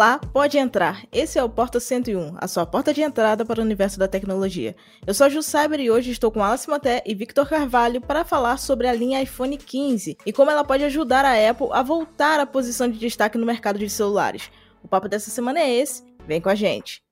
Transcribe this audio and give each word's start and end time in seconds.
Olá, 0.00 0.18
pode 0.18 0.56
entrar. 0.56 1.04
Esse 1.12 1.38
é 1.38 1.44
o 1.44 1.48
Porta 1.50 1.78
101, 1.78 2.36
a 2.38 2.48
sua 2.48 2.64
porta 2.64 2.94
de 2.94 3.02
entrada 3.02 3.44
para 3.44 3.60
o 3.60 3.62
universo 3.62 3.98
da 3.98 4.08
tecnologia. 4.08 4.74
Eu 5.06 5.12
sou 5.12 5.26
a 5.26 5.28
Ju 5.28 5.42
Cyber 5.42 5.78
e 5.78 5.90
hoje 5.90 6.10
estou 6.10 6.30
com 6.30 6.42
Alice 6.42 6.66
Maté 6.70 7.02
e 7.04 7.14
Victor 7.14 7.46
Carvalho 7.46 8.00
para 8.00 8.24
falar 8.24 8.56
sobre 8.56 8.88
a 8.88 8.94
linha 8.94 9.20
iPhone 9.20 9.58
15 9.58 10.16
e 10.24 10.32
como 10.32 10.50
ela 10.50 10.64
pode 10.64 10.84
ajudar 10.84 11.26
a 11.26 11.50
Apple 11.50 11.68
a 11.70 11.82
voltar 11.82 12.40
à 12.40 12.46
posição 12.46 12.88
de 12.88 12.98
destaque 12.98 13.36
no 13.36 13.44
mercado 13.44 13.78
de 13.78 13.90
celulares. 13.90 14.50
O 14.82 14.88
papo 14.88 15.06
dessa 15.06 15.30
semana 15.30 15.60
é 15.60 15.70
esse, 15.70 16.02
vem 16.26 16.40
com 16.40 16.48
a 16.48 16.54
gente. 16.54 17.02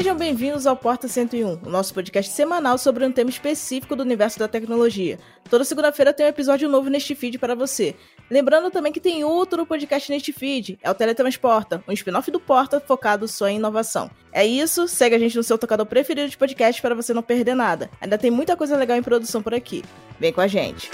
Sejam 0.00 0.16
bem-vindos 0.16 0.66
ao 0.66 0.74
Porta 0.74 1.06
101, 1.06 1.60
o 1.62 1.68
nosso 1.68 1.92
podcast 1.92 2.32
semanal 2.32 2.78
sobre 2.78 3.04
um 3.04 3.12
tema 3.12 3.28
específico 3.28 3.94
do 3.94 4.02
universo 4.02 4.38
da 4.38 4.48
tecnologia. 4.48 5.18
Toda 5.50 5.62
segunda-feira 5.62 6.10
tem 6.10 6.24
um 6.24 6.30
episódio 6.30 6.70
novo 6.70 6.88
neste 6.88 7.14
feed 7.14 7.38
para 7.38 7.54
você. 7.54 7.94
Lembrando 8.30 8.70
também 8.70 8.92
que 8.92 8.98
tem 8.98 9.24
outro 9.24 9.66
podcast 9.66 10.10
neste 10.10 10.32
feed, 10.32 10.78
é 10.82 10.90
o 10.90 10.94
Teletransporta, 10.94 11.84
um 11.86 11.92
spin-off 11.92 12.30
do 12.30 12.40
Porta 12.40 12.80
focado 12.80 13.28
só 13.28 13.46
em 13.46 13.56
inovação. 13.56 14.10
É 14.32 14.46
isso, 14.46 14.88
segue 14.88 15.16
a 15.16 15.18
gente 15.18 15.36
no 15.36 15.42
seu 15.42 15.58
tocador 15.58 15.84
preferido 15.84 16.30
de 16.30 16.38
podcast 16.38 16.80
para 16.80 16.94
você 16.94 17.12
não 17.12 17.22
perder 17.22 17.54
nada. 17.54 17.90
Ainda 18.00 18.16
tem 18.16 18.30
muita 18.30 18.56
coisa 18.56 18.78
legal 18.78 18.96
em 18.96 19.02
produção 19.02 19.42
por 19.42 19.52
aqui. 19.52 19.84
Vem 20.18 20.32
com 20.32 20.40
a 20.40 20.46
gente. 20.46 20.88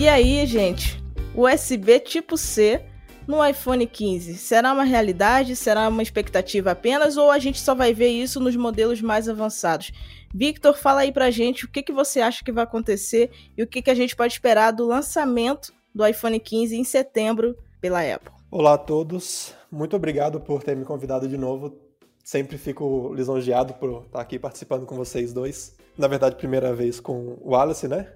E 0.00 0.08
aí, 0.08 0.46
gente, 0.46 0.98
USB 1.36 2.00
tipo 2.00 2.38
C 2.38 2.82
no 3.28 3.46
iPhone 3.46 3.86
15, 3.86 4.34
será 4.38 4.72
uma 4.72 4.82
realidade? 4.82 5.54
Será 5.54 5.90
uma 5.90 6.02
expectativa 6.02 6.70
apenas? 6.70 7.18
Ou 7.18 7.30
a 7.30 7.38
gente 7.38 7.60
só 7.60 7.74
vai 7.74 7.92
ver 7.92 8.08
isso 8.08 8.40
nos 8.40 8.56
modelos 8.56 9.02
mais 9.02 9.28
avançados? 9.28 9.92
Victor, 10.34 10.74
fala 10.74 11.02
aí 11.02 11.12
pra 11.12 11.30
gente 11.30 11.66
o 11.66 11.68
que, 11.68 11.82
que 11.82 11.92
você 11.92 12.22
acha 12.22 12.42
que 12.42 12.50
vai 12.50 12.64
acontecer 12.64 13.30
e 13.54 13.62
o 13.62 13.66
que, 13.66 13.82
que 13.82 13.90
a 13.90 13.94
gente 13.94 14.16
pode 14.16 14.32
esperar 14.32 14.70
do 14.70 14.86
lançamento 14.86 15.70
do 15.94 16.06
iPhone 16.06 16.40
15 16.40 16.78
em 16.78 16.82
setembro 16.82 17.54
pela 17.78 18.00
Apple. 18.00 18.32
Olá 18.50 18.72
a 18.72 18.78
todos, 18.78 19.54
muito 19.70 19.94
obrigado 19.94 20.40
por 20.40 20.62
ter 20.62 20.74
me 20.74 20.86
convidado 20.86 21.28
de 21.28 21.36
novo. 21.36 21.76
Sempre 22.24 22.56
fico 22.56 23.12
lisonjeado 23.12 23.74
por 23.74 24.04
estar 24.06 24.22
aqui 24.22 24.38
participando 24.38 24.86
com 24.86 24.96
vocês 24.96 25.34
dois. 25.34 25.76
Na 25.98 26.08
verdade, 26.08 26.36
primeira 26.36 26.72
vez 26.72 27.00
com 27.00 27.36
o 27.42 27.50
Wallace, 27.50 27.86
né? 27.86 28.10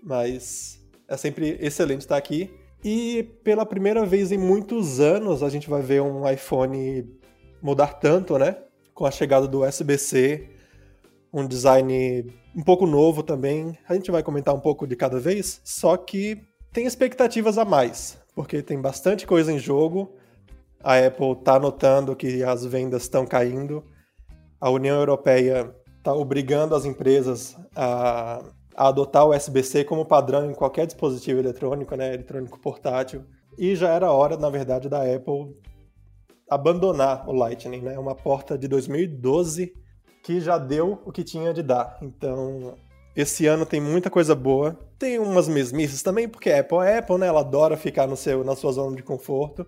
Mas 0.00 0.83
é 1.08 1.16
sempre 1.16 1.58
excelente 1.60 2.00
estar 2.00 2.16
aqui. 2.16 2.50
E 2.82 3.22
pela 3.42 3.64
primeira 3.64 4.04
vez 4.04 4.30
em 4.30 4.38
muitos 4.38 5.00
anos 5.00 5.42
a 5.42 5.48
gente 5.48 5.70
vai 5.70 5.80
ver 5.80 6.02
um 6.02 6.28
iPhone 6.28 7.08
mudar 7.62 7.94
tanto, 7.94 8.38
né? 8.38 8.56
Com 8.92 9.06
a 9.06 9.10
chegada 9.10 9.48
do 9.48 9.64
USB-C, 9.64 10.50
um 11.32 11.46
design 11.46 12.26
um 12.54 12.62
pouco 12.62 12.86
novo 12.86 13.22
também. 13.22 13.76
A 13.88 13.94
gente 13.94 14.10
vai 14.10 14.22
comentar 14.22 14.54
um 14.54 14.60
pouco 14.60 14.86
de 14.86 14.94
cada 14.94 15.18
vez, 15.18 15.60
só 15.64 15.96
que 15.96 16.38
tem 16.72 16.86
expectativas 16.86 17.56
a 17.56 17.64
mais, 17.64 18.18
porque 18.34 18.62
tem 18.62 18.80
bastante 18.80 19.26
coisa 19.26 19.52
em 19.52 19.58
jogo. 19.58 20.14
A 20.82 20.98
Apple 20.98 21.32
está 21.32 21.58
notando 21.58 22.14
que 22.14 22.44
as 22.44 22.64
vendas 22.66 23.02
estão 23.02 23.26
caindo. 23.26 23.82
A 24.60 24.68
União 24.68 24.96
Europeia 24.96 25.74
está 25.98 26.12
obrigando 26.14 26.74
as 26.74 26.84
empresas 26.84 27.56
a 27.74 28.42
a 28.74 28.88
adotar 28.88 29.26
o 29.26 29.34
USB-C 29.34 29.84
como 29.84 30.04
padrão 30.04 30.50
em 30.50 30.54
qualquer 30.54 30.86
dispositivo 30.86 31.40
eletrônico, 31.40 31.94
né, 31.96 32.14
eletrônico 32.14 32.58
portátil. 32.58 33.24
E 33.56 33.76
já 33.76 33.90
era 33.90 34.10
hora, 34.10 34.36
na 34.36 34.50
verdade, 34.50 34.88
da 34.88 35.02
Apple 35.02 35.54
abandonar 36.48 37.28
o 37.28 37.32
Lightning, 37.32 37.80
né? 37.80 37.98
Uma 37.98 38.14
porta 38.14 38.58
de 38.58 38.68
2012 38.68 39.72
que 40.22 40.40
já 40.40 40.58
deu 40.58 41.02
o 41.04 41.12
que 41.12 41.22
tinha 41.22 41.52
de 41.52 41.62
dar. 41.62 41.98
Então, 42.02 42.74
esse 43.14 43.46
ano 43.46 43.66
tem 43.66 43.80
muita 43.80 44.10
coisa 44.10 44.34
boa. 44.34 44.78
Tem 44.98 45.18
umas 45.18 45.48
mesmices 45.48 46.02
também, 46.02 46.28
porque 46.28 46.50
a 46.50 46.60
Apple 46.60 46.78
é 46.78 46.98
Apple, 46.98 47.18
né? 47.18 47.26
Ela 47.26 47.40
adora 47.40 47.76
ficar 47.76 48.06
no 48.06 48.16
seu, 48.16 48.42
na 48.42 48.56
sua 48.56 48.72
zona 48.72 48.96
de 48.96 49.02
conforto. 49.02 49.66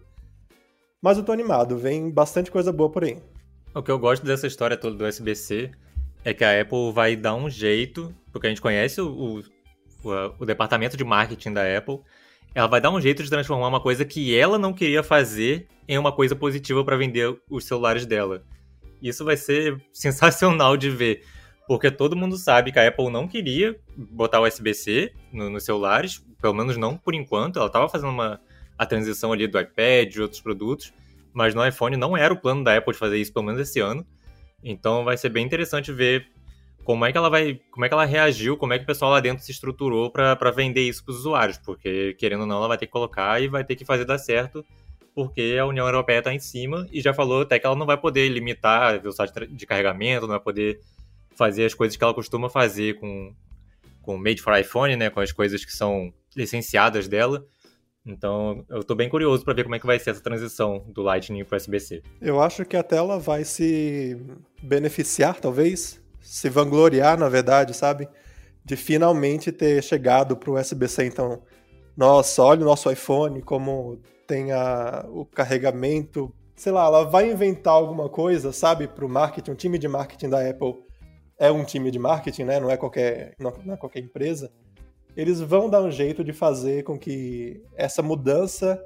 Mas 1.01 1.19
eu 1.19 1.25
tô 1.25 1.31
animado, 1.31 1.77
vem 1.77 2.11
bastante 2.11 2.51
coisa 2.51 2.73
boa 2.73 2.91
por 2.91 3.05
aí. 3.05 3.19
O 3.75 3.83
que 3.83 3.91
eu 3.91 3.99
gosto 3.99 4.25
dessa 4.25 4.47
história 4.47 4.77
toda 4.77 4.97
do 4.97 5.05
USB-C 5.05 5.71
é 6.27 6.35
que 6.35 6.43
a 6.43 6.61
Apple 6.61 6.91
vai 6.93 7.15
dar 7.15 7.37
um 7.37 7.49
jeito, 7.49 8.13
porque 8.33 8.49
a 8.49 8.51
gente 8.51 8.61
conhece 8.61 9.01
o, 9.01 9.41
o, 10.03 10.11
o, 10.41 10.45
departamento 10.45 10.97
de 10.97 11.05
marketing 11.05 11.53
da 11.53 11.79
Apple, 11.79 12.01
ela 12.53 12.67
vai 12.67 12.81
dar 12.81 12.91
um 12.91 13.01
jeito 13.01 13.23
de 13.23 13.31
transformar 13.31 13.69
uma 13.69 13.81
coisa 13.81 14.05
que 14.05 14.37
ela 14.37 14.59
não 14.59 14.73
queria 14.73 15.05
fazer 15.05 15.69
em 15.87 15.97
uma 15.97 16.11
coisa 16.11 16.35
positiva 16.35 16.85
para 16.85 16.97
vender 16.97 17.33
os 17.49 17.65
celulares 17.65 18.05
dela. 18.05 18.43
Isso 19.01 19.25
vai 19.25 19.37
ser 19.37 19.81
sensacional 19.95 20.77
de 20.77 20.91
ver, 20.91 21.23
porque 21.69 21.93
todo 21.93 22.17
mundo 22.17 22.37
sabe 22.37 22.73
que 22.73 22.79
a 22.81 22.89
Apple 22.89 23.09
não 23.09 23.29
queria 23.29 23.79
botar 23.97 24.41
USB-C 24.41 25.13
no, 25.33 25.49
nos 25.49 25.65
celulares, 25.65 26.27
pelo 26.43 26.55
menos 26.55 26.77
não 26.77 26.97
por 26.97 27.15
enquanto. 27.15 27.61
Ela 27.61 27.69
estava 27.69 27.89
fazendo 27.89 28.11
uma, 28.11 28.41
a 28.77 28.85
transição 28.85 29.33
ali 29.33 29.47
do 29.47 29.61
iPad, 29.61 30.13
de 30.13 30.21
outros 30.21 30.41
produtos, 30.41 30.93
mas 31.33 31.55
no 31.55 31.65
iPhone 31.65 31.97
não 31.97 32.17
era 32.17 32.35
o 32.35 32.37
plano 32.37 32.65
da 32.65 32.77
Apple 32.77 32.95
de 32.95 32.99
fazer 32.99 33.17
isso, 33.17 33.33
pelo 33.33 33.47
menos 33.47 33.61
esse 33.61 33.79
ano. 33.79 34.05
Então 34.69 35.05
vai 35.05 35.17
ser 35.17 35.29
bem 35.29 35.47
interessante 35.47 35.93
ver 35.93 36.29
como 36.85 37.05
é 37.05 37.13
que 37.13 37.19
ela 37.19 37.31
vai, 37.31 37.61
como 37.71 37.85
é 37.85 37.89
que 37.89 37.95
ela 37.95 38.05
reagiu, 38.05 38.57
como 38.57 38.73
é 38.73 38.79
que 38.79 38.85
o 38.85 38.87
pessoal 38.87 39.13
lá 39.13 39.21
dentro 39.21 39.45
se 39.45 39.53
estruturou 39.53 40.11
para 40.11 40.51
vender 40.51 40.83
isso 40.83 41.05
para 41.05 41.13
os 41.13 41.19
usuários, 41.21 41.59
porque 41.59 42.15
querendo 42.15 42.41
ou 42.41 42.47
não, 42.47 42.57
ela 42.57 42.69
vai 42.69 42.79
ter 42.79 42.87
que 42.87 42.93
colocar 42.93 43.41
e 43.41 43.49
vai 43.49 43.65
ter 43.65 43.77
que 43.77 43.85
fazer 43.85 44.05
dar 44.05 44.19
certo, 44.19 44.65
porque 45.15 45.57
a 45.61 45.67
União 45.67 45.87
Europeia 45.87 46.19
está 46.19 46.35
em 46.35 46.39
cima 46.39 46.87
e 46.91 47.01
já 47.01 47.15
falou 47.15 47.43
até 47.43 47.59
que 47.59 47.67
ela 47.67 47.77
não 47.77 47.87
vai 47.87 47.97
poder 47.97 48.29
limitar 48.29 48.95
a 48.95 48.99
velocidade 48.99 49.47
de 49.47 49.67
carregamento, 49.67 50.23
não 50.23 50.35
vai 50.35 50.41
poder 50.41 50.81
fazer 51.37 51.65
as 51.65 51.75
coisas 51.75 51.97
que 51.97 52.03
ela 52.03 52.15
costuma 52.15 52.51
fazer 52.51 52.99
com 52.99 53.33
com 54.03 54.17
Made 54.17 54.41
for 54.41 54.57
iPhone, 54.57 54.95
né, 54.95 55.11
com 55.11 55.19
as 55.19 55.33
coisas 55.33 55.65
que 55.65 55.73
são 55.73 56.15
licenciadas 56.37 57.09
dela. 57.09 57.45
Então, 58.07 58.65
eu 58.69 58.81
estou 58.81 58.97
bem 58.97 59.09
curioso 59.09 59.45
para 59.45 59.53
ver 59.53 59.65
como 59.65 59.75
é 59.75 59.81
que 59.81 59.87
vai 59.87 59.99
ser 59.99 60.11
essa 60.11 60.23
transição 60.23 60.85
do 60.89 61.03
Lightning 61.03 61.45
para 61.45 61.57
USB-C. 61.57 62.03
Eu 62.21 62.41
acho 62.41 62.65
que 62.65 62.77
a 62.77 62.83
tela 62.83 63.19
vai 63.19 63.45
se 63.45 64.17
beneficiar, 64.63 65.41
talvez, 65.41 66.01
se 66.21 66.49
vangloriar, 66.49 67.19
na 67.19 67.29
verdade, 67.29 67.75
sabe? 67.75 68.09
De 68.65 68.77
finalmente 68.77 69.51
ter 69.51 69.83
chegado 69.83 70.37
para 70.37 70.51
o 70.51 70.55
USB-C. 70.55 71.05
Então, 71.07 71.43
nossa, 71.97 72.43
olha 72.45 72.63
o 72.63 72.65
nosso 72.65 72.91
iPhone, 72.91 73.43
como 73.43 73.99
tem 74.25 74.53
a, 74.53 75.05
o 75.09 75.25
carregamento. 75.27 76.33
Sei 76.55 76.71
lá, 76.71 76.87
ela 76.87 77.05
vai 77.05 77.33
inventar 77.33 77.75
alguma 77.75 78.09
coisa, 78.09 78.53
sabe, 78.53 78.87
para 78.87 79.05
o 79.05 79.09
marketing. 79.09 79.51
O 79.51 79.57
time 79.57 79.79
de 79.79 79.89
marketing 79.89 80.29
da 80.29 80.49
Apple 80.49 80.77
é 81.39 81.51
um 81.51 81.65
time 81.65 81.91
de 81.91 81.99
marketing, 81.99 82.45
né? 82.45 82.61
Não 82.61 82.71
é 82.71 82.77
qualquer, 82.77 83.35
não 83.39 83.73
é 83.73 83.77
qualquer 83.77 83.99
empresa 83.99 84.51
eles 85.17 85.41
vão 85.41 85.71
dar 85.71 85.83
um 85.83 85.91
jeito 85.91 86.23
de 86.23 86.33
fazer 86.33 86.85
com 86.85 86.99
que 86.99 87.63
essa 87.75 88.03
mudança 88.03 88.81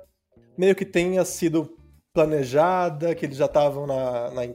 meio 0.56 0.74
que 0.74 0.84
tenha 0.84 1.24
sido 1.24 1.76
planejada, 2.12 3.14
que 3.14 3.26
eles 3.26 3.36
já 3.36 3.46
estavam 3.46 3.86
na, 3.86 4.30
na, 4.30 4.54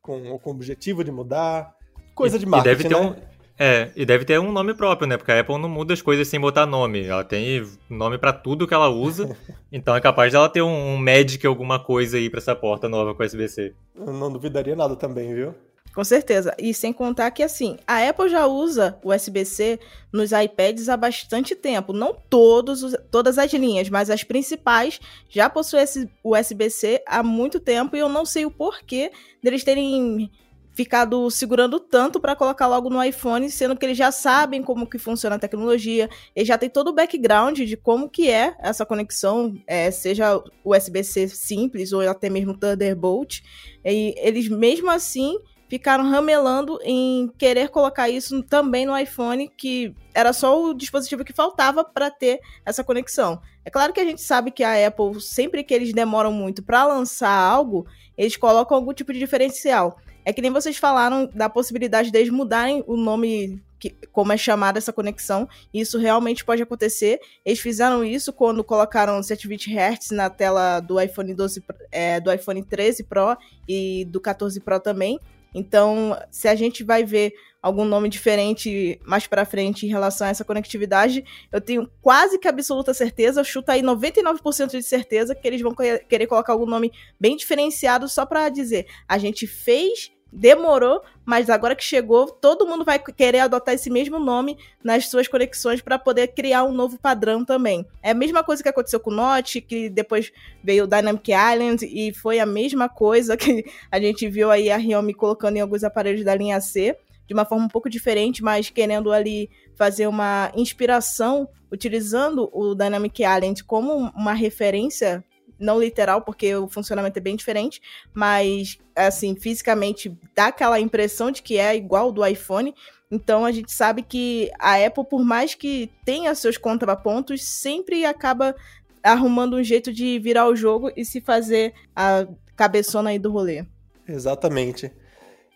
com, 0.00 0.38
com 0.38 0.50
o 0.50 0.52
objetivo 0.52 1.04
de 1.04 1.10
mudar. 1.10 1.74
Coisa 2.14 2.38
de 2.38 2.46
marketing, 2.46 2.70
e 2.70 2.76
deve 2.76 2.88
ter 2.88 3.00
né? 3.00 3.10
Um... 3.10 3.36
É, 3.58 3.90
e 3.96 4.04
deve 4.04 4.24
ter 4.26 4.38
um 4.38 4.52
nome 4.52 4.74
próprio, 4.74 5.08
né? 5.08 5.16
Porque 5.16 5.32
a 5.32 5.40
Apple 5.40 5.58
não 5.58 5.68
muda 5.68 5.94
as 5.94 6.02
coisas 6.02 6.28
sem 6.28 6.38
botar 6.38 6.66
nome. 6.66 7.04
Ela 7.04 7.24
tem 7.24 7.66
nome 7.88 8.18
para 8.18 8.32
tudo 8.32 8.66
que 8.66 8.74
ela 8.74 8.88
usa. 8.88 9.34
então 9.72 9.96
é 9.96 10.00
capaz 10.00 10.32
dela 10.32 10.48
ter 10.48 10.60
um, 10.60 10.94
um 10.94 10.98
Magic 10.98 11.46
alguma 11.46 11.78
coisa 11.78 12.18
aí 12.18 12.28
para 12.28 12.38
essa 12.38 12.54
porta 12.54 12.88
nova 12.88 13.14
com 13.14 13.22
USB-C. 13.22 13.74
Eu 13.94 14.12
não 14.12 14.30
duvidaria 14.30 14.76
nada 14.76 14.94
também, 14.94 15.34
viu? 15.34 15.54
Com 15.96 16.04
certeza. 16.04 16.54
E 16.58 16.74
sem 16.74 16.92
contar 16.92 17.30
que, 17.30 17.42
assim, 17.42 17.78
a 17.86 18.06
Apple 18.06 18.28
já 18.28 18.46
usa 18.46 19.00
USB-C 19.02 19.80
nos 20.12 20.30
iPads 20.30 20.90
há 20.90 20.96
bastante 20.96 21.56
tempo. 21.56 21.94
Não 21.94 22.12
todos, 22.12 22.94
todas 23.10 23.38
as 23.38 23.50
linhas, 23.54 23.88
mas 23.88 24.10
as 24.10 24.22
principais 24.22 25.00
já 25.26 25.48
possuem 25.48 25.84
esse 25.84 26.06
USB-C 26.22 27.02
há 27.06 27.22
muito 27.22 27.58
tempo 27.58 27.96
e 27.96 28.00
eu 28.00 28.10
não 28.10 28.26
sei 28.26 28.44
o 28.44 28.50
porquê 28.50 29.10
deles 29.42 29.64
terem 29.64 30.30
ficado 30.74 31.30
segurando 31.30 31.80
tanto 31.80 32.20
para 32.20 32.36
colocar 32.36 32.66
logo 32.66 32.90
no 32.90 33.02
iPhone, 33.02 33.50
sendo 33.50 33.74
que 33.74 33.86
eles 33.86 33.96
já 33.96 34.12
sabem 34.12 34.62
como 34.62 34.86
que 34.86 34.98
funciona 34.98 35.36
a 35.36 35.38
tecnologia, 35.38 36.10
eles 36.34 36.46
já 36.46 36.58
têm 36.58 36.68
todo 36.68 36.88
o 36.88 36.94
background 36.94 37.58
de 37.60 37.74
como 37.74 38.10
que 38.10 38.30
é 38.30 38.54
essa 38.60 38.84
conexão, 38.84 39.58
é, 39.66 39.90
seja 39.90 40.44
USB-C 40.62 41.28
simples 41.28 41.90
ou 41.94 42.06
até 42.06 42.28
mesmo 42.28 42.52
Thunderbolt, 42.52 43.40
e 43.82 44.14
eles 44.18 44.46
mesmo 44.46 44.90
assim 44.90 45.38
ficaram 45.68 46.08
ramelando 46.08 46.78
em 46.82 47.28
querer 47.36 47.68
colocar 47.68 48.08
isso 48.08 48.42
também 48.42 48.86
no 48.86 48.96
iPhone, 48.96 49.50
que 49.56 49.94
era 50.14 50.32
só 50.32 50.62
o 50.62 50.74
dispositivo 50.74 51.24
que 51.24 51.32
faltava 51.32 51.84
para 51.84 52.10
ter 52.10 52.40
essa 52.64 52.84
conexão. 52.84 53.40
É 53.64 53.70
claro 53.70 53.92
que 53.92 54.00
a 54.00 54.04
gente 54.04 54.22
sabe 54.22 54.50
que 54.50 54.62
a 54.62 54.86
Apple, 54.86 55.20
sempre 55.20 55.64
que 55.64 55.74
eles 55.74 55.92
demoram 55.92 56.32
muito 56.32 56.62
para 56.62 56.84
lançar 56.84 57.30
algo, 57.30 57.86
eles 58.16 58.36
colocam 58.36 58.76
algum 58.76 58.92
tipo 58.92 59.12
de 59.12 59.18
diferencial. 59.18 59.98
É 60.24 60.32
que 60.32 60.42
nem 60.42 60.50
vocês 60.50 60.76
falaram 60.76 61.30
da 61.32 61.48
possibilidade 61.48 62.10
deles 62.10 62.30
mudarem 62.30 62.82
o 62.86 62.96
nome 62.96 63.62
que, 63.78 63.90
como 64.10 64.32
é 64.32 64.36
chamada 64.36 64.78
essa 64.78 64.92
conexão. 64.92 65.48
Isso 65.72 65.98
realmente 65.98 66.44
pode 66.44 66.62
acontecer. 66.62 67.20
Eles 67.44 67.60
fizeram 67.60 68.04
isso 68.04 68.32
quando 68.32 68.64
colocaram 68.64 69.22
120 69.22 69.70
Hz 69.72 70.10
na 70.10 70.30
tela 70.30 70.80
do 70.80 71.00
iPhone 71.00 71.34
12, 71.34 71.62
é, 71.92 72.18
do 72.20 72.32
iPhone 72.32 72.62
13 72.62 73.04
Pro 73.04 73.36
e 73.68 74.04
do 74.06 74.20
14 74.20 74.58
Pro 74.60 74.80
também. 74.80 75.20
Então, 75.56 76.14
se 76.30 76.48
a 76.48 76.54
gente 76.54 76.84
vai 76.84 77.02
ver 77.02 77.32
algum 77.62 77.86
nome 77.86 78.10
diferente 78.10 79.00
mais 79.06 79.26
para 79.26 79.46
frente 79.46 79.86
em 79.86 79.88
relação 79.88 80.26
a 80.26 80.30
essa 80.30 80.44
conectividade, 80.44 81.24
eu 81.50 81.62
tenho 81.62 81.90
quase 82.02 82.38
que 82.38 82.46
absoluta 82.46 82.92
certeza, 82.92 83.40
eu 83.40 83.44
chuto 83.44 83.72
aí 83.72 83.80
99% 83.80 84.72
de 84.72 84.82
certeza 84.82 85.34
que 85.34 85.48
eles 85.48 85.62
vão 85.62 85.74
querer 85.74 86.26
colocar 86.26 86.52
algum 86.52 86.66
nome 86.66 86.92
bem 87.18 87.36
diferenciado 87.36 88.06
só 88.06 88.26
para 88.26 88.50
dizer, 88.50 88.86
a 89.08 89.16
gente 89.16 89.46
fez 89.46 90.12
demorou, 90.32 91.02
mas 91.24 91.48
agora 91.48 91.74
que 91.74 91.84
chegou, 91.84 92.26
todo 92.26 92.66
mundo 92.66 92.84
vai 92.84 92.98
querer 92.98 93.40
adotar 93.40 93.74
esse 93.74 93.88
mesmo 93.88 94.18
nome 94.18 94.58
nas 94.82 95.08
suas 95.08 95.28
conexões 95.28 95.80
para 95.80 95.98
poder 95.98 96.28
criar 96.28 96.64
um 96.64 96.72
novo 96.72 96.98
padrão 96.98 97.44
também. 97.44 97.86
É 98.02 98.10
a 98.10 98.14
mesma 98.14 98.44
coisa 98.44 98.62
que 98.62 98.68
aconteceu 98.68 99.00
com 99.00 99.10
o 99.10 99.14
Note, 99.14 99.60
que 99.60 99.88
depois 99.88 100.32
veio 100.62 100.84
o 100.84 100.86
Dynamic 100.86 101.32
Island 101.32 101.86
e 101.86 102.12
foi 102.12 102.38
a 102.38 102.46
mesma 102.46 102.88
coisa 102.88 103.36
que 103.36 103.64
a 103.90 104.00
gente 104.00 104.28
viu 104.28 104.50
aí 104.50 104.70
a 104.70 104.80
Xiaomi 104.80 105.14
colocando 105.14 105.56
em 105.56 105.60
alguns 105.60 105.84
aparelhos 105.84 106.24
da 106.24 106.34
linha 106.34 106.60
C, 106.60 106.96
de 107.26 107.34
uma 107.34 107.44
forma 107.44 107.64
um 107.64 107.68
pouco 107.68 107.88
diferente, 107.90 108.42
mas 108.42 108.70
querendo 108.70 109.12
ali 109.12 109.50
fazer 109.74 110.06
uma 110.06 110.50
inspiração 110.54 111.48
utilizando 111.70 112.48
o 112.52 112.74
Dynamic 112.74 113.22
Island 113.22 113.64
como 113.64 114.10
uma 114.14 114.32
referência 114.32 115.24
não 115.58 115.80
literal, 115.80 116.22
porque 116.22 116.54
o 116.54 116.68
funcionamento 116.68 117.18
é 117.18 117.22
bem 117.22 117.36
diferente, 117.36 117.80
mas, 118.12 118.78
assim, 118.94 119.34
fisicamente 119.36 120.16
dá 120.34 120.46
aquela 120.46 120.80
impressão 120.80 121.30
de 121.30 121.42
que 121.42 121.58
é 121.58 121.74
igual 121.74 122.12
do 122.12 122.24
iPhone. 122.24 122.74
Então 123.10 123.44
a 123.44 123.52
gente 123.52 123.72
sabe 123.72 124.02
que 124.02 124.50
a 124.58 124.84
Apple, 124.84 125.04
por 125.04 125.24
mais 125.24 125.54
que 125.54 125.90
tenha 126.04 126.34
seus 126.34 126.56
contrapontos, 126.56 127.44
sempre 127.44 128.04
acaba 128.04 128.54
arrumando 129.02 129.56
um 129.56 129.62
jeito 129.62 129.92
de 129.92 130.18
virar 130.18 130.48
o 130.48 130.56
jogo 130.56 130.90
e 130.96 131.04
se 131.04 131.20
fazer 131.20 131.72
a 131.94 132.26
cabeçona 132.56 133.10
aí 133.10 133.18
do 133.18 133.30
rolê. 133.30 133.64
Exatamente. 134.08 134.90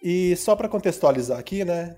E 0.03 0.37
só 0.37 0.55
para 0.55 0.69
contextualizar 0.69 1.39
aqui, 1.39 1.65
né? 1.65 1.97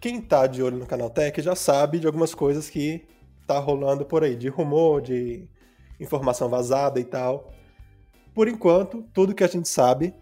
Quem 0.00 0.20
tá 0.20 0.46
de 0.46 0.62
olho 0.62 0.78
no 0.78 0.86
Canal 0.86 1.10
Tech 1.10 1.40
já 1.42 1.54
sabe 1.54 1.98
de 1.98 2.06
algumas 2.06 2.34
coisas 2.34 2.70
que 2.70 3.04
tá 3.46 3.58
rolando 3.58 4.04
por 4.04 4.24
aí, 4.24 4.36
de 4.36 4.48
rumor, 4.48 5.00
de 5.02 5.48
informação 6.02 6.48
vazada 6.48 6.98
e 6.98 7.04
tal. 7.04 7.52
Por 8.34 8.48
enquanto, 8.48 9.02
tudo 9.12 9.34
que 9.34 9.44
a 9.44 9.48
gente 9.48 9.68
sabe, 9.68 10.14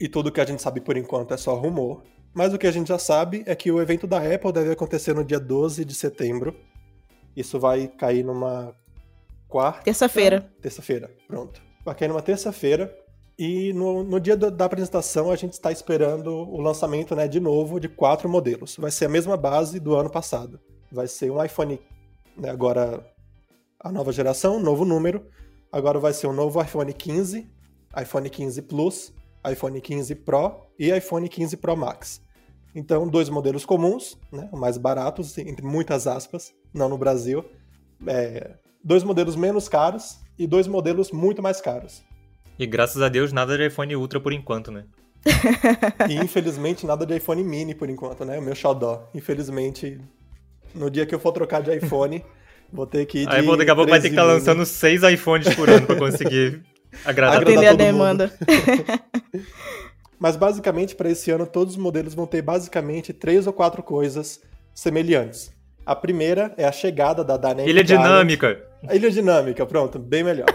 e 0.00 0.08
tudo 0.08 0.30
que 0.30 0.40
a 0.40 0.44
gente 0.44 0.62
sabe 0.62 0.80
por 0.80 0.96
enquanto 0.96 1.34
é 1.34 1.36
só 1.36 1.54
rumor, 1.54 2.02
mas 2.32 2.54
o 2.54 2.58
que 2.58 2.66
a 2.66 2.70
gente 2.70 2.88
já 2.88 2.98
sabe 2.98 3.42
é 3.46 3.54
que 3.54 3.70
o 3.70 3.80
evento 3.80 4.06
da 4.06 4.18
Apple 4.18 4.52
deve 4.52 4.70
acontecer 4.70 5.14
no 5.14 5.24
dia 5.24 5.40
12 5.40 5.84
de 5.84 5.94
setembro. 5.94 6.54
Isso 7.36 7.58
vai 7.58 7.88
cair 7.88 8.24
numa 8.24 8.74
quarta. 9.48 9.82
Terça-feira. 9.82 10.48
Terça-feira, 10.60 11.10
pronto. 11.26 11.60
Vai 11.84 11.94
cair 11.94 12.08
numa 12.08 12.22
terça-feira. 12.22 12.96
E 13.36 13.72
no, 13.72 14.02
no 14.02 14.20
dia 14.20 14.36
da, 14.36 14.50
da 14.50 14.64
apresentação 14.64 15.30
a 15.30 15.36
gente 15.36 15.52
está 15.52 15.70
esperando 15.70 16.32
o 16.32 16.60
lançamento, 16.60 17.14
né, 17.14 17.28
de 17.28 17.40
novo, 17.40 17.80
de 17.80 17.88
quatro 17.88 18.28
modelos. 18.28 18.76
Vai 18.76 18.90
ser 18.90 19.06
a 19.06 19.08
mesma 19.08 19.36
base 19.36 19.80
do 19.80 19.94
ano 19.94 20.10
passado. 20.10 20.60
Vai 20.90 21.06
ser 21.06 21.30
um 21.30 21.42
iPhone, 21.42 21.80
né, 22.36 22.50
agora 22.50 23.04
a 23.80 23.92
nova 23.92 24.12
geração, 24.12 24.58
novo 24.60 24.84
número. 24.84 25.26
Agora 25.70 25.98
vai 25.98 26.12
ser 26.12 26.26
o 26.26 26.30
um 26.30 26.32
novo 26.32 26.60
iPhone 26.60 26.92
15, 26.92 27.46
iPhone 28.00 28.28
15 28.28 28.62
Plus, 28.62 29.12
iPhone 29.50 29.80
15 29.80 30.14
Pro 30.16 30.66
e 30.78 30.90
iPhone 30.90 31.28
15 31.28 31.56
Pro 31.58 31.76
Max. 31.76 32.20
Então, 32.74 33.08
dois 33.08 33.28
modelos 33.28 33.64
comuns, 33.64 34.18
né, 34.32 34.48
mais 34.52 34.76
baratos, 34.76 35.36
entre 35.38 35.64
muitas 35.64 36.06
aspas, 36.06 36.52
não 36.72 36.88
no 36.88 36.98
Brasil. 36.98 37.44
É, 38.06 38.56
dois 38.84 39.02
modelos 39.02 39.36
menos 39.36 39.68
caros 39.68 40.18
e 40.38 40.46
dois 40.46 40.66
modelos 40.66 41.10
muito 41.10 41.42
mais 41.42 41.60
caros. 41.60 42.02
E 42.58 42.66
graças 42.66 43.00
a 43.00 43.08
Deus, 43.08 43.32
nada 43.32 43.56
de 43.56 43.66
iPhone 43.66 43.94
Ultra 43.96 44.20
por 44.20 44.32
enquanto, 44.32 44.70
né? 44.70 44.84
e 46.08 46.14
infelizmente, 46.14 46.86
nada 46.86 47.04
de 47.04 47.16
iPhone 47.16 47.42
Mini 47.42 47.74
por 47.74 47.88
enquanto, 47.88 48.24
né? 48.24 48.38
O 48.38 48.42
meu 48.42 48.54
xodó. 48.54 49.08
Infelizmente, 49.14 50.00
no 50.74 50.90
dia 50.90 51.06
que 51.06 51.14
eu 51.14 51.18
for 51.18 51.32
trocar 51.32 51.62
de 51.62 51.74
iPhone, 51.76 52.24
Vou 52.72 52.86
ter 52.86 53.06
que 53.06 53.20
ir 53.20 53.26
de 53.26 53.34
Aí 53.34 53.42
vou, 53.42 53.56
daqui 53.56 53.70
a 53.70 53.74
pouco 53.74 53.90
vai 53.90 54.00
ter 54.00 54.08
que 54.08 54.14
estar 54.14 54.26
tá 54.26 54.32
lançando 54.32 54.64
seis 54.66 55.02
iPhones 55.02 55.54
por 55.54 55.68
ano 55.68 55.86
pra 55.86 55.96
conseguir 55.96 56.62
agradar, 57.04 57.42
Atender 57.42 57.68
a 57.68 57.72
demanda. 57.72 58.32
Mas 60.18 60.36
basicamente, 60.36 60.94
para 60.94 61.10
esse 61.10 61.30
ano, 61.30 61.46
todos 61.46 61.74
os 61.74 61.80
modelos 61.80 62.14
vão 62.14 62.26
ter 62.26 62.42
basicamente 62.42 63.12
três 63.12 63.46
ou 63.46 63.52
quatro 63.52 63.82
coisas 63.82 64.40
semelhantes. 64.74 65.52
A 65.86 65.94
primeira 65.94 66.52
é 66.58 66.66
a 66.66 66.72
chegada 66.72 67.24
da 67.24 67.36
Dynamic 67.36 67.70
Ilha 67.70 67.84
dinâmica. 67.84 68.64
A 68.86 68.94
ilha 68.94 69.10
dinâmica, 69.10 69.64
pronto, 69.64 69.98
bem 69.98 70.22
melhor. 70.22 70.46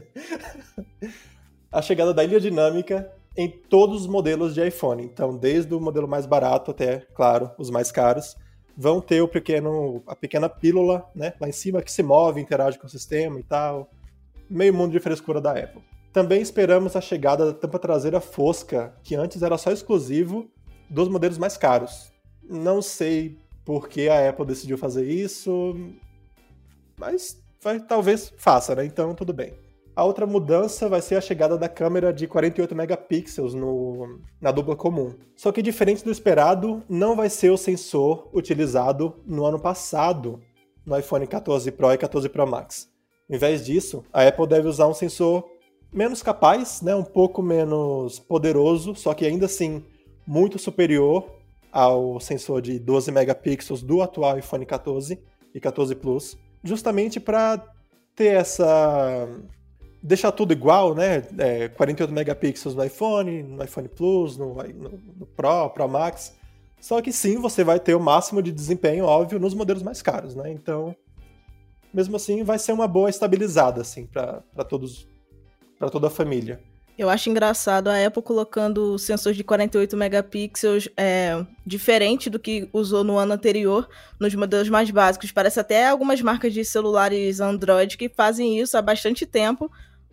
a 1.70 1.82
chegada 1.82 2.14
da 2.14 2.24
ilha 2.24 2.40
dinâmica 2.40 3.10
em 3.36 3.50
todos 3.50 4.02
os 4.02 4.06
modelos 4.06 4.54
de 4.54 4.66
iPhone. 4.66 5.02
Então, 5.02 5.36
desde 5.36 5.74
o 5.74 5.80
modelo 5.80 6.08
mais 6.08 6.24
barato 6.24 6.70
até, 6.70 7.02
claro, 7.14 7.50
os 7.58 7.68
mais 7.68 7.92
caros 7.92 8.36
vão 8.76 9.00
ter 9.00 9.20
o 9.20 9.28
pequeno, 9.28 10.02
a 10.06 10.16
pequena 10.16 10.48
pílula, 10.48 11.08
né, 11.14 11.32
lá 11.40 11.48
em 11.48 11.52
cima 11.52 11.82
que 11.82 11.92
se 11.92 12.02
move, 12.02 12.40
interage 12.40 12.78
com 12.78 12.86
o 12.86 12.90
sistema 12.90 13.38
e 13.38 13.42
tal. 13.42 13.90
Meio 14.48 14.74
mundo 14.74 14.92
de 14.92 15.00
frescura 15.00 15.40
da 15.40 15.52
Apple. 15.52 15.82
Também 16.12 16.40
esperamos 16.40 16.94
a 16.94 17.00
chegada 17.00 17.46
da 17.46 17.52
tampa 17.52 17.78
traseira 17.78 18.20
fosca, 18.20 18.94
que 19.02 19.14
antes 19.16 19.42
era 19.42 19.58
só 19.58 19.72
exclusivo 19.72 20.48
dos 20.88 21.08
modelos 21.08 21.38
mais 21.38 21.56
caros. 21.56 22.12
Não 22.48 22.80
sei 22.82 23.38
por 23.64 23.88
que 23.88 24.08
a 24.08 24.28
Apple 24.28 24.46
decidiu 24.46 24.76
fazer 24.76 25.08
isso, 25.08 25.74
mas 26.96 27.42
vai, 27.60 27.80
talvez 27.80 28.32
faça, 28.36 28.74
né? 28.74 28.84
Então 28.84 29.14
tudo 29.14 29.32
bem. 29.32 29.63
A 29.96 30.02
outra 30.02 30.26
mudança 30.26 30.88
vai 30.88 31.00
ser 31.00 31.14
a 31.14 31.20
chegada 31.20 31.56
da 31.56 31.68
câmera 31.68 32.12
de 32.12 32.26
48 32.26 32.74
megapixels 32.74 33.54
no, 33.54 34.18
na 34.40 34.50
dupla 34.50 34.74
comum. 34.74 35.14
Só 35.36 35.52
que 35.52 35.62
diferente 35.62 36.04
do 36.04 36.10
esperado, 36.10 36.82
não 36.88 37.14
vai 37.14 37.30
ser 37.30 37.50
o 37.50 37.56
sensor 37.56 38.28
utilizado 38.32 39.14
no 39.24 39.44
ano 39.44 39.60
passado 39.60 40.42
no 40.84 40.98
iPhone 40.98 41.26
14 41.26 41.70
Pro 41.70 41.92
e 41.92 41.98
14 41.98 42.28
Pro 42.28 42.46
Max. 42.46 42.88
Em 43.30 43.38
vez 43.38 43.64
disso, 43.64 44.04
a 44.12 44.26
Apple 44.26 44.48
deve 44.48 44.66
usar 44.66 44.88
um 44.88 44.94
sensor 44.94 45.48
menos 45.92 46.22
capaz, 46.22 46.82
né, 46.82 46.94
um 46.94 47.04
pouco 47.04 47.40
menos 47.40 48.18
poderoso, 48.18 48.96
só 48.96 49.14
que 49.14 49.24
ainda 49.24 49.46
assim 49.46 49.84
muito 50.26 50.58
superior 50.58 51.24
ao 51.70 52.18
sensor 52.18 52.60
de 52.60 52.80
12 52.80 53.12
megapixels 53.12 53.82
do 53.82 54.02
atual 54.02 54.38
iPhone 54.38 54.66
14 54.66 55.22
e 55.54 55.60
14 55.60 55.94
Plus, 55.94 56.36
justamente 56.64 57.20
para 57.20 57.64
ter 58.14 58.34
essa 58.34 59.28
deixar 60.04 60.30
tudo 60.32 60.52
igual, 60.52 60.94
né? 60.94 61.26
É, 61.38 61.68
48 61.68 62.12
megapixels 62.12 62.74
no 62.74 62.84
iPhone, 62.84 63.42
no 63.42 63.64
iPhone 63.64 63.88
Plus, 63.88 64.36
no, 64.36 64.54
no, 64.54 65.00
no, 65.18 65.26
Pro, 65.26 65.70
Pro 65.70 65.88
Max. 65.88 66.34
Só 66.78 67.00
que 67.00 67.10
sim, 67.10 67.38
você 67.38 67.64
vai 67.64 67.80
ter 67.80 67.94
o 67.94 68.00
máximo 68.00 68.42
de 68.42 68.52
desempenho, 68.52 69.06
óbvio, 69.06 69.40
nos 69.40 69.54
modelos 69.54 69.82
mais 69.82 70.02
caros, 70.02 70.34
né? 70.34 70.52
Então, 70.52 70.94
mesmo 71.92 72.16
assim, 72.16 72.44
vai 72.44 72.58
ser 72.58 72.72
uma 72.72 72.86
boa 72.86 73.08
estabilizada, 73.08 73.80
assim, 73.80 74.04
para 74.04 74.42
todos, 74.68 75.08
para 75.78 75.88
toda 75.88 76.08
a 76.08 76.10
família. 76.10 76.60
Eu 76.96 77.10
acho 77.10 77.28
engraçado 77.28 77.88
a 77.88 78.06
Apple 78.06 78.22
colocando 78.22 78.96
sensores 78.98 79.36
de 79.36 79.42
48 79.42 79.96
megapixels 79.96 80.88
é, 80.96 81.44
diferente 81.66 82.30
do 82.30 82.38
que 82.38 82.68
usou 82.72 83.02
no 83.02 83.16
ano 83.16 83.32
anterior 83.32 83.88
nos 84.20 84.32
modelos 84.34 84.68
mais 84.68 84.90
básicos. 84.90 85.32
Parece 85.32 85.58
até 85.58 85.88
algumas 85.88 86.20
marcas 86.20 86.52
de 86.52 86.64
celulares 86.64 87.40
Android 87.40 87.96
que 87.96 88.08
fazem 88.08 88.60
isso 88.60 88.76
há 88.76 88.82
bastante 88.82 89.26
tempo, 89.26 89.72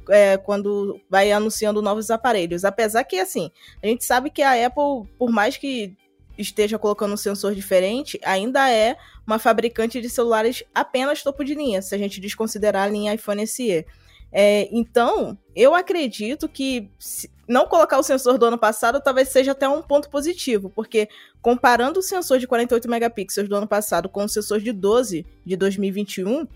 é, 0.10 0.38
quando 0.38 1.00
vai 1.10 1.32
anunciando 1.32 1.82
novos 1.82 2.10
aparelhos. 2.10 2.66
Apesar 2.66 3.04
que, 3.04 3.20
assim, 3.20 3.52
a 3.82 3.88
gente 3.88 4.06
sabe 4.06 4.30
que 4.30 4.42
a 4.42 4.66
Apple, 4.66 5.10
por 5.18 5.32
mais 5.32 5.58
que 5.58 5.96
esteja 6.38 6.80
colocando 6.80 7.14
um 7.14 7.18
sensor 7.18 7.54
diferente, 7.54 8.20
ainda 8.24 8.70
é 8.70 8.98
uma 9.26 9.40
fabricante 9.40 10.02
de 10.02 10.10
celulares 10.10 10.64
apenas 10.74 11.24
topo 11.24 11.44
de 11.44 11.54
linha, 11.54 11.82
se 11.82 11.94
a 11.94 11.98
gente 11.98 12.20
desconsiderar 12.20 12.84
a 12.84 12.90
linha 12.90 13.14
iPhone 13.14 13.46
SE. 13.46 13.86
É, 14.32 14.70
então, 14.72 15.38
eu 15.56 15.76
acredito 15.76 16.48
que 16.48 16.90
não 17.48 17.68
colocar 17.68 18.00
o 18.00 18.04
sensor 18.04 18.38
do 18.38 18.46
ano 18.46 18.58
passado 18.58 19.02
talvez 19.02 19.28
seja 19.28 19.52
até 19.52 19.68
um 19.68 19.82
ponto 19.82 20.10
positivo, 20.10 20.70
porque 20.70 21.10
comparando 21.42 22.00
o 22.00 22.04
sensor 22.04 22.40
de 22.40 22.48
48 22.48 22.90
megapixels 22.90 23.50
do 23.50 23.56
ano 23.56 23.68
passado 23.68 24.08
com 24.08 24.24
o 24.24 24.30
sensor 24.30 24.62
de 24.62 24.72
12 24.72 25.26
de 25.46 25.56
2021, 25.58 26.48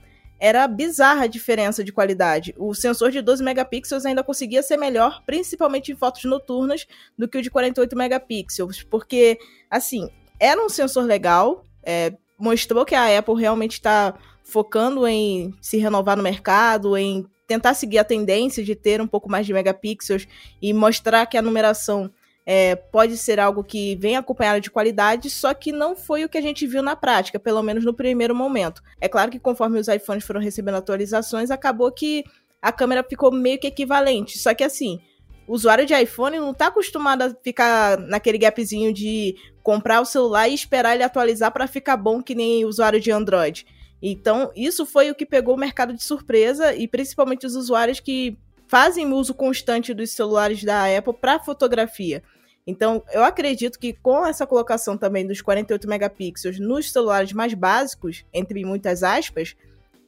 era 0.45 0.67
bizarra 0.67 1.23
a 1.23 1.27
diferença 1.27 1.83
de 1.83 1.91
qualidade. 1.91 2.53
O 2.55 2.75
sensor 2.75 3.09
de 3.09 3.19
12 3.19 3.43
megapixels 3.43 4.05
ainda 4.05 4.23
conseguia 4.23 4.61
ser 4.61 4.77
melhor, 4.77 5.23
principalmente 5.25 5.91
em 5.91 5.95
fotos 5.95 6.23
noturnas, 6.25 6.85
do 7.17 7.27
que 7.27 7.39
o 7.39 7.41
de 7.41 7.49
48 7.49 7.97
megapixels, 7.97 8.83
porque, 8.83 9.39
assim, 9.71 10.07
era 10.39 10.63
um 10.63 10.69
sensor 10.69 11.03
legal, 11.03 11.65
é, 11.81 12.13
mostrou 12.37 12.85
que 12.85 12.93
a 12.93 13.17
Apple 13.17 13.41
realmente 13.41 13.71
está 13.71 14.13
focando 14.43 15.07
em 15.07 15.51
se 15.59 15.77
renovar 15.77 16.15
no 16.15 16.21
mercado, 16.21 16.95
em 16.95 17.25
tentar 17.47 17.73
seguir 17.73 17.97
a 17.97 18.03
tendência 18.03 18.63
de 18.63 18.75
ter 18.75 19.01
um 19.01 19.07
pouco 19.07 19.27
mais 19.27 19.47
de 19.47 19.53
megapixels 19.53 20.27
e 20.61 20.71
mostrar 20.73 21.25
que 21.25 21.39
a 21.39 21.41
numeração 21.41 22.11
é, 22.45 22.75
pode 22.75 23.17
ser 23.17 23.39
algo 23.39 23.63
que 23.63 23.95
vem 23.95 24.15
acompanhado 24.15 24.61
de 24.61 24.69
qualidade, 24.69 25.29
só 25.29 25.53
que 25.53 25.71
não 25.71 25.95
foi 25.95 26.23
o 26.23 26.29
que 26.29 26.37
a 26.37 26.41
gente 26.41 26.67
viu 26.67 26.83
na 26.83 26.95
prática, 26.95 27.39
pelo 27.39 27.63
menos 27.63 27.83
no 27.83 27.93
primeiro 27.93 28.35
momento. 28.35 28.83
É 29.01 29.09
claro 29.09 29.31
que 29.31 29.39
conforme 29.39 29.79
os 29.79 29.87
iPhones 29.87 30.23
foram 30.23 30.39
recebendo 30.39 30.75
atualizações, 30.75 31.49
acabou 31.49 31.91
que 31.91 32.23
a 32.61 32.71
câmera 32.71 33.03
ficou 33.03 33.31
meio 33.31 33.59
que 33.59 33.67
equivalente. 33.67 34.37
Só 34.37 34.53
que 34.53 34.63
assim, 34.63 34.99
o 35.47 35.53
usuário 35.53 35.85
de 35.85 35.93
iPhone 35.93 36.37
não 36.37 36.51
está 36.51 36.67
acostumado 36.67 37.23
a 37.23 37.35
ficar 37.43 37.97
naquele 37.97 38.37
gapzinho 38.37 38.93
de 38.93 39.35
comprar 39.63 40.01
o 40.01 40.05
celular 40.05 40.47
e 40.47 40.53
esperar 40.53 40.93
ele 40.93 41.03
atualizar 41.03 41.51
para 41.51 41.67
ficar 41.67 41.97
bom 41.97 42.21
que 42.21 42.35
nem 42.35 42.63
o 42.63 42.67
usuário 42.67 42.99
de 42.99 43.11
Android. 43.11 43.65
Então, 44.01 44.51
isso 44.55 44.85
foi 44.85 45.09
o 45.09 45.15
que 45.15 45.25
pegou 45.25 45.55
o 45.55 45.59
mercado 45.59 45.93
de 45.93 46.03
surpresa 46.03 46.75
e 46.75 46.87
principalmente 46.87 47.45
os 47.45 47.55
usuários 47.55 47.99
que 47.99 48.37
fazem 48.67 49.11
uso 49.13 49.33
constante 49.33 49.93
dos 49.93 50.11
celulares 50.11 50.63
da 50.63 50.85
Apple 50.95 51.13
para 51.13 51.39
fotografia. 51.39 52.23
Então, 52.67 53.03
eu 53.11 53.23
acredito 53.23 53.77
que 53.77 53.93
com 53.93 54.25
essa 54.25 54.47
colocação 54.47 54.97
também 54.97 55.25
dos 55.25 55.41
48 55.41 55.87
megapixels 55.87 56.59
nos 56.59 56.91
celulares 56.91 57.31
mais 57.31 57.53
básicos, 57.53 58.25
entre 58.33 58.65
muitas 58.65 59.03
aspas, 59.03 59.55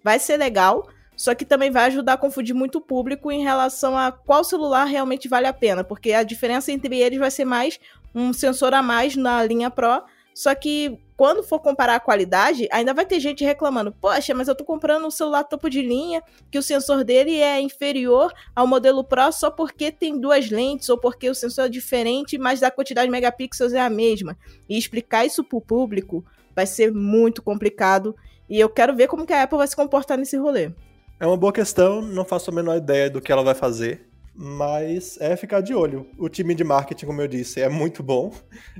vai 0.03 0.17
ser 0.17 0.37
legal, 0.37 0.87
só 1.15 1.35
que 1.35 1.45
também 1.45 1.69
vai 1.69 1.85
ajudar 1.85 2.13
a 2.13 2.17
confundir 2.17 2.55
muito 2.55 2.79
o 2.79 2.81
público 2.81 3.31
em 3.31 3.43
relação 3.43 3.97
a 3.97 4.11
qual 4.11 4.43
celular 4.43 4.85
realmente 4.85 5.27
vale 5.27 5.47
a 5.47 5.53
pena, 5.53 5.83
porque 5.83 6.13
a 6.13 6.23
diferença 6.23 6.71
entre 6.71 6.99
eles 6.99 7.19
vai 7.19 7.29
ser 7.29 7.45
mais 7.45 7.79
um 8.13 8.33
sensor 8.33 8.73
a 8.73 8.81
mais 8.81 9.15
na 9.15 9.43
linha 9.43 9.69
Pro, 9.69 10.03
só 10.37 10.53
que 10.53 10.99
quando 11.15 11.41
for 11.41 11.59
comparar 11.59 11.95
a 11.95 11.99
qualidade, 11.99 12.67
ainda 12.71 12.93
vai 12.93 13.07
ter 13.07 13.19
gente 13.19 13.43
reclamando: 13.43 13.91
Poxa, 13.91 14.35
mas 14.35 14.47
eu 14.47 14.53
tô 14.53 14.63
comprando 14.63 15.07
um 15.07 15.09
celular 15.09 15.43
topo 15.43 15.67
de 15.67 15.81
linha, 15.81 16.21
que 16.51 16.59
o 16.59 16.61
sensor 16.61 17.03
dele 17.03 17.41
é 17.41 17.59
inferior 17.59 18.31
ao 18.55 18.67
modelo 18.67 19.03
Pro 19.03 19.31
só 19.31 19.49
porque 19.49 19.91
tem 19.91 20.19
duas 20.19 20.51
lentes 20.51 20.89
ou 20.89 20.97
porque 20.99 21.27
o 21.27 21.33
sensor 21.33 21.65
é 21.65 21.69
diferente, 21.69 22.37
mas 22.37 22.61
a 22.61 22.69
quantidade 22.69 23.07
de 23.07 23.11
megapixels 23.11 23.73
é 23.73 23.79
a 23.79 23.89
mesma. 23.89 24.37
E 24.69 24.77
explicar 24.77 25.25
isso 25.25 25.43
pro 25.43 25.59
público 25.59 26.23
vai 26.55 26.67
ser 26.67 26.93
muito 26.93 27.41
complicado. 27.41 28.15
E 28.47 28.59
eu 28.59 28.69
quero 28.69 28.95
ver 28.95 29.07
como 29.07 29.25
que 29.25 29.33
a 29.33 29.41
Apple 29.41 29.57
vai 29.57 29.67
se 29.67 29.75
comportar 29.75 30.19
nesse 30.19 30.37
rolê. 30.37 30.71
É 31.19 31.25
uma 31.25 31.35
boa 31.35 31.51
questão, 31.51 31.99
não 31.99 32.23
faço 32.23 32.51
a 32.51 32.53
menor 32.53 32.77
ideia 32.77 33.09
do 33.09 33.19
que 33.19 33.31
ela 33.31 33.43
vai 33.43 33.55
fazer 33.55 34.06
mas 34.37 35.17
é 35.19 35.35
ficar 35.35 35.61
de 35.61 35.73
olho. 35.73 36.05
O 36.15 36.29
time 36.29 36.53
de 36.53 36.63
marketing, 36.63 37.07
como 37.07 37.21
eu 37.21 37.27
disse, 37.27 37.59
é 37.59 37.67
muito 37.67 38.03
bom, 38.03 38.31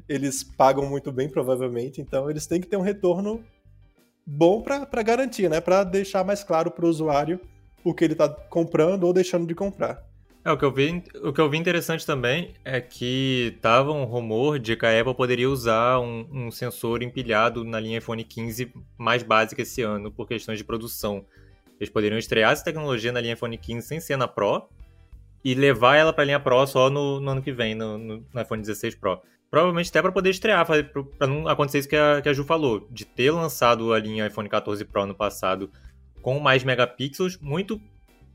eles 0.08 0.44
pagam 0.44 0.86
muito 0.86 1.12
bem, 1.12 1.28
provavelmente, 1.28 2.00
então 2.00 2.30
eles 2.30 2.46
têm 2.46 2.62
que 2.62 2.68
ter 2.68 2.78
um 2.78 2.82
retorno 2.82 3.44
bom 4.24 4.62
para 4.62 5.02
garantir, 5.02 5.50
né? 5.50 5.60
Para 5.60 5.84
deixar 5.84 6.24
mais 6.24 6.44
claro 6.44 6.70
para 6.70 6.86
o 6.86 6.90
usuário 6.90 7.40
o 7.84 7.94
que 7.94 8.04
ele 8.04 8.14
está 8.14 8.30
comprando 8.30 9.06
ou 9.06 9.14
deixando 9.14 9.48
de 9.48 9.56
comprar. 9.56 10.06
É, 10.46 10.52
o 10.52 10.58
que 10.58 10.64
eu 10.64 10.72
vi, 10.72 11.04
o 11.24 11.34
que 11.34 11.42
eu 11.42 11.50
vi 11.50 11.58
interessante 11.58 12.06
também 12.06 12.54
é 12.64 12.80
que 12.80 13.58
tava 13.62 13.92
um 13.92 14.04
rumor 14.04 14.60
de 14.60 14.76
que 14.76 14.86
a 14.86 15.00
Apple 15.00 15.16
poderia 15.16 15.50
usar 15.50 16.00
um, 16.00 16.28
um 16.32 16.52
sensor 16.52 17.02
empilhado 17.02 17.64
na 17.64 17.80
linha 17.80 17.98
iPhone 17.98 18.24
15 18.24 18.72
mais 18.98 19.24
básica 19.24 19.64
esse 19.64 19.82
ano 19.82 20.12
por 20.12 20.28
questões 20.28 20.58
de 20.58 20.64
produção. 20.64 21.26
Eles 21.80 21.90
poderiam 21.90 22.18
estrear 22.18 22.52
essa 22.52 22.64
tecnologia 22.64 23.12
na 23.12 23.20
linha 23.20 23.34
iPhone 23.34 23.58
15 23.58 23.88
sem 23.88 24.00
ser 24.00 24.18
na 24.18 24.28
Pro, 24.28 24.70
e 25.48 25.54
levar 25.56 25.96
ela 25.96 26.12
para 26.12 26.24
a 26.24 26.26
linha 26.26 26.40
Pro 26.42 26.68
só 26.68 26.90
no, 26.90 27.22
no, 27.22 27.32
ano 27.32 27.42
que 27.42 27.54
vem, 27.54 27.74
no, 27.74 27.98
no, 27.98 28.26
iPhone 28.36 28.62
16 28.62 28.96
Pro. 28.96 29.22
Provavelmente 29.50 29.90
até 29.90 30.02
para 30.02 30.12
poder 30.12 30.30
estrear, 30.30 30.66
para 30.66 31.26
não 31.26 31.48
acontecer 31.48 31.80
isso 31.80 31.88
que 31.88 31.96
a, 31.96 32.22
que 32.22 32.28
a 32.28 32.34
Ju 32.34 32.44
falou, 32.44 32.86
de 32.92 33.06
ter 33.06 33.32
lançado 33.32 33.94
a 33.94 34.00
linha 34.00 34.28
iPhone 34.28 34.50
14 34.50 34.84
Pro 34.84 35.06
no 35.06 35.16
passado 35.16 35.72
com 36.22 36.38
mais 36.38 36.66
megapixels, 36.66 37.38
muito 37.38 37.82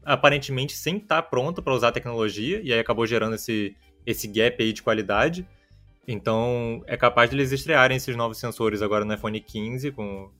aparentemente 0.02 0.74
sem 0.74 0.96
estar 0.96 1.20
tá 1.20 1.22
pronta 1.22 1.60
para 1.60 1.74
usar 1.74 1.88
a 1.88 1.92
tecnologia, 1.92 2.62
e 2.62 2.72
aí 2.72 2.78
acabou 2.78 3.06
gerando 3.06 3.34
esse, 3.34 3.76
esse 4.06 4.26
gap 4.26 4.62
aí 4.62 4.72
de 4.72 4.82
qualidade. 4.82 5.46
Então 6.08 6.82
é 6.86 6.96
capaz 6.96 7.28
de 7.28 7.36
eles 7.36 7.52
estrearem 7.52 7.98
esses 7.98 8.16
novos 8.16 8.38
sensores 8.38 8.80
agora 8.80 9.04
no 9.04 9.12
iPhone 9.12 9.38
15, 9.38 9.92
com, 9.92 10.30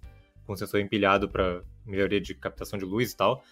com 0.47 0.57
sensor 0.57 0.81
empilhado 0.81 1.29
para 1.29 1.61
melhoria 1.85 2.19
de 2.19 2.35
captação 2.35 2.79
de 2.79 2.87
luz 2.87 3.13
e 3.13 3.17
tal. 3.19 3.45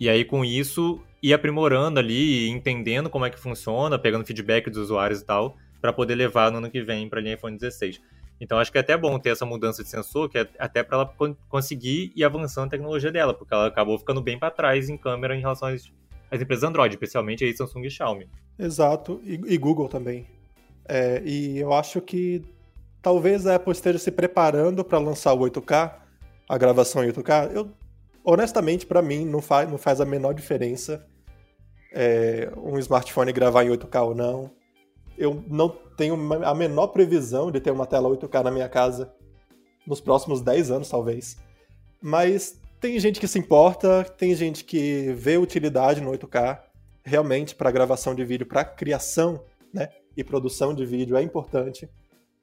E 0.00 0.08
aí, 0.08 0.24
com 0.24 0.42
isso, 0.42 0.98
ir 1.22 1.34
aprimorando 1.34 2.00
ali, 2.00 2.48
entendendo 2.48 3.10
como 3.10 3.26
é 3.26 3.30
que 3.30 3.38
funciona, 3.38 3.98
pegando 3.98 4.24
feedback 4.24 4.70
dos 4.70 4.84
usuários 4.84 5.20
e 5.20 5.24
tal, 5.26 5.58
para 5.78 5.92
poder 5.92 6.14
levar 6.14 6.50
no 6.50 6.56
ano 6.56 6.70
que 6.70 6.82
vem 6.82 7.06
para 7.06 7.20
a 7.20 7.22
linha 7.22 7.34
iPhone 7.34 7.54
16. 7.54 8.00
Então, 8.40 8.58
acho 8.58 8.72
que 8.72 8.78
é 8.78 8.80
até 8.80 8.96
bom 8.96 9.18
ter 9.18 9.28
essa 9.28 9.44
mudança 9.44 9.82
de 9.82 9.90
sensor, 9.90 10.30
que 10.30 10.38
é 10.38 10.48
até 10.58 10.82
para 10.82 10.96
ela 10.96 11.14
conseguir 11.50 12.10
ir 12.16 12.24
avançando 12.24 12.68
a 12.68 12.70
tecnologia 12.70 13.12
dela, 13.12 13.34
porque 13.34 13.52
ela 13.52 13.66
acabou 13.66 13.98
ficando 13.98 14.22
bem 14.22 14.38
para 14.38 14.50
trás 14.50 14.88
em 14.88 14.96
câmera 14.96 15.36
em 15.36 15.40
relação 15.40 15.68
às, 15.68 15.92
às, 16.30 16.40
empresas 16.40 16.64
Android, 16.64 16.94
especialmente 16.94 17.44
aí 17.44 17.54
Samsung 17.54 17.84
e 17.84 17.90
Xiaomi. 17.90 18.26
Exato, 18.58 19.20
e, 19.22 19.34
e 19.46 19.58
Google 19.58 19.88
também. 19.88 20.26
É, 20.88 21.22
e 21.22 21.58
eu 21.58 21.74
acho 21.74 22.00
que 22.00 22.42
talvez 23.02 23.46
a 23.46 23.56
Apple 23.56 23.72
esteja 23.72 23.98
se 23.98 24.10
preparando 24.10 24.82
para 24.82 24.98
lançar 24.98 25.34
o 25.34 25.40
8K, 25.40 25.94
a 26.48 26.56
gravação 26.56 27.04
em 27.04 27.12
8K. 27.12 27.52
Eu 27.54 27.70
honestamente, 28.24 28.86
para 28.86 29.02
mim, 29.02 29.24
não 29.24 29.40
faz, 29.40 29.70
não 29.70 29.78
faz 29.78 30.00
a 30.00 30.04
menor 30.04 30.34
diferença 30.34 31.06
é, 31.92 32.50
um 32.56 32.78
smartphone 32.78 33.32
gravar 33.32 33.64
em 33.64 33.70
8K 33.70 34.02
ou 34.02 34.14
não. 34.14 34.50
Eu 35.18 35.44
não 35.48 35.68
tenho 35.68 36.14
a 36.44 36.54
menor 36.54 36.88
previsão 36.88 37.50
de 37.50 37.60
ter 37.60 37.70
uma 37.70 37.86
tela 37.86 38.08
8K 38.08 38.44
na 38.44 38.50
minha 38.50 38.68
casa 38.68 39.12
nos 39.86 40.00
próximos 40.00 40.40
10 40.40 40.70
anos, 40.70 40.88
talvez. 40.88 41.36
Mas 42.00 42.58
tem 42.80 42.98
gente 42.98 43.20
que 43.20 43.28
se 43.28 43.38
importa, 43.38 44.04
tem 44.04 44.34
gente 44.34 44.64
que 44.64 45.12
vê 45.12 45.36
utilidade 45.36 46.00
no 46.00 46.10
8K. 46.12 46.60
Realmente, 47.04 47.54
para 47.54 47.70
gravação 47.70 48.14
de 48.14 48.24
vídeo, 48.24 48.46
para 48.46 48.64
criação 48.64 49.42
né, 49.72 49.88
e 50.16 50.22
produção 50.22 50.74
de 50.74 50.84
vídeo 50.84 51.16
é 51.16 51.22
importante, 51.22 51.88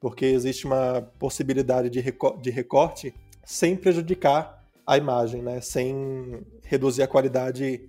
porque 0.00 0.26
existe 0.26 0.66
uma 0.66 1.02
possibilidade 1.18 1.90
de, 1.90 2.02
de 2.40 2.50
recorte 2.50 3.14
sem 3.44 3.76
prejudicar 3.76 4.57
a 4.88 4.96
imagem, 4.96 5.42
né? 5.42 5.60
Sem 5.60 6.42
reduzir 6.64 7.02
a 7.02 7.06
qualidade 7.06 7.86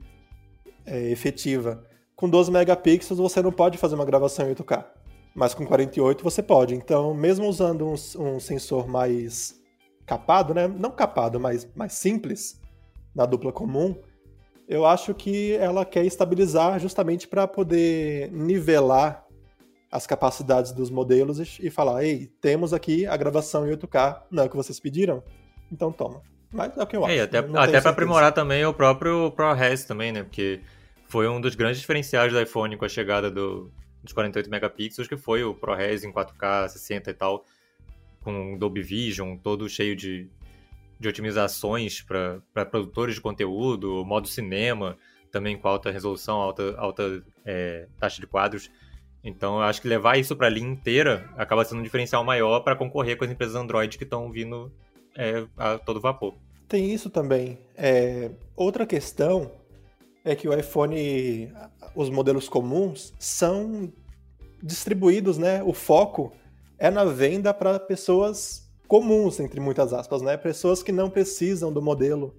é, 0.86 1.10
efetiva. 1.10 1.82
Com 2.14 2.30
12 2.30 2.52
megapixels 2.52 3.18
você 3.18 3.42
não 3.42 3.54
pode 3.54 3.78
fazer 3.78 3.96
uma 3.96 4.04
gravação 4.04 4.46
em 4.46 4.54
8K, 4.54 4.86
mas 5.34 5.54
com 5.54 5.66
48 5.66 6.22
você 6.22 6.44
pode. 6.44 6.76
Então, 6.76 7.14
mesmo 7.14 7.48
usando 7.48 7.88
um, 7.88 7.94
um 8.22 8.38
sensor 8.38 8.86
mais 8.86 9.58
capado, 10.06 10.54
né? 10.54 10.68
Não 10.68 10.92
capado, 10.92 11.40
mas 11.40 11.66
mais 11.74 11.94
simples 11.94 12.60
na 13.16 13.26
dupla 13.26 13.54
comum, 13.54 13.96
eu 14.68 14.86
acho 14.86 15.14
que 15.14 15.54
ela 15.54 15.86
quer 15.86 16.04
estabilizar 16.06 16.82
justamente 16.82 17.30
para 17.30 17.48
poder 17.48 18.30
nivelar 18.34 19.26
as 19.90 20.06
capacidades 20.06 20.74
dos 20.74 20.90
modelos 20.90 21.58
e 21.62 21.70
falar: 21.70 22.04
ei, 22.04 22.28
temos 22.42 22.74
aqui 22.74 23.06
a 23.06 23.16
gravação 23.16 23.66
em 23.66 23.72
8K, 23.72 24.24
não 24.30 24.44
é 24.44 24.48
o 24.48 24.50
que 24.50 24.58
vocês 24.58 24.82
pediram? 24.82 25.24
Então 25.72 25.94
toma. 25.94 26.22
Mas 26.52 26.76
é 26.76 26.84
o 26.84 26.88
que 26.88 26.96
eu 26.96 27.06
acho. 27.06 27.14
É, 27.14 27.22
até, 27.22 27.38
até 27.40 27.82
para 27.82 27.92
aprimorar 27.92 28.32
também 28.32 28.66
o 28.66 28.74
próprio 28.74 29.32
ProRes 29.32 29.86
também, 29.86 30.12
né? 30.12 30.24
Porque 30.24 30.62
foi 31.08 31.28
um 31.28 31.40
dos 31.40 31.56
grandes 31.56 31.80
diferenciais 31.80 32.32
do 32.32 32.42
iPhone 32.42 32.76
com 32.76 32.86
a 32.86 32.90
chegada 32.90 33.30
do, 33.30 33.72
dos 34.04 34.14
48 34.14 34.50
megapixels, 34.50 35.08
que 35.08 35.18
foi 35.18 35.44
o 35.44 35.54
ProRes 35.54 36.04
em 36.04 36.12
4K 36.12 36.70
60 36.70 37.12
e 37.12 37.14
tal, 37.14 37.46
com 38.22 38.58
Dolby 38.58 38.82
Vision, 38.82 39.38
todo 39.38 39.70
cheio 39.70 39.96
de, 39.96 40.28
de 41.00 41.08
otimizações 41.08 42.02
para 42.02 42.66
produtores 42.66 43.16
de 43.16 43.22
conteúdo, 43.22 44.04
modo 44.04 44.28
cinema, 44.28 44.98
também 45.32 45.58
com 45.58 45.68
alta 45.68 45.92
resolução, 45.92 46.38
alta, 46.38 46.76
alta 46.78 47.24
é, 47.46 47.88
taxa 48.00 48.20
de 48.20 48.28
quadros. 48.28 48.72
Então, 49.24 49.58
eu 49.58 49.64
acho 49.64 49.82
que 49.82 49.88
levar 49.88 50.18
isso 50.18 50.36
para 50.36 50.48
a 50.48 50.50
linha 50.50 50.70
inteira 50.70 51.30
acaba 51.38 51.64
sendo 51.66 51.80
um 51.80 51.84
diferencial 51.84 52.24
maior 52.24 52.62
para 52.62 52.76
concorrer 52.76 53.18
com 53.18 53.26
as 53.26 53.32
empresas 53.32 53.56
Android 53.56 53.98
que 53.98 54.04
estão 54.04 54.32
vindo 54.32 54.72
é, 55.20 55.46
a 55.58 55.78
todo 55.78 56.00
vapor. 56.00 56.34
Tem 56.68 56.94
isso 56.94 57.10
também. 57.10 57.58
É, 57.76 58.32
outra 58.56 58.86
questão 58.86 59.52
é 60.24 60.34
que 60.34 60.48
o 60.48 60.58
iPhone, 60.58 61.52
os 61.94 62.10
modelos 62.10 62.48
comuns, 62.48 63.14
são 63.20 63.92
distribuídos, 64.64 65.38
né? 65.38 65.62
O 65.64 65.74
foco 65.74 66.32
é 66.78 66.90
na 66.90 67.04
venda 67.04 67.54
para 67.54 67.78
pessoas 67.80 68.70
comuns, 68.88 69.40
entre 69.40 69.60
muitas 69.60 69.92
aspas, 69.94 70.22
né? 70.22 70.38
Pessoas 70.38 70.82
que 70.82 70.92
não 70.92 71.10
precisam 71.10 71.72
do 71.74 71.82
modelo 71.82 72.34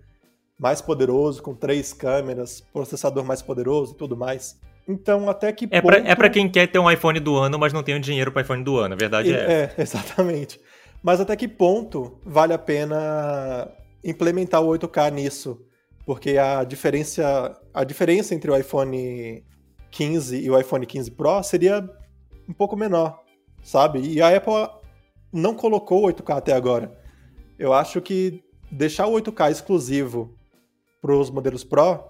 mais 0.58 0.80
poderoso, 0.80 1.42
com 1.42 1.54
três 1.54 1.92
câmeras, 1.92 2.62
processador 2.72 3.25
mais 3.25 3.42
poderoso 3.42 3.92
e 3.92 3.96
tudo 3.96 4.16
mais. 4.16 4.58
Então, 4.88 5.28
até 5.28 5.52
que 5.52 5.68
é 5.70 5.80
ponto... 5.80 5.94
É 5.94 6.14
para 6.14 6.30
quem 6.30 6.49
quer 6.49 6.66
ter 6.66 6.78
um 6.78 6.90
iPhone 6.90 7.20
do 7.20 7.37
ano, 7.37 7.58
mas 7.58 7.72
não 7.72 7.82
tem 7.82 7.94
o 7.94 8.00
dinheiro 8.00 8.32
para 8.32 8.42
iPhone 8.42 8.64
do 8.64 8.76
ano, 8.78 8.94
a 8.94 8.96
verdade 8.96 9.32
é. 9.32 9.37
É, 9.37 9.75
exatamente. 9.80 10.60
Mas 11.02 11.21
até 11.21 11.35
que 11.35 11.49
ponto 11.49 12.19
vale 12.25 12.52
a 12.52 12.59
pena 12.59 13.71
implementar 14.04 14.62
o 14.62 14.69
8K 14.69 15.12
nisso? 15.12 15.64
Porque 16.04 16.37
a 16.37 16.64
diferença, 16.64 17.59
a 17.73 17.85
diferença 17.85 18.35
entre 18.35 18.50
o 18.50 18.57
iPhone 18.57 19.45
15 19.90 20.38
e 20.38 20.50
o 20.50 20.59
iPhone 20.59 20.85
15 20.85 21.11
Pro 21.12 21.42
seria 21.42 21.88
um 22.49 22.52
pouco 22.52 22.76
menor, 22.76 23.23
sabe? 23.62 24.00
E 24.00 24.21
a 24.21 24.37
Apple 24.37 24.69
não 25.33 25.54
colocou 25.54 26.04
o 26.04 26.12
8K 26.12 26.37
até 26.37 26.52
agora. 26.52 26.99
Eu 27.59 27.73
acho 27.73 28.00
que 28.00 28.42
deixar 28.71 29.07
o 29.07 29.12
8K 29.12 29.50
exclusivo 29.50 30.35
para 31.00 31.14
os 31.14 31.30
modelos 31.30 31.64
Pro 31.64 32.04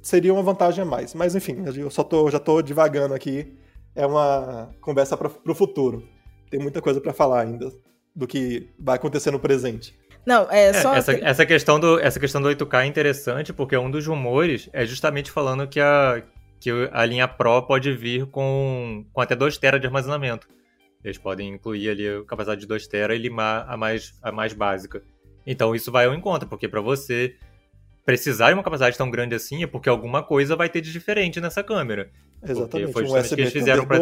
seria 0.00 0.32
uma 0.32 0.42
vantagem 0.42 0.82
a 0.82 0.86
mais. 0.86 1.14
Mas 1.14 1.34
enfim, 1.34 1.64
eu 1.76 1.90
só 1.90 2.04
tô, 2.04 2.30
já 2.30 2.38
estou 2.38 2.62
divagando 2.62 3.14
aqui 3.14 3.56
é 3.94 4.06
uma 4.06 4.70
conversa 4.80 5.16
para 5.16 5.28
o 5.28 5.54
futuro. 5.54 6.08
Tem 6.50 6.60
muita 6.60 6.80
coisa 6.80 7.00
para 7.00 7.12
falar 7.12 7.42
ainda 7.42 7.72
do 8.14 8.26
que 8.26 8.68
vai 8.78 8.96
acontecer 8.96 9.30
no 9.30 9.38
presente. 9.38 9.94
Não, 10.24 10.46
é, 10.50 10.66
é 10.66 10.72
só. 10.74 10.94
Essa, 10.94 11.12
essa, 11.12 11.46
questão 11.46 11.80
do, 11.80 11.98
essa 11.98 12.20
questão 12.20 12.40
do 12.40 12.48
8K 12.48 12.84
é 12.84 12.86
interessante 12.86 13.52
porque 13.52 13.76
um 13.76 13.90
dos 13.90 14.06
rumores 14.06 14.68
é 14.72 14.86
justamente 14.86 15.30
falando 15.30 15.66
que 15.66 15.80
a, 15.80 16.22
que 16.60 16.70
a 16.92 17.04
linha 17.04 17.26
Pro 17.26 17.62
pode 17.62 17.92
vir 17.92 18.26
com, 18.26 19.04
com 19.12 19.20
até 19.20 19.34
2 19.34 19.58
TB 19.58 19.80
de 19.80 19.86
armazenamento. 19.86 20.48
Eles 21.04 21.18
podem 21.18 21.54
incluir 21.54 21.90
ali 21.90 22.08
a 22.08 22.24
capacidade 22.24 22.60
de 22.60 22.66
2 22.66 22.86
TB 22.86 23.14
e 23.14 23.18
limar 23.18 23.66
a 23.68 23.76
mais, 23.76 24.14
a 24.22 24.30
mais 24.30 24.52
básica. 24.52 25.02
Então 25.44 25.74
isso 25.74 25.90
vai 25.90 26.06
ao 26.06 26.14
encontro, 26.14 26.48
porque 26.48 26.68
para 26.68 26.80
você 26.80 27.34
precisar 28.04 28.48
de 28.48 28.54
uma 28.54 28.62
capacidade 28.62 28.96
tão 28.96 29.10
grande 29.10 29.34
assim 29.34 29.64
é 29.64 29.66
porque 29.66 29.88
alguma 29.88 30.22
coisa 30.22 30.54
vai 30.54 30.68
ter 30.68 30.80
de 30.80 30.92
diferente 30.92 31.40
nessa 31.40 31.64
câmera. 31.64 32.10
Exatamente, 32.42 32.70
porque 32.70 32.92
foi 32.92 33.04
um 33.04 33.18
USB 33.18 33.34
que 33.34 33.40
eles 33.42 33.52
fizeram 33.52 33.84
pra, 33.84 33.98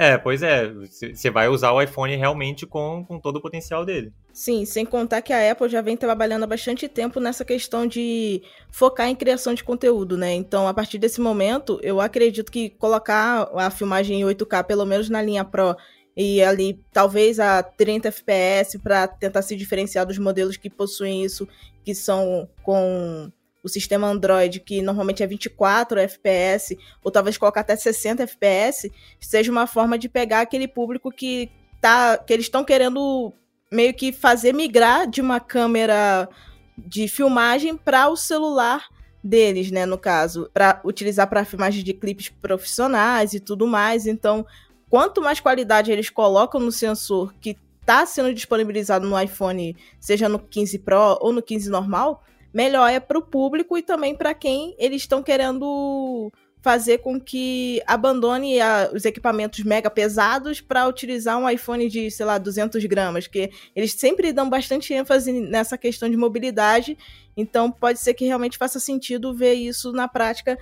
é, 0.00 0.16
pois 0.16 0.44
é. 0.44 0.72
Você 1.12 1.28
vai 1.28 1.48
usar 1.48 1.72
o 1.72 1.82
iPhone 1.82 2.14
realmente 2.14 2.64
com, 2.64 3.04
com 3.04 3.18
todo 3.18 3.36
o 3.36 3.42
potencial 3.42 3.84
dele. 3.84 4.12
Sim, 4.32 4.64
sem 4.64 4.86
contar 4.86 5.20
que 5.22 5.32
a 5.32 5.50
Apple 5.50 5.68
já 5.68 5.80
vem 5.80 5.96
trabalhando 5.96 6.44
há 6.44 6.46
bastante 6.46 6.86
tempo 6.86 7.18
nessa 7.18 7.44
questão 7.44 7.84
de 7.84 8.40
focar 8.70 9.08
em 9.08 9.16
criação 9.16 9.52
de 9.52 9.64
conteúdo, 9.64 10.16
né? 10.16 10.32
Então, 10.32 10.68
a 10.68 10.72
partir 10.72 10.98
desse 10.98 11.20
momento, 11.20 11.80
eu 11.82 12.00
acredito 12.00 12.52
que 12.52 12.70
colocar 12.70 13.50
a 13.54 13.70
filmagem 13.70 14.20
em 14.20 14.24
8K, 14.24 14.62
pelo 14.64 14.86
menos 14.86 15.10
na 15.10 15.20
linha 15.20 15.44
Pro, 15.44 15.74
e 16.16 16.40
ali 16.42 16.80
talvez 16.92 17.40
a 17.40 17.62
30 17.62 18.08
FPS 18.08 18.78
para 18.78 19.08
tentar 19.08 19.42
se 19.42 19.56
diferenciar 19.56 20.06
dos 20.06 20.18
modelos 20.18 20.56
que 20.56 20.70
possuem 20.70 21.24
isso, 21.24 21.48
que 21.84 21.92
são 21.94 22.48
com 22.62 23.32
o 23.62 23.68
sistema 23.68 24.06
Android, 24.06 24.60
que 24.60 24.82
normalmente 24.82 25.22
é 25.22 25.26
24 25.26 25.98
FPS, 26.00 26.78
ou 27.02 27.10
talvez 27.10 27.36
colocar 27.36 27.60
até 27.60 27.76
60 27.76 28.22
FPS, 28.22 28.90
seja 29.20 29.50
uma 29.50 29.66
forma 29.66 29.98
de 29.98 30.08
pegar 30.08 30.40
aquele 30.40 30.68
público 30.68 31.10
que 31.10 31.50
tá 31.80 32.18
que 32.18 32.32
eles 32.32 32.46
estão 32.46 32.64
querendo 32.64 33.32
meio 33.70 33.94
que 33.94 34.12
fazer 34.12 34.52
migrar 34.52 35.08
de 35.08 35.20
uma 35.20 35.40
câmera 35.40 36.28
de 36.76 37.08
filmagem 37.08 37.76
para 37.76 38.08
o 38.08 38.16
celular 38.16 38.86
deles, 39.22 39.70
né, 39.70 39.84
no 39.84 39.98
caso, 39.98 40.48
para 40.54 40.80
utilizar 40.84 41.28
para 41.28 41.44
filmagem 41.44 41.82
de 41.82 41.92
clipes 41.92 42.28
profissionais 42.28 43.34
e 43.34 43.40
tudo 43.40 43.66
mais. 43.66 44.06
Então, 44.06 44.46
quanto 44.88 45.20
mais 45.20 45.40
qualidade 45.40 45.90
eles 45.90 46.08
colocam 46.08 46.60
no 46.60 46.72
sensor 46.72 47.34
que 47.40 47.56
está 47.80 48.06
sendo 48.06 48.32
disponibilizado 48.32 49.06
no 49.06 49.20
iPhone, 49.20 49.76
seja 49.98 50.28
no 50.28 50.38
15 50.38 50.78
Pro 50.80 51.18
ou 51.20 51.32
no 51.32 51.42
15 51.42 51.68
normal, 51.70 52.22
melhor 52.52 52.88
é 52.90 53.00
para 53.00 53.18
o 53.18 53.22
público 53.22 53.76
e 53.76 53.82
também 53.82 54.14
para 54.14 54.34
quem 54.34 54.74
eles 54.78 55.02
estão 55.02 55.22
querendo 55.22 56.30
fazer 56.60 56.98
com 56.98 57.20
que 57.20 57.80
abandone 57.86 58.60
a, 58.60 58.90
os 58.92 59.04
equipamentos 59.04 59.62
mega 59.64 59.88
pesados 59.88 60.60
para 60.60 60.88
utilizar 60.88 61.38
um 61.38 61.48
iPhone 61.48 61.88
de, 61.88 62.10
sei 62.10 62.26
lá, 62.26 62.36
200 62.36 62.84
gramas, 62.84 63.26
que 63.26 63.50
eles 63.74 63.92
sempre 63.92 64.32
dão 64.32 64.50
bastante 64.50 64.92
ênfase 64.92 65.32
nessa 65.32 65.78
questão 65.78 66.10
de 66.10 66.16
mobilidade, 66.16 66.98
então 67.36 67.70
pode 67.70 68.00
ser 68.00 68.14
que 68.14 68.26
realmente 68.26 68.58
faça 68.58 68.80
sentido 68.80 69.34
ver 69.34 69.54
isso 69.54 69.92
na 69.92 70.08
prática 70.08 70.58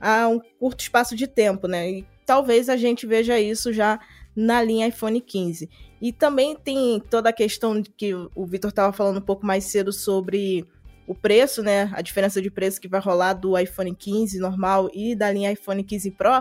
a 0.00 0.28
um 0.28 0.40
curto 0.58 0.80
espaço 0.80 1.14
de 1.14 1.26
tempo, 1.26 1.66
né? 1.66 1.90
E 1.90 2.06
talvez 2.24 2.68
a 2.68 2.76
gente 2.76 3.06
veja 3.06 3.38
isso 3.38 3.72
já 3.72 3.98
na 4.34 4.62
linha 4.62 4.86
iPhone 4.86 5.20
15. 5.20 5.68
E 6.00 6.12
também 6.12 6.56
tem 6.56 7.00
toda 7.10 7.28
a 7.28 7.32
questão 7.32 7.82
que 7.96 8.14
o 8.14 8.46
Vitor 8.46 8.70
estava 8.70 8.92
falando 8.92 9.18
um 9.18 9.24
pouco 9.24 9.44
mais 9.44 9.64
cedo 9.64 9.92
sobre 9.92 10.66
o 11.10 11.14
preço, 11.14 11.60
né, 11.60 11.90
a 11.92 12.00
diferença 12.02 12.40
de 12.40 12.48
preço 12.48 12.80
que 12.80 12.86
vai 12.86 13.00
rolar 13.00 13.32
do 13.32 13.58
iPhone 13.58 13.92
15 13.92 14.38
normal 14.38 14.88
e 14.94 15.16
da 15.16 15.28
linha 15.32 15.50
iPhone 15.50 15.82
15 15.82 16.12
Pro, 16.12 16.40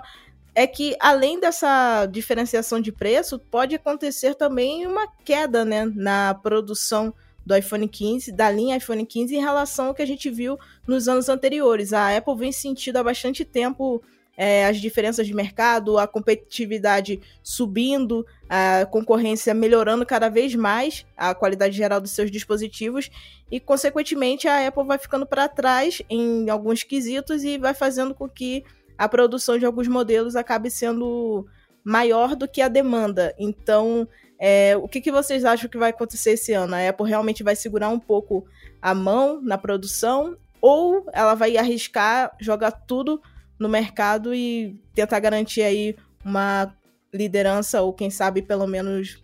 é 0.54 0.68
que 0.68 0.96
além 1.00 1.40
dessa 1.40 2.06
diferenciação 2.06 2.80
de 2.80 2.92
preço, 2.92 3.40
pode 3.40 3.74
acontecer 3.74 4.36
também 4.36 4.86
uma 4.86 5.08
queda, 5.26 5.66
né, 5.66 5.92
na 5.96 6.36
produção 6.36 7.12
do 7.44 7.58
iPhone 7.58 7.88
15, 7.88 8.32
da 8.32 8.52
linha 8.52 8.78
iPhone 8.78 9.04
15 9.04 9.36
em 9.36 9.42
relação 9.42 9.88
ao 9.88 9.96
que 9.96 10.04
a 10.04 10.06
gente 10.06 10.30
viu 10.30 10.56
nos 10.88 11.08
anos 11.08 11.30
anteriores. 11.30 11.92
A 11.92 12.16
Apple 12.16 12.38
vem 12.38 12.52
sentindo 12.52 12.98
há 12.98 13.04
bastante 13.04 13.44
tempo 13.44 14.04
é, 14.42 14.66
as 14.66 14.78
diferenças 14.78 15.28
de 15.28 15.34
mercado, 15.34 15.98
a 15.98 16.08
competitividade 16.08 17.20
subindo, 17.44 18.26
a 18.48 18.86
concorrência 18.86 19.54
melhorando 19.54 20.06
cada 20.06 20.30
vez 20.30 20.56
mais 20.56 21.06
a 21.18 21.36
qualidade 21.36 21.76
geral 21.76 22.00
dos 22.00 22.12
seus 22.12 22.32
dispositivos 22.32 23.12
e, 23.52 23.60
consequentemente, 23.60 24.48
a 24.48 24.66
Apple 24.66 24.86
vai 24.86 24.98
ficando 24.98 25.26
para 25.26 25.50
trás 25.50 26.02
em 26.10 26.50
alguns 26.50 26.84
quesitos 26.84 27.44
e 27.44 27.58
vai 27.58 27.74
fazendo 27.74 28.16
com 28.16 28.30
que 28.30 28.64
a 28.98 29.10
produção 29.10 29.58
de 29.58 29.66
alguns 29.66 29.90
modelos 29.90 30.38
acabe 30.38 30.72
sendo 30.72 31.46
maior 31.84 32.34
do 32.34 32.48
que 32.48 32.62
a 32.62 32.70
demanda. 32.70 33.36
Então, 33.38 34.08
é, 34.40 34.78
o 34.78 34.88
que, 34.88 35.02
que 35.02 35.12
vocês 35.12 35.44
acham 35.44 35.70
que 35.70 35.78
vai 35.78 35.90
acontecer 35.90 36.32
esse 36.32 36.54
ano? 36.54 36.76
A 36.76 36.88
Apple 36.88 37.10
realmente 37.10 37.44
vai 37.44 37.58
segurar 37.58 37.90
um 37.90 38.00
pouco 38.00 38.46
a 38.82 38.96
mão 38.96 39.42
na 39.42 39.58
produção 39.58 40.38
ou 40.62 41.06
ela 41.12 41.36
vai 41.36 41.58
arriscar 41.58 42.32
jogar 42.40 42.72
tudo 42.72 43.22
no 43.60 43.68
mercado 43.68 44.34
e 44.34 44.82
tentar 44.94 45.20
garantir 45.20 45.62
aí 45.62 45.96
uma 46.24 46.74
liderança 47.14 47.82
ou 47.82 47.94
quem 47.94 48.10
sabe 48.10 48.42
pelo 48.42 48.66
menos 48.66 49.22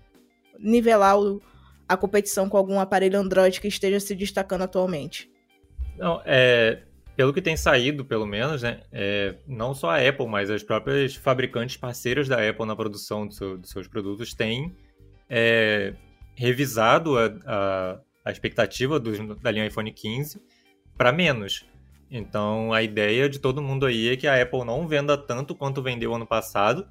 nivelar 0.60 1.20
o, 1.20 1.42
a 1.88 1.96
competição 1.96 2.50
com 2.50 2.58
algum 2.58 2.80
aparelho 2.80 3.20
Android 3.20 3.62
que 3.62 3.68
esteja 3.68 4.00
se 4.00 4.16
destacando 4.16 4.64
atualmente. 4.64 5.32
Não, 5.98 6.22
é, 6.26 6.82
pelo 7.16 7.34
que 7.34 7.42
tem 7.42 7.56
saído, 7.56 8.04
pelo 8.04 8.26
menos, 8.26 8.62
né, 8.62 8.82
é, 8.92 9.36
não 9.48 9.74
só 9.74 9.92
a 9.92 10.08
Apple, 10.08 10.28
mas 10.28 10.50
as 10.50 10.64
próprias 10.64 11.16
fabricantes 11.16 11.78
parceiras 11.78 12.28
da 12.28 12.48
Apple 12.48 12.66
na 12.66 12.76
produção 12.76 13.28
do 13.28 13.34
seu, 13.34 13.58
dos 13.58 13.70
seus 13.70 13.88
produtos 13.88 14.34
têm 14.34 14.76
é, 15.30 15.94
revisado 16.36 17.18
a, 17.18 17.34
a, 17.46 18.00
a 18.26 18.32
expectativa 18.32 19.00
do, 19.00 19.36
da 19.36 19.52
linha 19.52 19.68
iPhone 19.68 19.92
15 19.92 20.42
para 20.98 21.12
menos. 21.12 21.66
Então 22.10 22.72
a 22.72 22.82
ideia 22.84 23.28
de 23.28 23.40
todo 23.40 23.62
mundo 23.62 23.86
aí 23.86 24.10
é 24.10 24.18
que 24.18 24.28
a 24.28 24.42
Apple 24.42 24.64
não 24.64 24.88
venda 24.88 25.18
tanto 25.18 25.56
quanto 25.56 25.82
vendeu 25.82 26.14
ano 26.14 26.26
passado, 26.26 26.88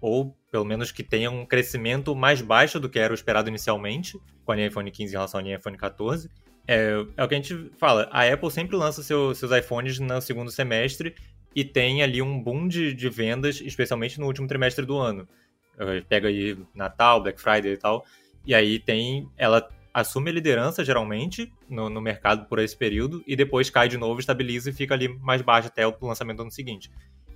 ou 0.00 0.36
pelo 0.50 0.64
menos 0.64 0.90
que 0.90 1.02
tenha 1.02 1.30
um 1.30 1.44
crescimento 1.44 2.14
mais 2.14 2.40
baixo 2.40 2.78
do 2.78 2.88
que 2.88 2.98
era 2.98 3.12
o 3.12 3.14
esperado 3.14 3.48
inicialmente, 3.48 4.18
com 4.44 4.52
a 4.52 4.60
iPhone 4.60 4.90
15 4.90 5.12
em 5.12 5.16
relação 5.16 5.40
linha 5.40 5.56
iPhone 5.56 5.76
14. 5.76 6.30
É, 6.66 7.04
é 7.16 7.24
o 7.24 7.28
que 7.28 7.34
a 7.34 7.38
gente 7.38 7.70
fala, 7.78 8.08
a 8.12 8.30
Apple 8.30 8.50
sempre 8.50 8.76
lança 8.76 9.02
seu, 9.02 9.34
seus 9.34 9.50
iPhones 9.52 9.98
no 9.98 10.20
segundo 10.20 10.50
semestre 10.50 11.14
e 11.54 11.64
tem 11.64 12.02
ali 12.02 12.20
um 12.20 12.40
boom 12.40 12.68
de, 12.68 12.92
de 12.92 13.08
vendas, 13.08 13.60
especialmente 13.60 14.20
no 14.20 14.26
último 14.26 14.46
trimestre 14.46 14.84
do 14.84 14.98
ano. 14.98 15.26
Pega 16.08 16.28
aí 16.28 16.58
Natal, 16.74 17.22
Black 17.22 17.40
Friday 17.40 17.72
e 17.72 17.76
tal, 17.76 18.04
e 18.46 18.54
aí 18.54 18.78
tem 18.78 19.28
ela 19.36 19.68
assume 20.00 20.30
a 20.30 20.32
liderança, 20.32 20.84
geralmente, 20.84 21.52
no, 21.68 21.90
no, 21.90 22.00
mercado 22.00 22.46
por 22.46 22.58
esse 22.58 22.76
período, 22.76 23.22
e 23.26 23.34
depois 23.34 23.68
cai 23.68 23.88
de 23.88 23.98
novo, 23.98 24.20
estabiliza 24.20 24.70
e 24.70 24.72
fica 24.72 24.94
ali 24.94 25.08
mais 25.08 25.42
baixo 25.42 25.68
até 25.68 25.86
o 25.86 25.94
lançamento 26.00 26.36
do 26.38 26.42
ano 26.42 26.52
seguinte. 26.52 26.90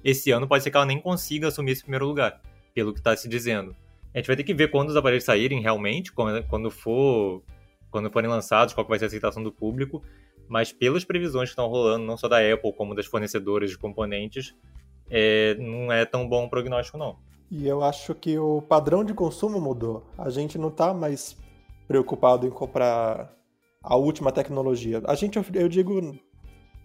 Esse 0.05 0.31
ano 0.31 0.47
pode 0.47 0.63
ser 0.63 0.71
que 0.71 0.77
ela 0.77 0.87
nem 0.87 1.01
consiga 1.01 1.49
assumir 1.49 1.73
esse 1.73 1.83
primeiro 1.83 2.07
lugar, 2.07 2.41
pelo 2.73 2.93
que 2.93 3.01
está 3.01 3.17
se 3.17 3.29
dizendo. 3.29 3.75
A 4.15 4.19
gente 4.19 4.27
vai 4.27 4.37
ter 4.37 4.45
que 4.45 4.55
ver 4.55 4.69
quando 4.69 4.91
os 4.91 4.97
aparelhos 4.97 5.25
saírem 5.25 5.61
realmente, 5.61 6.13
quando, 6.13 6.43
quando 6.45 6.71
for 6.71 7.43
quando 7.91 8.11
forem 8.11 8.31
lançados, 8.31 8.73
qual 8.73 8.87
vai 8.87 8.99
ser 8.99 9.05
a 9.05 9.09
aceitação 9.09 9.43
do 9.43 9.53
público, 9.53 10.03
mas 10.49 10.73
pelas 10.73 11.05
previsões 11.05 11.51
que 11.51 11.53
estão 11.53 11.69
rolando, 11.69 12.07
não 12.07 12.17
só 12.17 12.27
da 12.27 12.39
Apple, 12.39 12.73
como 12.73 12.95
das 12.95 13.07
fornecedoras 13.07 13.71
de 13.71 13.77
componentes, 13.77 14.55
é, 15.11 15.55
não 15.57 15.93
é 15.93 16.05
tão 16.07 16.27
bom 16.27 16.47
o 16.47 16.51
prognóstico, 16.51 16.97
não. 16.97 17.19
E 17.51 17.69
eu 17.69 17.85
acho 17.85 18.15
que 18.15 18.39
o 18.39 18.63
padrão 18.63 19.05
de 19.05 19.13
consumo 19.13 19.61
mudou. 19.61 20.07
A 20.17 20.31
gente 20.31 20.57
não 20.57 20.69
está 20.69 20.95
mais 20.95 21.37
preocupado 21.87 22.47
em 22.47 22.51
comprar 22.51 23.35
a 23.83 23.97
última 23.97 24.31
tecnologia. 24.31 25.03
A 25.05 25.15
gente, 25.15 25.39
eu 25.55 25.69
digo, 25.69 26.17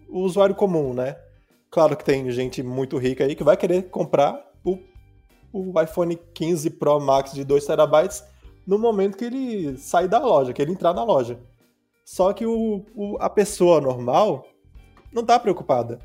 o 0.08 0.20
usuário 0.20 0.54
comum, 0.54 0.92
né? 0.92 1.16
Claro 1.70 1.96
que 1.96 2.04
tem 2.04 2.30
gente 2.30 2.62
muito 2.62 2.96
rica 2.98 3.24
aí 3.24 3.34
que 3.34 3.44
vai 3.44 3.56
querer 3.56 3.90
comprar 3.90 4.42
o, 4.64 4.78
o 5.52 5.80
iPhone 5.80 6.18
15 6.34 6.70
Pro 6.70 6.98
Max 6.98 7.32
de 7.32 7.44
2 7.44 7.64
terabytes 7.66 8.24
no 8.66 8.78
momento 8.78 9.16
que 9.16 9.24
ele 9.24 9.78
sair 9.78 10.08
da 10.08 10.18
loja, 10.18 10.52
que 10.52 10.60
ele 10.60 10.72
entrar 10.72 10.92
na 10.92 11.04
loja. 11.04 11.38
Só 12.04 12.32
que 12.32 12.46
o, 12.46 12.84
o, 12.94 13.16
a 13.20 13.28
pessoa 13.28 13.80
normal 13.80 14.46
não 15.12 15.22
está 15.22 15.38
preocupada. 15.38 15.98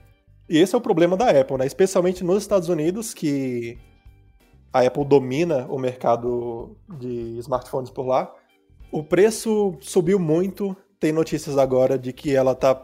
E 0.50 0.58
esse 0.58 0.76
é 0.76 0.78
o 0.78 0.82
problema 0.82 1.16
da 1.16 1.30
Apple, 1.30 1.58
né? 1.58 1.66
Especialmente 1.66 2.24
nos 2.24 2.44
Estados 2.44 2.68
Unidos, 2.68 3.14
que 3.14 3.78
a 4.72 4.82
Apple 4.82 5.06
domina 5.06 5.66
o 5.70 5.78
mercado 5.78 6.76
de 7.00 7.38
smartphones 7.40 7.90
por 7.90 8.06
lá. 8.06 8.34
O 8.94 9.04
preço 9.04 9.76
subiu 9.82 10.20
muito. 10.20 10.78
Tem 11.00 11.12
notícias 11.12 11.58
agora 11.58 11.98
de 11.98 12.14
que 12.14 12.36
ela 12.36 12.52
está 12.52 12.80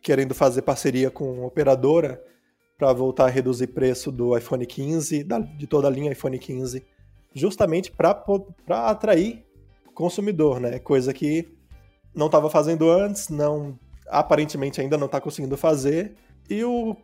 querendo 0.00 0.34
fazer 0.34 0.62
parceria 0.62 1.10
com 1.10 1.44
operadora 1.44 2.18
para 2.78 2.90
voltar 2.94 3.26
a 3.26 3.28
reduzir 3.28 3.66
preço 3.66 4.10
do 4.10 4.34
iPhone 4.38 4.64
15, 4.64 5.22
de 5.58 5.66
toda 5.66 5.86
a 5.86 5.90
linha 5.90 6.10
iPhone 6.10 6.38
15, 6.38 6.82
justamente 7.34 7.92
para 7.92 8.88
atrair 8.88 9.44
consumidor, 9.92 10.58
né? 10.60 10.78
Coisa 10.78 11.12
que 11.12 11.46
não 12.14 12.24
estava 12.24 12.48
fazendo 12.48 12.90
antes, 12.90 13.28
não 13.28 13.78
aparentemente 14.08 14.80
ainda 14.80 14.96
não 14.96 15.06
está 15.06 15.20
conseguindo 15.20 15.58
fazer. 15.58 16.14
E 16.48 16.64
o 16.64 16.96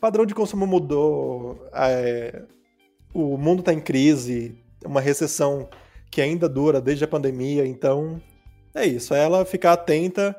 padrão 0.00 0.24
de 0.24 0.36
consumo 0.36 0.68
mudou 0.68 1.66
é, 1.74 2.44
o 3.12 3.36
mundo 3.36 3.58
está 3.58 3.72
em 3.72 3.80
crise, 3.80 4.56
uma 4.86 5.00
recessão 5.00 5.68
que 6.10 6.20
ainda 6.20 6.48
dura 6.48 6.80
desde 6.80 7.04
a 7.04 7.08
pandemia, 7.08 7.66
então 7.66 8.20
é 8.74 8.86
isso, 8.86 9.14
é 9.14 9.22
ela 9.22 9.44
ficar 9.44 9.72
atenta 9.72 10.36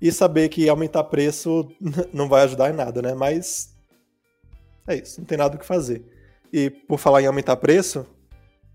e 0.00 0.12
saber 0.12 0.48
que 0.48 0.68
aumentar 0.68 1.04
preço 1.04 1.68
não 2.12 2.28
vai 2.28 2.42
ajudar 2.42 2.70
em 2.70 2.74
nada, 2.74 3.02
né? 3.02 3.14
Mas 3.14 3.74
é 4.86 4.96
isso, 4.96 5.20
não 5.20 5.26
tem 5.26 5.36
nada 5.36 5.56
o 5.56 5.58
que 5.58 5.66
fazer. 5.66 6.04
E 6.52 6.70
por 6.70 6.98
falar 6.98 7.22
em 7.22 7.26
aumentar 7.26 7.56
preço, 7.56 8.06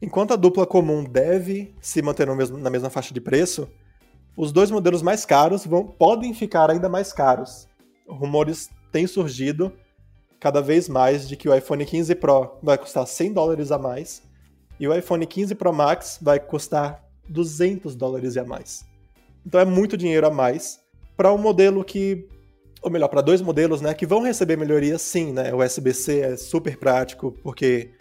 enquanto 0.02 0.34
a 0.34 0.36
dupla 0.36 0.66
comum 0.66 1.04
deve 1.04 1.74
se 1.82 2.02
manter 2.02 2.28
mesmo, 2.36 2.58
na 2.58 2.70
mesma 2.70 2.90
faixa 2.90 3.14
de 3.14 3.22
preço, 3.22 3.68
os 4.36 4.52
dois 4.52 4.70
modelos 4.70 5.02
mais 5.02 5.26
caros 5.26 5.66
vão, 5.66 5.86
podem 5.88 6.34
ficar 6.34 6.70
ainda 6.70 6.90
mais 6.90 7.14
caros. 7.14 7.68
Rumores 8.08 8.70
têm 8.92 9.08
surgido 9.08 9.72
cada 10.40 10.62
vez 10.62 10.90
mais 10.90 11.28
de 11.28 11.38
que 11.38 11.48
o 11.48 11.56
iPhone 11.56 11.86
15 11.86 12.16
Pro 12.16 12.58
vai 12.62 12.78
custar 12.78 13.08
100 13.08 13.34
dólares 13.34 13.72
a 13.72 13.78
mais 13.78 14.22
e 14.80 14.88
o 14.88 14.96
iPhone 14.96 15.26
15 15.26 15.56
Pro 15.56 15.74
Max 15.74 16.20
vai 16.22 16.40
custar 16.40 17.04
200 17.30 17.96
dólares 17.96 18.38
a 18.38 18.44
mais. 18.44 18.86
Então 19.46 19.60
é 19.60 19.66
muito 19.66 19.98
dinheiro 19.98 20.28
a 20.28 20.32
mais 20.32 20.80
para 21.16 21.32
um 21.34 21.38
modelo 21.38 21.84
que, 21.84 22.28
ou 22.82 22.90
melhor, 22.90 23.08
para 23.08 23.22
dois 23.22 23.42
modelos, 23.42 23.82
né, 23.82 23.94
que 23.94 24.06
vão 24.06 24.22
receber 24.22 24.58
melhorias 24.58 25.02
sim, 25.02 25.32
né? 25.32 25.54
O 25.54 25.64
USB-C 25.64 26.20
é 26.22 26.38
super 26.38 26.78
prático 26.78 27.32
porque 27.44 27.92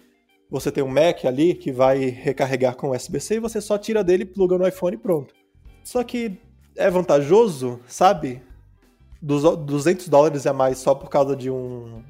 você 0.50 0.70
tem 0.70 0.82
um 0.85 0.88
Mac 0.88 1.24
ali 1.24 1.54
que 1.54 1.72
vai 1.72 1.98
recarregar 2.04 2.76
com 2.76 2.90
USB-C 2.90 3.37
e 3.37 3.40
você 3.40 3.61
só 3.61 3.78
tira 3.78 4.04
dele, 4.04 4.24
pluga 4.24 4.58
no 4.58 4.66
iPhone 4.66 4.96
e 4.96 4.98
pronto. 4.98 5.35
Só 5.82 6.02
que 6.04 6.38
é 6.76 6.90
vantajoso, 6.90 7.80
sabe? 7.87 8.42
Dos 9.20 9.42
200 9.42 10.08
dólares 10.08 10.46
a 10.46 10.52
mais 10.52 10.78
só 10.78 10.94
por 10.94 11.08
causa 11.08 11.35
de 11.37 11.50
um, 11.50 12.02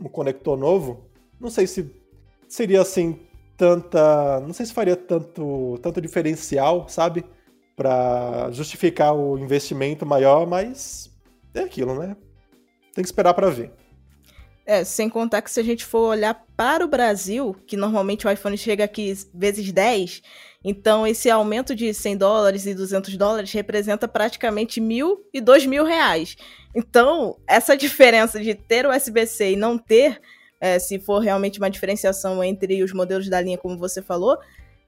um 0.00 0.08
conector 0.08 0.56
novo. 0.56 1.06
Não 1.40 1.48
sei 1.48 1.66
se 1.66 1.90
seria 2.48 2.82
assim 2.82 3.18
tanta. 3.60 4.40
Não 4.40 4.54
sei 4.54 4.64
se 4.64 4.72
faria 4.72 4.96
tanto, 4.96 5.78
tanto 5.82 6.00
diferencial, 6.00 6.88
sabe? 6.88 7.22
Para 7.76 8.50
justificar 8.52 9.14
o 9.14 9.38
investimento 9.38 10.06
maior, 10.06 10.46
mas 10.46 11.10
é 11.54 11.60
aquilo, 11.60 11.94
né? 11.94 12.16
Tem 12.94 13.04
que 13.04 13.08
esperar 13.08 13.34
para 13.34 13.50
ver. 13.50 13.70
É, 14.64 14.82
sem 14.82 15.10
contar 15.10 15.42
que 15.42 15.50
se 15.50 15.60
a 15.60 15.62
gente 15.62 15.84
for 15.84 16.08
olhar 16.08 16.46
para 16.56 16.84
o 16.84 16.88
Brasil, 16.88 17.54
que 17.66 17.76
normalmente 17.76 18.26
o 18.26 18.30
iPhone 18.30 18.56
chega 18.56 18.84
aqui 18.84 19.12
vezes 19.34 19.70
10, 19.70 20.22
então 20.64 21.06
esse 21.06 21.30
aumento 21.30 21.74
de 21.74 21.92
100 21.92 22.16
dólares 22.16 22.66
e 22.66 22.74
200 22.74 23.16
dólares 23.16 23.52
representa 23.52 24.06
praticamente 24.06 24.80
mil 24.80 25.26
e 25.34 25.40
dois 25.40 25.66
mil 25.66 25.84
reais. 25.84 26.36
Então, 26.74 27.36
essa 27.46 27.76
diferença 27.76 28.40
de 28.40 28.54
ter 28.54 28.86
o 28.86 28.94
USB-C 28.94 29.52
e 29.52 29.56
não 29.56 29.76
ter 29.76 30.20
é, 30.60 30.78
se 30.78 30.98
for 30.98 31.18
realmente 31.18 31.58
uma 31.58 31.70
diferenciação 31.70 32.44
entre 32.44 32.82
os 32.82 32.92
modelos 32.92 33.28
da 33.28 33.40
linha, 33.40 33.56
como 33.56 33.78
você 33.78 34.02
falou, 34.02 34.38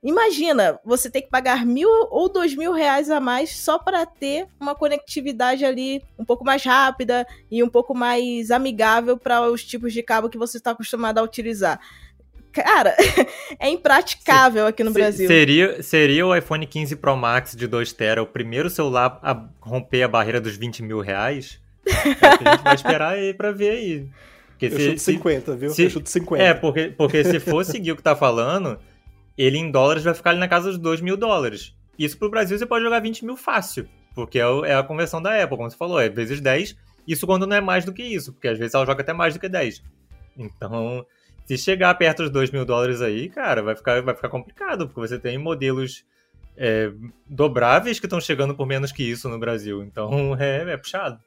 imagina 0.02 0.78
você 0.84 1.08
ter 1.08 1.22
que 1.22 1.30
pagar 1.30 1.64
mil 1.64 1.88
ou 2.10 2.28
dois 2.28 2.54
mil 2.54 2.72
reais 2.72 3.08
a 3.08 3.18
mais 3.20 3.56
só 3.56 3.78
para 3.78 4.04
ter 4.04 4.46
uma 4.60 4.74
conectividade 4.74 5.64
ali 5.64 6.02
um 6.18 6.24
pouco 6.24 6.44
mais 6.44 6.62
rápida 6.62 7.26
e 7.50 7.62
um 7.62 7.68
pouco 7.68 7.94
mais 7.94 8.50
amigável 8.50 9.16
para 9.16 9.50
os 9.50 9.64
tipos 9.64 9.92
de 9.92 10.02
cabo 10.02 10.28
que 10.28 10.38
você 10.38 10.58
está 10.58 10.72
acostumado 10.72 11.18
a 11.18 11.22
utilizar. 11.22 11.80
Cara, 12.52 12.94
é 13.58 13.70
impraticável 13.70 14.66
aqui 14.66 14.84
no 14.84 14.90
Brasil. 14.90 15.26
Seria, 15.26 15.82
seria 15.82 16.26
o 16.26 16.36
iPhone 16.36 16.66
15 16.66 16.96
Pro 16.96 17.16
Max 17.16 17.56
de 17.56 17.66
2TB 17.66 18.22
o 18.22 18.26
primeiro 18.26 18.68
celular 18.68 19.18
a 19.22 19.48
romper 19.58 20.02
a 20.02 20.08
barreira 20.08 20.40
dos 20.40 20.56
20 20.56 20.82
mil 20.82 21.00
reais? 21.00 21.60
É 22.22 22.34
o 22.34 22.38
que 22.38 22.48
a 22.48 22.52
gente 22.52 22.62
vai 22.62 22.74
esperar 22.74 23.12
aí 23.14 23.34
pra 23.34 23.50
ver 23.50 23.70
aí. 23.70 24.08
Porque 24.68 24.74
eu 24.74 24.78
se, 24.78 24.90
chuto 24.90 25.00
50, 25.00 25.56
viu? 25.56 25.70
Se, 25.70 25.82
eu 25.84 25.90
chuto 25.90 26.08
50. 26.08 26.42
É, 26.42 26.54
porque, 26.54 26.94
porque 26.96 27.24
se 27.24 27.40
for 27.40 27.64
seguir 27.64 27.92
o 27.92 27.96
que 27.96 28.02
tá 28.02 28.14
falando, 28.14 28.78
ele 29.36 29.58
em 29.58 29.70
dólares 29.70 30.04
vai 30.04 30.14
ficar 30.14 30.30
ali 30.30 30.38
na 30.38 30.48
casa 30.48 30.70
dos 30.70 30.78
2 30.78 31.00
mil 31.00 31.16
dólares. 31.16 31.74
Isso 31.98 32.18
pro 32.18 32.30
Brasil 32.30 32.58
você 32.58 32.66
pode 32.66 32.84
jogar 32.84 33.00
20 33.00 33.24
mil 33.24 33.36
fácil. 33.36 33.88
Porque 34.14 34.38
é, 34.38 34.42
é 34.42 34.74
a 34.74 34.82
conversão 34.82 35.22
da 35.22 35.42
Apple, 35.42 35.56
como 35.56 35.70
você 35.70 35.76
falou, 35.76 35.98
é 35.98 36.08
vezes 36.08 36.40
10. 36.40 36.76
Isso 37.06 37.26
quando 37.26 37.46
não 37.46 37.56
é 37.56 37.60
mais 37.60 37.84
do 37.84 37.92
que 37.92 38.02
isso, 38.02 38.32
porque 38.32 38.48
às 38.48 38.58
vezes 38.58 38.74
ela 38.74 38.86
joga 38.86 39.02
até 39.02 39.12
mais 39.12 39.34
do 39.34 39.40
que 39.40 39.48
10. 39.48 39.82
Então, 40.36 41.04
se 41.46 41.58
chegar 41.58 41.94
perto 41.94 42.22
dos 42.22 42.30
2 42.30 42.50
mil 42.50 42.64
dólares 42.64 43.00
aí, 43.00 43.28
cara, 43.28 43.62
vai 43.62 43.74
ficar, 43.74 44.00
vai 44.02 44.14
ficar 44.14 44.28
complicado, 44.28 44.86
porque 44.86 45.00
você 45.00 45.18
tem 45.18 45.36
modelos 45.38 46.04
é, 46.56 46.92
dobráveis 47.28 47.98
que 47.98 48.06
estão 48.06 48.20
chegando 48.20 48.54
por 48.54 48.66
menos 48.66 48.92
que 48.92 49.02
isso 49.02 49.28
no 49.28 49.38
Brasil. 49.38 49.82
Então, 49.82 50.36
é, 50.38 50.72
é 50.72 50.76
puxado. 50.76 51.18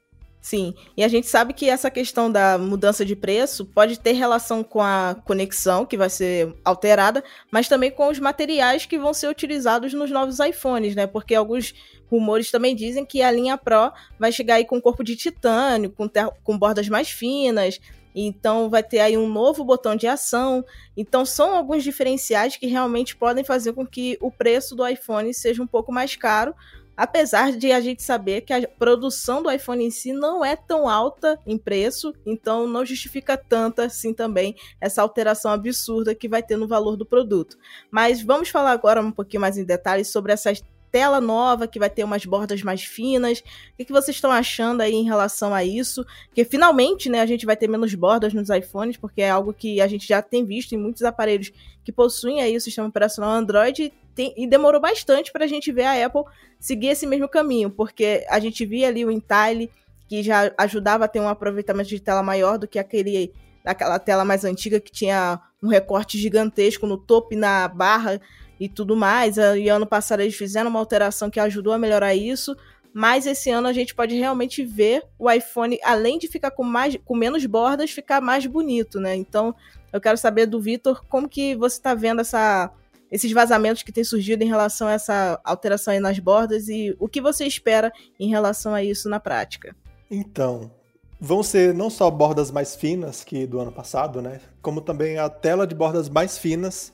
Sim, 0.45 0.75
e 0.95 1.03
a 1.03 1.07
gente 1.07 1.25
sabe 1.25 1.55
que 1.55 1.67
essa 1.67 1.89
questão 1.89 2.31
da 2.31 2.55
mudança 2.55 3.03
de 3.03 3.15
preço 3.15 3.65
pode 3.65 3.99
ter 3.99 4.11
relação 4.11 4.63
com 4.63 4.79
a 4.79 5.15
conexão, 5.25 5.87
que 5.87 5.97
vai 5.97 6.07
ser 6.07 6.53
alterada, 6.63 7.23
mas 7.49 7.67
também 7.67 7.89
com 7.89 8.09
os 8.09 8.19
materiais 8.19 8.85
que 8.85 8.99
vão 8.99 9.11
ser 9.11 9.27
utilizados 9.27 9.91
nos 9.91 10.11
novos 10.11 10.37
iPhones, 10.39 10.95
né? 10.95 11.07
Porque 11.07 11.33
alguns 11.33 11.73
rumores 12.11 12.51
também 12.51 12.75
dizem 12.75 13.03
que 13.03 13.23
a 13.23 13.31
linha 13.31 13.57
Pro 13.57 13.91
vai 14.19 14.31
chegar 14.31 14.57
aí 14.57 14.65
com 14.65 14.79
corpo 14.79 15.03
de 15.03 15.15
titânio, 15.15 15.89
com, 15.89 16.07
com 16.43 16.59
bordas 16.59 16.87
mais 16.87 17.09
finas, 17.09 17.81
então 18.13 18.69
vai 18.69 18.83
ter 18.83 18.99
aí 18.99 19.17
um 19.17 19.27
novo 19.27 19.63
botão 19.63 19.95
de 19.95 20.05
ação. 20.05 20.63
Então 20.95 21.25
são 21.25 21.55
alguns 21.55 21.83
diferenciais 21.83 22.55
que 22.55 22.67
realmente 22.67 23.15
podem 23.15 23.43
fazer 23.43 23.73
com 23.73 23.83
que 23.83 24.15
o 24.21 24.29
preço 24.29 24.75
do 24.75 24.87
iPhone 24.87 25.33
seja 25.33 25.63
um 25.63 25.67
pouco 25.67 25.91
mais 25.91 26.15
caro, 26.15 26.53
Apesar 26.97 27.51
de 27.51 27.71
a 27.71 27.81
gente 27.81 28.01
saber 28.01 28.41
que 28.41 28.53
a 28.53 28.67
produção 28.67 29.43
do 29.43 29.51
iPhone 29.51 29.85
em 29.85 29.91
si 29.91 30.13
não 30.13 30.43
é 30.43 30.55
tão 30.55 30.87
alta 30.87 31.39
em 31.45 31.57
preço, 31.57 32.13
então 32.25 32.67
não 32.67 32.85
justifica 32.85 33.37
tanto 33.37 33.81
assim 33.81 34.13
também 34.13 34.55
essa 34.79 35.01
alteração 35.01 35.51
absurda 35.51 36.15
que 36.15 36.29
vai 36.29 36.41
ter 36.41 36.57
no 36.57 36.67
valor 36.67 36.95
do 36.95 37.05
produto. 37.05 37.57
Mas 37.91 38.21
vamos 38.21 38.49
falar 38.49 38.71
agora 38.71 39.01
um 39.01 39.11
pouquinho 39.11 39.41
mais 39.41 39.57
em 39.57 39.65
detalhes 39.65 40.07
sobre 40.07 40.31
essa 40.31 40.53
tela 40.95 41.19
nova 41.19 41.67
que 41.67 41.77
vai 41.77 41.89
ter 41.89 42.05
umas 42.05 42.25
bordas 42.25 42.61
mais 42.63 42.81
finas. 42.81 43.43
O 43.77 43.83
que, 43.83 43.91
vocês 43.91 44.15
estão 44.15 44.31
achando 44.31 44.79
aí 44.79 44.93
em 44.93 45.03
relação 45.03 45.53
a 45.53 45.61
isso? 45.61 46.05
Que 46.33 46.45
finalmente, 46.45 47.09
né, 47.09 47.19
a 47.19 47.25
gente 47.25 47.45
vai 47.45 47.57
ter 47.57 47.67
menos 47.67 47.93
bordas 47.93 48.33
nos 48.33 48.49
iPhones, 48.49 48.95
porque 48.95 49.21
é 49.21 49.29
algo 49.29 49.53
que 49.53 49.81
a 49.81 49.87
gente 49.87 50.07
já 50.07 50.21
tem 50.21 50.45
visto 50.45 50.73
em 50.73 50.77
muitos 50.77 51.03
aparelhos 51.03 51.51
que 51.83 51.91
possuem 51.91 52.41
aí 52.41 52.55
o 52.55 52.61
sistema 52.61 52.87
operacional 52.87 53.31
Android 53.31 53.91
tem, 54.15 54.33
e 54.37 54.47
demorou 54.47 54.79
bastante 54.79 55.31
para 55.31 55.45
a 55.45 55.47
gente 55.47 55.71
ver 55.71 55.83
a 55.83 56.05
Apple 56.05 56.23
seguir 56.59 56.87
esse 56.87 57.05
mesmo 57.05 57.27
caminho, 57.27 57.69
porque 57.69 58.25
a 58.29 58.39
gente 58.39 58.65
via 58.65 58.87
ali 58.87 59.03
o 59.05 59.11
Intile, 59.11 59.69
que 60.07 60.23
já 60.23 60.51
ajudava 60.57 61.05
a 61.05 61.07
ter 61.07 61.19
um 61.19 61.27
aproveitamento 61.27 61.89
de 61.89 61.99
tela 61.99 62.23
maior 62.23 62.57
do 62.57 62.67
que 62.67 62.79
aquele 62.79 63.33
aquela 63.65 63.97
tela 63.97 64.23
mais 64.23 64.45
antiga 64.45 64.79
que 64.79 64.91
tinha 64.91 65.41
um 65.61 65.67
recorte 65.67 66.19
gigantesco 66.19 66.85
no 66.85 66.97
topo 66.97 67.33
e 67.33 67.37
na 67.37 67.67
barra 67.67 68.21
e 68.59 68.69
tudo 68.69 68.95
mais. 68.95 69.37
E 69.37 69.67
ano 69.67 69.87
passado 69.87 70.21
eles 70.21 70.35
fizeram 70.35 70.69
uma 70.69 70.79
alteração 70.79 71.29
que 71.29 71.39
ajudou 71.39 71.73
a 71.73 71.79
melhorar 71.79 72.13
isso. 72.13 72.55
Mas 72.93 73.25
esse 73.25 73.49
ano 73.49 73.67
a 73.67 73.73
gente 73.73 73.93
pode 73.93 74.15
realmente 74.15 74.63
ver 74.63 75.03
o 75.19 75.29
iPhone, 75.29 75.77
além 75.83 76.17
de 76.17 76.29
ficar 76.29 76.51
com, 76.51 76.63
mais, 76.63 76.95
com 77.03 77.13
menos 77.13 77.45
bordas, 77.45 77.91
ficar 77.91 78.21
mais 78.21 78.45
bonito, 78.45 79.01
né? 79.01 79.13
Então, 79.15 79.53
eu 79.91 79.99
quero 79.99 80.17
saber 80.17 80.45
do 80.45 80.61
Vitor 80.61 81.03
como 81.09 81.27
que 81.27 81.55
você 81.55 81.75
está 81.75 81.93
vendo 81.93 82.21
essa, 82.21 82.71
esses 83.11 83.31
vazamentos 83.31 83.83
que 83.83 83.91
têm 83.91 84.03
surgido 84.03 84.43
em 84.43 84.47
relação 84.47 84.87
a 84.87 84.93
essa 84.93 85.39
alteração 85.43 85.93
aí 85.93 85.99
nas 85.99 86.19
bordas 86.19 86.67
e 86.67 86.95
o 86.99 87.07
que 87.07 87.21
você 87.21 87.45
espera 87.45 87.91
em 88.19 88.29
relação 88.29 88.73
a 88.73 88.83
isso 88.83 89.09
na 89.09 89.19
prática. 89.19 89.75
Então, 90.09 90.71
vão 91.19 91.43
ser 91.43 91.73
não 91.73 91.89
só 91.89 92.09
bordas 92.09 92.51
mais 92.51 92.75
finas 92.75 93.23
que 93.23 93.45
do 93.45 93.59
ano 93.59 93.71
passado, 93.71 94.21
né? 94.21 94.41
Como 94.61 94.81
também 94.81 95.17
a 95.17 95.29
tela 95.29 95.65
de 95.65 95.75
bordas 95.75 96.09
mais 96.09 96.37
finas 96.37 96.93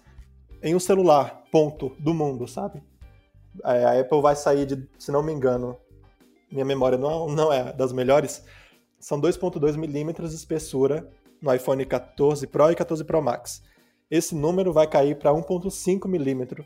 em 0.62 0.76
um 0.76 0.80
celular, 0.80 1.43
ponto, 1.52 1.95
do 2.00 2.13
mundo, 2.13 2.47
sabe? 2.47 2.84
É, 3.65 3.84
a 3.84 4.00
Apple 4.00 4.21
vai 4.21 4.36
sair 4.36 4.65
de, 4.65 4.88
se 4.97 5.12
não 5.12 5.24
me 5.24 5.34
engano, 5.34 5.78
minha 6.52 6.65
memória 6.65 6.97
não, 6.97 7.28
não 7.28 7.52
é 7.52 7.74
das 7.74 7.91
melhores, 7.91 8.43
são 9.00 9.19
2.2 9.19 9.76
milímetros 9.76 10.32
de 10.32 10.36
espessura 10.36 11.10
no 11.41 11.54
iPhone 11.54 11.84
14 11.86 12.45
Pro 12.47 12.71
e 12.71 12.76
14 12.76 13.04
Pro 13.04 13.21
Max 13.21 13.63
esse 14.12 14.36
número 14.36 14.74
vai 14.74 14.86
cair 14.86 15.17
para 15.17 15.32
1,5 15.32 16.06
milímetro 16.06 16.65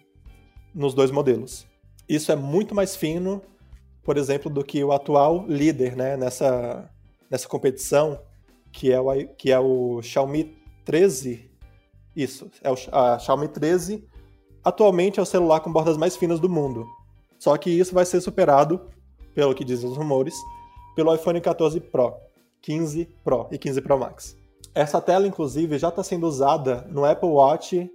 nos 0.74 0.96
dois 0.96 1.12
modelos. 1.12 1.68
Isso 2.10 2.32
é 2.32 2.36
muito 2.36 2.74
mais 2.74 2.96
fino, 2.96 3.40
por 4.04 4.18
exemplo, 4.18 4.50
do 4.50 4.64
que 4.64 4.84
o 4.84 4.92
atual 4.92 5.46
líder 5.48 5.96
né, 5.96 6.18
nessa, 6.18 6.90
nessa 7.30 7.48
competição, 7.48 8.20
que 8.72 8.92
é, 8.92 9.00
o, 9.00 9.28
que 9.38 9.52
é 9.52 9.60
o 9.60 10.02
Xiaomi 10.02 10.58
13. 10.84 11.52
Isso, 12.16 12.50
é 12.64 12.72
o 12.72 12.76
a 12.92 13.20
Xiaomi 13.20 13.48
13. 13.48 14.04
Atualmente 14.64 15.20
é 15.20 15.24
o 15.24 15.26
celular 15.26 15.60
com 15.60 15.72
bordas 15.72 15.98
mais 15.98 16.18
finas 16.18 16.40
do 16.40 16.50
mundo. 16.50 16.84
Só 17.38 17.56
que 17.58 17.70
isso 17.70 17.94
vai 17.94 18.06
ser 18.06 18.22
superado, 18.22 18.90
pelo 19.36 19.54
que 19.54 19.64
dizem 19.64 19.88
os 19.88 19.96
rumores, 19.96 20.34
pelo 20.96 21.14
iPhone 21.14 21.40
14 21.40 21.80
Pro, 21.80 22.16
15 22.62 23.06
Pro 23.24 23.48
e 23.52 23.58
15 23.60 23.82
Pro 23.82 24.00
Max. 24.00 24.36
Essa 24.76 25.00
tela, 25.00 25.26
inclusive, 25.26 25.78
já 25.78 25.88
está 25.88 26.04
sendo 26.04 26.28
usada 26.28 26.86
no 26.92 27.06
Apple 27.06 27.30
Watch 27.30 27.90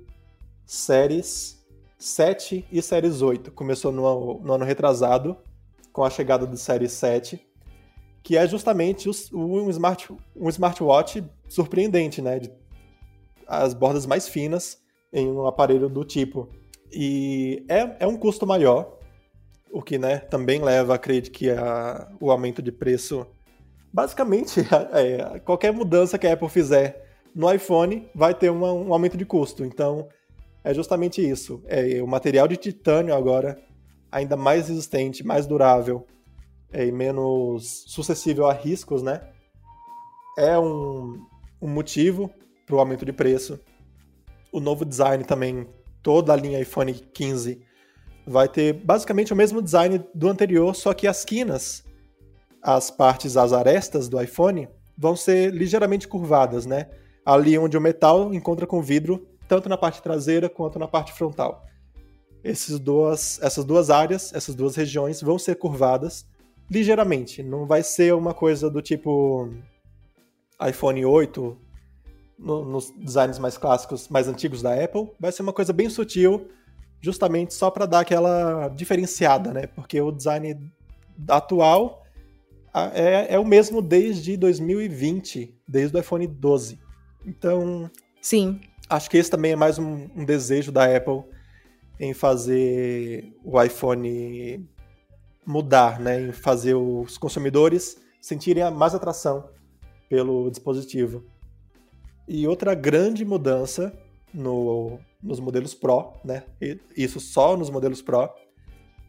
Series 0.65 1.63
7 1.99 2.65
e 2.73 2.81
Series 2.81 3.21
8. 3.21 3.53
Começou 3.53 3.93
no, 3.93 4.41
no 4.41 4.55
ano 4.55 4.65
retrasado, 4.65 5.37
com 5.93 6.03
a 6.03 6.09
chegada 6.09 6.47
do 6.47 6.57
Series 6.57 6.93
7, 6.93 7.39
que 8.23 8.35
é 8.35 8.47
justamente 8.47 9.11
um, 9.35 9.69
smart, 9.69 10.11
um 10.35 10.49
smartwatch 10.49 11.23
surpreendente, 11.47 12.23
né? 12.23 12.39
De, 12.39 12.51
as 13.47 13.75
bordas 13.75 14.07
mais 14.07 14.27
finas 14.27 14.79
em 15.13 15.29
um 15.29 15.47
aparelho 15.47 15.89
do 15.89 16.03
tipo. 16.03 16.49
E 16.91 17.63
é, 17.69 17.97
é 18.01 18.07
um 18.07 18.17
custo 18.17 18.47
maior, 18.47 18.99
o 19.71 19.83
que 19.83 19.99
né, 19.99 20.19
também 20.19 20.63
leva 20.63 20.95
a 20.95 20.99
crer 20.99 21.29
que 21.31 21.51
a, 21.51 22.11
o 22.19 22.31
aumento 22.31 22.63
de 22.63 22.73
preço. 22.73 23.27
Basicamente, 23.93 24.61
é, 24.93 25.39
qualquer 25.41 25.73
mudança 25.73 26.19
que 26.19 26.27
a 26.27 26.33
Apple 26.33 26.49
fizer 26.49 27.07
no 27.35 27.53
iPhone 27.53 28.09
vai 28.15 28.35
ter 28.35 28.51
uma, 28.51 28.73
um 28.73 28.93
aumento 28.93 29.17
de 29.17 29.25
custo. 29.25 29.65
Então, 29.65 30.09
é 30.63 30.75
justamente 30.75 31.27
isso. 31.27 31.63
É 31.67 32.03
o 32.03 32.07
material 32.07 32.47
de 32.47 32.57
titânio 32.57 33.15
agora 33.15 33.59
ainda 34.11 34.37
mais 34.37 34.69
resistente, 34.69 35.25
mais 35.25 35.47
durável 35.47 36.07
é, 36.73 36.87
e 36.87 36.93
menos 36.93 37.85
suscetível 37.87 38.47
a 38.47 38.53
riscos, 38.53 39.03
né? 39.03 39.21
É 40.37 40.59
um, 40.59 41.25
um 41.61 41.69
motivo 41.69 42.31
para 42.67 42.77
o 42.77 42.81
aumento 42.81 43.05
de 43.05 43.13
preço. 43.13 43.59
O 44.53 44.61
novo 44.61 44.85
design 44.85 45.25
também, 45.25 45.69
toda 46.03 46.33
a 46.33 46.37
linha 46.37 46.61
iPhone 46.61 46.93
15 46.93 47.63
vai 48.27 48.49
ter 48.49 48.73
basicamente 48.73 49.33
o 49.33 49.37
mesmo 49.37 49.63
design 49.63 50.05
do 50.15 50.29
anterior, 50.29 50.75
só 50.75 50.93
que 50.93 51.07
as 51.07 51.25
quinas, 51.25 51.85
as 52.63 52.91
partes, 52.91 53.37
as 53.37 53.53
arestas 53.53 54.09
do 54.09 54.21
iPhone, 54.21 54.69
vão 54.97 55.17
ser 55.17 55.53
ligeiramente 55.53 56.07
curvadas, 56.07 56.67
né? 56.67 56.89
Ali 57.25 57.57
onde 57.59 57.77
o 57.77 57.81
metal 57.81 58.35
encontra 58.35 58.67
com 58.67 58.79
o 58.79 58.83
vidro, 58.83 59.27
tanto 59.49 59.69
na 59.69 59.77
parte 59.77 60.03
traseira 60.03 60.49
quanto 60.49 60.79
na 60.79 60.87
parte 60.87 61.13
frontal. 61.13 61.65
Esses 62.45 62.79
duas, 62.79 63.41
essas 63.43 63.65
duas 63.65 63.91
áreas, 63.91 64.33
essas 64.35 64.55
duas 64.55 64.77
regiões 64.77 65.21
vão 65.21 65.39
ser 65.39 65.57
curvadas 65.57 66.27
ligeiramente. 66.71 67.43
Não 67.43 67.67
vai 67.67 67.83
ser 67.83 68.15
uma 68.15 68.33
coisa 68.33 68.71
do 68.71 68.81
tipo 68.81 69.51
iPhone 70.67 71.05
8 71.05 71.59
no, 72.39 72.65
nos 72.65 72.91
designs 72.91 73.39
mais 73.39 73.59
clássicos, 73.59 74.09
mais 74.09 74.29
antigos 74.29 74.63
da 74.63 74.73
Apple. 74.83 75.11
Vai 75.19 75.33
ser 75.33 75.43
uma 75.43 75.53
coisa 75.53 75.73
bem 75.73 75.91
sutil, 75.91 76.49
justamente 77.01 77.55
só 77.55 77.71
para 77.71 77.87
dar 77.87 78.01
aquela 78.01 78.69
diferenciada, 78.69 79.53
né? 79.53 79.67
Porque 79.67 80.01
o 80.01 80.13
design 80.13 80.73
atual 81.29 82.00
é, 82.75 83.35
é 83.35 83.39
o 83.39 83.45
mesmo 83.45 83.83
desde 83.83 84.37
2020, 84.37 85.55
desde 85.67 85.97
o 85.97 86.01
iPhone 86.01 86.27
12. 86.27 86.79
Então. 87.27 87.91
Sim. 88.21 88.61
Acho 88.89 89.09
que 89.09 89.17
esse 89.17 89.31
também 89.31 89.53
é 89.53 89.57
mais 89.57 89.79
um, 89.79 90.09
um 90.17 90.25
desejo 90.25 90.73
da 90.73 90.85
Apple 90.85 91.23
em 91.99 92.13
fazer 92.15 93.33
o 93.45 93.63
iPhone 93.63 94.69
mudar, 95.47 96.01
né? 96.01 96.29
Em 96.29 96.33
fazer 96.33 96.75
os 96.75 97.19
consumidores 97.19 97.99
sentirem 98.21 98.69
mais 98.71 98.95
atração 98.95 99.49
pelo 100.09 100.51
dispositivo. 100.51 101.25
E 102.27 102.47
outra 102.47 102.75
grande 102.75 103.25
mudança 103.25 103.93
no, 104.33 104.99
nos 105.23 105.41
modelos 105.41 105.75
Pro, 105.75 106.13
né? 106.25 106.45
Isso 106.97 107.21
só 107.21 107.57
nos 107.57 107.71
modelos 107.71 108.03
Pro, 108.03 108.31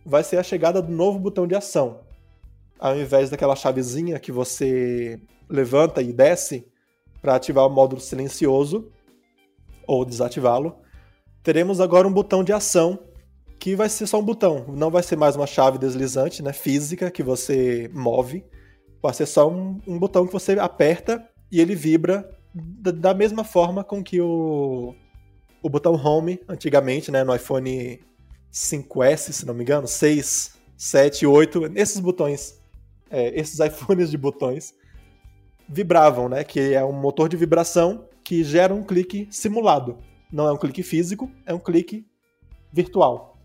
vai 0.06 0.24
ser 0.24 0.38
a 0.38 0.44
chegada 0.44 0.82
do 0.82 0.92
novo 0.92 1.20
botão 1.20 1.48
de 1.48 1.56
ação. 1.56 2.02
Ao 2.82 2.98
invés 2.98 3.30
daquela 3.30 3.56
chavezinha 3.56 4.20
que 4.20 4.32
você 4.32 5.22
levanta 5.48 6.02
e 6.02 6.12
desce 6.12 6.68
para 7.22 7.36
ativar 7.36 7.68
o 7.68 7.70
módulo 7.70 8.02
silencioso 8.02 8.92
ou 9.86 10.04
desativá-lo, 10.04 10.76
teremos 11.44 11.80
agora 11.80 12.08
um 12.08 12.12
botão 12.12 12.44
de 12.44 12.52
ação 12.52 12.98
que 13.60 13.76
vai 13.76 13.88
ser 13.88 14.08
só 14.08 14.20
um 14.20 14.26
botão, 14.26 14.66
não 14.70 14.90
vai 14.90 15.04
ser 15.04 15.16
mais 15.16 15.36
uma 15.36 15.46
chave 15.46 15.78
deslizante, 15.78 16.42
né, 16.42 16.52
física 16.52 17.12
que 17.12 17.22
você 17.22 17.88
move, 17.94 18.44
vai 19.00 19.14
ser 19.14 19.28
só 19.28 19.48
um, 19.48 19.80
um 19.86 20.00
botão 20.00 20.26
que 20.26 20.34
você 20.34 20.54
aperta 20.54 21.24
e 21.52 21.62
ele 21.62 21.76
vibra 21.76 22.28
da, 22.52 23.14
mesma 23.14 23.44
forma 23.44 23.84
com 23.84 24.04
que 24.04 24.20
o, 24.20 24.96
o 25.62 25.70
botão 25.70 25.94
Home 25.94 26.40
antigamente, 26.50 27.12
né, 27.12 27.24
no 27.24 27.36
iPhone 27.36 28.00
5S, 28.52 29.32
se 29.32 29.46
não 29.46 29.54
me 29.54 29.62
engano, 29.62 29.88
6, 29.88 30.58
7, 30.76 31.28
8, 31.28 31.74
esses 31.76 32.00
botões, 32.00 32.61
é, 33.12 33.38
esses 33.40 33.60
iPhones 33.62 34.10
de 34.10 34.18
botões 34.18 34.74
vibravam, 35.68 36.28
né, 36.28 36.44
que 36.44 36.74
é 36.74 36.84
um 36.84 36.92
motor 36.92 37.30
de 37.30 37.38
vibração 37.38 38.06
que 38.24 38.44
gera 38.44 38.74
um 38.74 38.84
clique 38.84 39.28
simulado. 39.30 39.98
Não 40.32 40.48
é 40.48 40.52
um 40.52 40.58
clique 40.58 40.84
físico, 40.84 41.30
é 41.46 41.54
um 41.54 41.60
clique 41.60 42.06
virtual. 42.72 43.38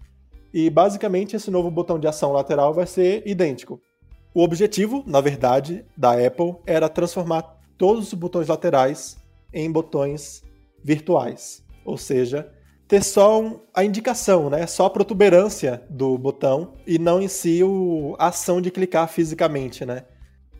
E 0.52 0.70
basicamente 0.70 1.37
esse 1.37 1.50
novo 1.50 1.70
botão 1.70 1.98
de 1.98 2.07
ação 2.07 2.33
lateral 2.33 2.72
vai 2.72 2.87
ser 2.87 3.22
idêntico. 3.26 3.81
O 4.33 4.42
objetivo, 4.42 5.02
na 5.07 5.20
verdade, 5.20 5.85
da 5.96 6.12
Apple 6.12 6.57
era 6.66 6.88
transformar 6.88 7.42
todos 7.79 8.09
os 8.09 8.14
botões 8.14 8.48
laterais 8.48 9.16
em 9.52 9.70
botões 9.70 10.42
virtuais. 10.85 11.64
Ou 11.85 11.96
seja, 11.96 12.52
ter 12.88 13.03
só 13.03 13.40
um, 13.40 13.61
a 13.75 13.85
indicação, 13.85 14.49
né? 14.49 14.66
só 14.66 14.87
a 14.87 14.90
protuberância 14.90 15.83
do 15.90 16.16
botão 16.16 16.75
e 16.87 16.99
não 16.99 17.20
em 17.20 17.29
si 17.29 17.62
o, 17.62 18.14
a 18.18 18.29
ação 18.29 18.61
de 18.61 18.70
clicar 18.70 19.09
fisicamente. 19.09 19.85
Né? 19.85 20.05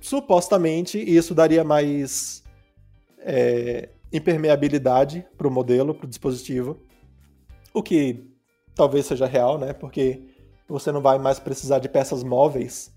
Supostamente 0.01 0.99
isso 0.99 1.35
daria 1.35 1.63
mais 1.63 2.43
é, 3.21 3.91
impermeabilidade 4.13 5.25
para 5.37 5.47
o 5.47 5.51
modelo, 5.51 5.95
para 5.95 6.07
o 6.07 6.09
dispositivo, 6.09 6.81
o 7.73 7.83
que 7.83 8.25
talvez 8.75 9.07
seja 9.07 9.27
real, 9.27 9.59
né? 9.59 9.73
Porque 9.73 10.23
você 10.69 10.91
não 10.91 11.01
vai 11.01 11.19
mais 11.19 11.39
precisar 11.39 11.79
de 11.79 11.89
peças 11.89 12.23
móveis 12.23 12.91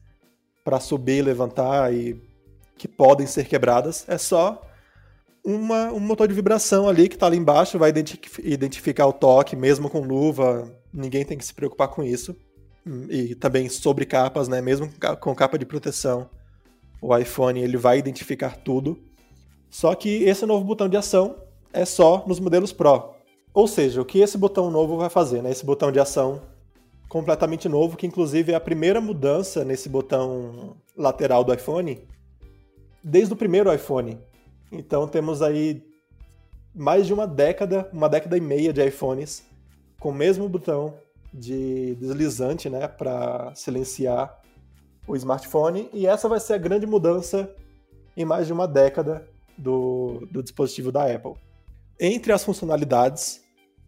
para 0.63 0.80
subir, 0.80 1.22
levantar 1.22 1.94
e 1.94 2.22
que 2.78 2.88
podem 2.88 3.28
ser 3.28 3.48
quebradas. 3.48 4.06
É 4.08 4.18
só 4.18 4.62
uma, 5.43 5.91
um 5.91 5.99
motor 5.99 6.28
de 6.28 6.34
vibração 6.34 6.88
ali 6.88 7.08
que 7.08 7.15
está 7.15 7.28
ali 7.28 7.38
embaixo, 7.38 7.80
vai 7.80 7.93
identificar 8.43 9.08
o 9.08 9.13
toque, 9.13 9.56
mesmo 9.56 9.89
com 9.89 10.02
luva. 10.02 10.71
Ninguém 10.93 11.25
tem 11.25 11.38
que 11.38 11.45
se 11.45 11.54
preocupar 11.54 11.88
com 11.88 12.04
isso. 12.04 12.36
E 13.10 13.36
também 13.36 13.69
sobre 13.69 14.06
capas, 14.06 14.47
né? 14.47 14.62
Mesmo 14.62 14.89
com 15.19 15.36
capa 15.36 15.58
de 15.58 15.65
proteção, 15.65 16.30
o 17.02 17.15
iPhone 17.15 17.62
ele 17.62 17.78
vai 17.78 17.99
identificar 17.99 18.58
tudo. 18.58 18.99
Só 19.69 19.93
que 19.93 20.23
esse 20.23 20.45
novo 20.45 20.65
botão 20.65 20.89
de 20.89 20.97
ação 20.97 21.36
é 21.71 21.86
só 21.86 22.25
nos 22.28 22.39
modelos 22.39 22.73
Pro. 22.73 23.13
Ou 23.54 23.67
seja, 23.67 24.02
o 24.02 24.06
que 24.06 24.19
esse 24.19 24.38
botão 24.38 24.71
novo 24.71 24.97
vai 24.97 25.10
fazer, 25.10 25.43
né? 25.43 25.52
Esse 25.52 25.65
botão 25.65 25.91
de 25.91 25.99
ação 25.99 26.41
completamente 27.08 27.67
novo, 27.67 27.97
que 27.97 28.06
inclusive 28.06 28.52
é 28.52 28.56
a 28.56 28.60
primeira 28.60 29.02
mudança 29.02 29.65
nesse 29.65 29.89
botão 29.89 30.78
lateral 30.95 31.43
do 31.43 31.54
iPhone 31.54 32.08
desde 33.04 33.34
o 33.34 33.38
primeiro 33.38 33.73
iPhone. 33.73 34.19
Então 34.71 35.08
temos 35.08 35.41
aí 35.41 35.84
mais 36.73 37.08
de 37.08 37.13
uma 37.13 37.27
década, 37.27 37.89
uma 37.91 38.08
década 38.08 38.38
e 38.38 38.41
meia 38.41 38.71
de 38.71 38.86
iPhones 38.86 39.43
com 39.99 40.10
o 40.10 40.13
mesmo 40.13 40.47
botão 40.47 40.93
de 41.34 41.95
deslizante, 41.95 42.69
né, 42.69 42.88
para 42.88 43.53
silenciar 43.53 44.41
o 45.08 45.15
smartphone, 45.15 45.89
e 45.91 46.05
essa 46.05 46.29
vai 46.29 46.39
ser 46.39 46.53
a 46.53 46.58
grande 46.58 46.86
mudança 46.86 47.53
em 48.15 48.25
mais 48.25 48.47
de 48.47 48.53
uma 48.53 48.67
década 48.67 49.27
do, 49.58 50.27
do 50.32 50.41
dispositivo 50.41 50.91
da 50.91 51.12
Apple. 51.12 51.34
Entre 51.99 52.32
as 52.32 52.43
funcionalidades 52.43 53.43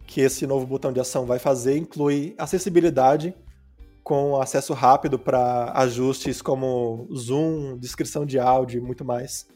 que 0.06 0.22
esse 0.22 0.46
novo 0.46 0.66
botão 0.66 0.92
de 0.92 1.00
ação 1.00 1.26
vai 1.26 1.40
fazer, 1.40 1.78
inclui 1.78 2.36
acessibilidade 2.38 3.34
com 4.04 4.42
acesso 4.42 4.74
rápido 4.74 5.18
para 5.18 5.72
ajustes 5.74 6.42
como 6.42 7.08
zoom, 7.16 7.78
descrição 7.78 8.26
de 8.26 8.40
áudio 8.40 8.80
e 8.80 8.82
muito 8.82 9.06
mais. 9.06 9.48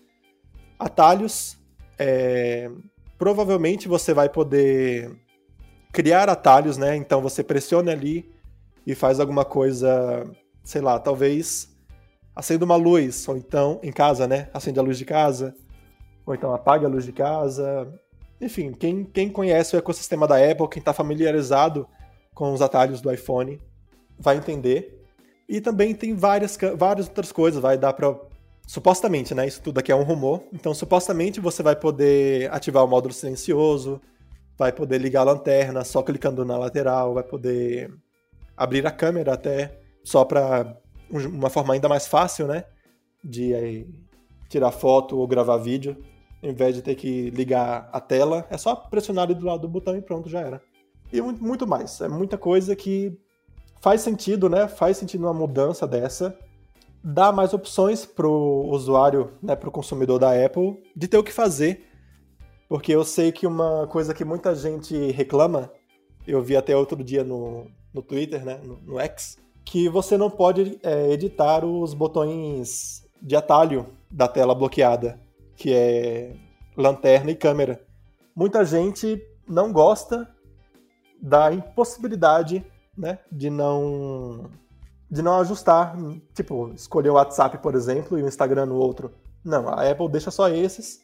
Atalhos, 0.78 1.58
é, 1.98 2.70
provavelmente 3.18 3.88
você 3.88 4.14
vai 4.14 4.30
poder 4.30 5.12
criar 5.92 6.30
atalhos, 6.30 6.78
né? 6.78 6.96
Então 6.96 7.22
você 7.22 7.44
pressiona 7.44 7.92
ali 7.92 8.30
e 8.86 8.94
faz 8.94 9.20
alguma 9.20 9.46
coisa, 9.46 10.24
sei 10.64 10.82
lá, 10.82 11.00
talvez 11.00 11.74
acenda 12.36 12.66
uma 12.66 12.76
luz, 12.76 13.28
ou 13.28 13.38
então 13.38 13.80
em 13.82 13.92
casa, 13.92 14.28
né? 14.28 14.50
Acende 14.54 14.78
a 14.78 14.84
luz 14.84 14.98
de 14.98 15.06
casa, 15.06 15.56
ou 16.26 16.36
então 16.36 16.54
apague 16.54 16.86
a 16.86 16.90
luz 16.90 17.06
de 17.06 17.14
casa. 17.14 17.88
Enfim, 18.42 18.74
quem, 18.74 19.06
quem 19.06 19.30
conhece 19.30 19.76
o 19.76 19.80
ecossistema 19.80 20.28
da 20.28 20.36
Apple, 20.36 20.68
quem 20.68 20.82
está 20.82 20.92
familiarizado 20.92 21.88
com 22.34 22.52
os 22.52 22.62
atalhos 22.62 23.00
do 23.00 23.12
iPhone, 23.12 23.62
vai 24.20 24.36
entender. 24.36 25.02
E 25.48 25.62
também 25.62 25.96
tem 25.96 26.14
várias, 26.14 26.58
várias 26.76 27.08
outras 27.08 27.32
coisas, 27.32 27.62
vai 27.62 27.78
dar 27.78 27.94
para 27.94 28.14
supostamente, 28.68 29.34
né? 29.34 29.48
Isso 29.48 29.62
tudo 29.62 29.80
aqui 29.80 29.92
é 29.92 29.96
um 29.96 30.04
rumor. 30.04 30.44
Então, 30.54 30.74
supostamente 30.74 31.40
você 31.40 31.62
vai 31.62 31.76
poder 31.76 32.52
ativar 32.52 32.84
o 32.84 32.88
módulo 32.88 33.14
silencioso, 33.14 34.02
vai 34.58 34.72
poder 34.72 35.00
ligar 35.00 35.22
a 35.22 35.32
lanterna 35.32 35.84
só 35.84 36.02
clicando 36.02 36.46
na 36.46 36.58
lateral, 36.58 37.14
vai 37.14 37.24
poder 37.24 37.94
abrir 38.56 38.86
a 38.86 38.92
câmera 38.92 39.34
até 39.34 39.80
só 40.04 40.24
para 40.24 40.78
uma 41.12 41.50
forma 41.50 41.74
ainda 41.74 41.90
mais 41.90 42.08
fácil, 42.08 42.48
né? 42.48 42.66
De 43.24 43.54
aí, 43.54 43.88
tirar 44.50 44.72
foto 44.72 45.18
ou 45.18 45.28
gravar 45.28 45.58
vídeo 45.58 45.98
em 46.46 46.54
vez 46.54 46.76
de 46.76 46.82
ter 46.82 46.96
que 46.96 47.32
ligar 47.32 47.90
a 47.92 48.00
tela, 48.00 48.46
é 48.52 48.58
só 48.58 48.76
pressionar 48.76 49.26
ali 49.26 49.34
do 49.34 49.46
lado 49.46 49.62
do 49.62 49.68
botão 49.68 49.98
e 49.98 50.02
pronto, 50.02 50.30
já 50.30 50.42
era. 50.42 50.62
E 51.12 51.20
muito 51.20 51.66
mais. 51.66 52.00
É 52.02 52.08
muita 52.08 52.38
coisa 52.38 52.76
que 52.76 53.18
faz 53.82 54.02
sentido, 54.02 54.48
né? 54.48 54.68
Faz 54.68 54.98
sentido 54.98 55.24
uma 55.24 55.34
mudança 55.34 55.88
dessa. 55.88 56.38
Dá 57.08 57.32
mais 57.32 57.54
opções 57.54 58.04
pro 58.04 58.66
usuário, 58.68 59.32
né, 59.40 59.56
pro 59.56 59.70
consumidor 59.70 60.18
da 60.18 60.32
Apple, 60.44 60.82
de 60.96 61.08
ter 61.08 61.20
o 61.20 61.24
que 61.24 61.32
fazer 61.32 61.86
Porque 62.68 62.92
eu 62.92 63.06
sei 63.06 63.32
que 63.32 63.46
uma 63.46 63.86
coisa 63.86 64.12
que 64.12 64.26
muita 64.26 64.56
gente 64.56 65.12
reclama, 65.12 65.72
eu 66.26 66.42
vi 66.42 66.58
até 66.58 66.76
outro 66.76 67.04
dia 67.04 67.24
no, 67.24 67.68
no 67.94 68.02
Twitter, 68.02 68.44
né, 68.44 68.60
no, 68.64 68.78
no 68.82 69.00
X, 69.00 69.38
que 69.64 69.88
você 69.88 70.18
não 70.18 70.32
pode 70.32 70.80
é, 70.82 71.12
editar 71.12 71.64
os 71.64 71.94
botões 71.94 73.08
de 73.22 73.36
atalho 73.36 73.86
da 74.10 74.28
tela 74.28 74.56
bloqueada, 74.56 75.20
que 75.56 75.72
é 75.72 76.36
lanterna 76.76 77.30
e 77.30 77.36
câmera. 77.36 77.86
Muita 78.36 78.66
gente 78.66 79.22
não 79.48 79.72
gosta 79.72 80.28
da 81.22 81.54
impossibilidade 81.54 82.66
né, 82.98 83.20
de 83.32 83.52
não 83.52 84.50
de 85.16 85.22
não 85.22 85.40
ajustar, 85.40 85.96
tipo, 86.34 86.74
escolher 86.76 87.10
o 87.10 87.14
WhatsApp, 87.14 87.58
por 87.60 87.74
exemplo, 87.74 88.20
e 88.20 88.22
o 88.22 88.28
Instagram 88.28 88.66
no 88.66 88.76
outro. 88.76 89.14
Não, 89.44 89.70
a 89.70 89.90
Apple 89.90 90.10
deixa 90.10 90.30
só 90.30 90.50
esses. 90.50 91.02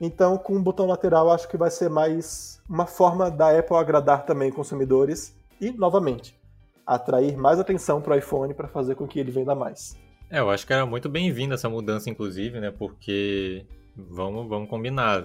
Então, 0.00 0.38
com 0.38 0.56
o 0.56 0.62
botão 0.62 0.86
lateral, 0.86 1.30
acho 1.30 1.48
que 1.48 1.56
vai 1.56 1.70
ser 1.70 1.90
mais 1.90 2.62
uma 2.68 2.86
forma 2.86 3.28
da 3.28 3.58
Apple 3.58 3.76
agradar 3.76 4.24
também 4.24 4.52
consumidores 4.52 5.34
e, 5.60 5.72
novamente, 5.72 6.38
atrair 6.86 7.36
mais 7.36 7.58
atenção 7.58 8.00
para 8.00 8.14
o 8.14 8.18
iPhone 8.18 8.54
para 8.54 8.68
fazer 8.68 8.94
com 8.94 9.06
que 9.06 9.18
ele 9.18 9.32
venda 9.32 9.54
mais. 9.54 9.96
É, 10.30 10.38
eu 10.38 10.48
acho 10.48 10.64
que 10.64 10.72
era 10.72 10.86
muito 10.86 11.08
bem-vinda 11.08 11.56
essa 11.56 11.68
mudança, 11.68 12.08
inclusive, 12.08 12.60
né? 12.60 12.70
Porque 12.70 13.66
vamos, 13.96 14.48
vamos 14.48 14.70
combinar 14.70 15.24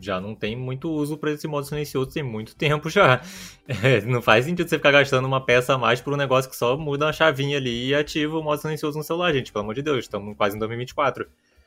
já 0.00 0.20
não 0.20 0.34
tem 0.34 0.56
muito 0.56 0.90
uso 0.90 1.16
para 1.16 1.30
esse 1.30 1.46
modo 1.46 1.66
silencioso 1.66 2.10
tem 2.10 2.22
muito 2.22 2.54
tempo 2.56 2.90
já. 2.90 3.20
É, 3.68 4.00
não 4.02 4.20
faz 4.20 4.44
sentido 4.44 4.68
você 4.68 4.76
ficar 4.76 4.92
gastando 4.92 5.26
uma 5.26 5.44
peça 5.44 5.74
a 5.74 5.78
mais 5.78 6.00
por 6.00 6.12
um 6.12 6.16
negócio 6.16 6.50
que 6.50 6.56
só 6.56 6.76
muda 6.76 7.06
uma 7.06 7.12
chavinha 7.12 7.58
ali 7.58 7.88
e 7.88 7.94
ativa 7.94 8.38
o 8.38 8.42
modo 8.42 8.60
silencioso 8.60 8.98
no 8.98 9.04
celular, 9.04 9.32
gente. 9.32 9.52
Pelo 9.52 9.64
amor 9.64 9.74
de 9.74 9.82
Deus, 9.82 9.98
estamos 9.98 10.36
quase 10.36 10.56
em 10.56 10.58
2024. 10.58 11.26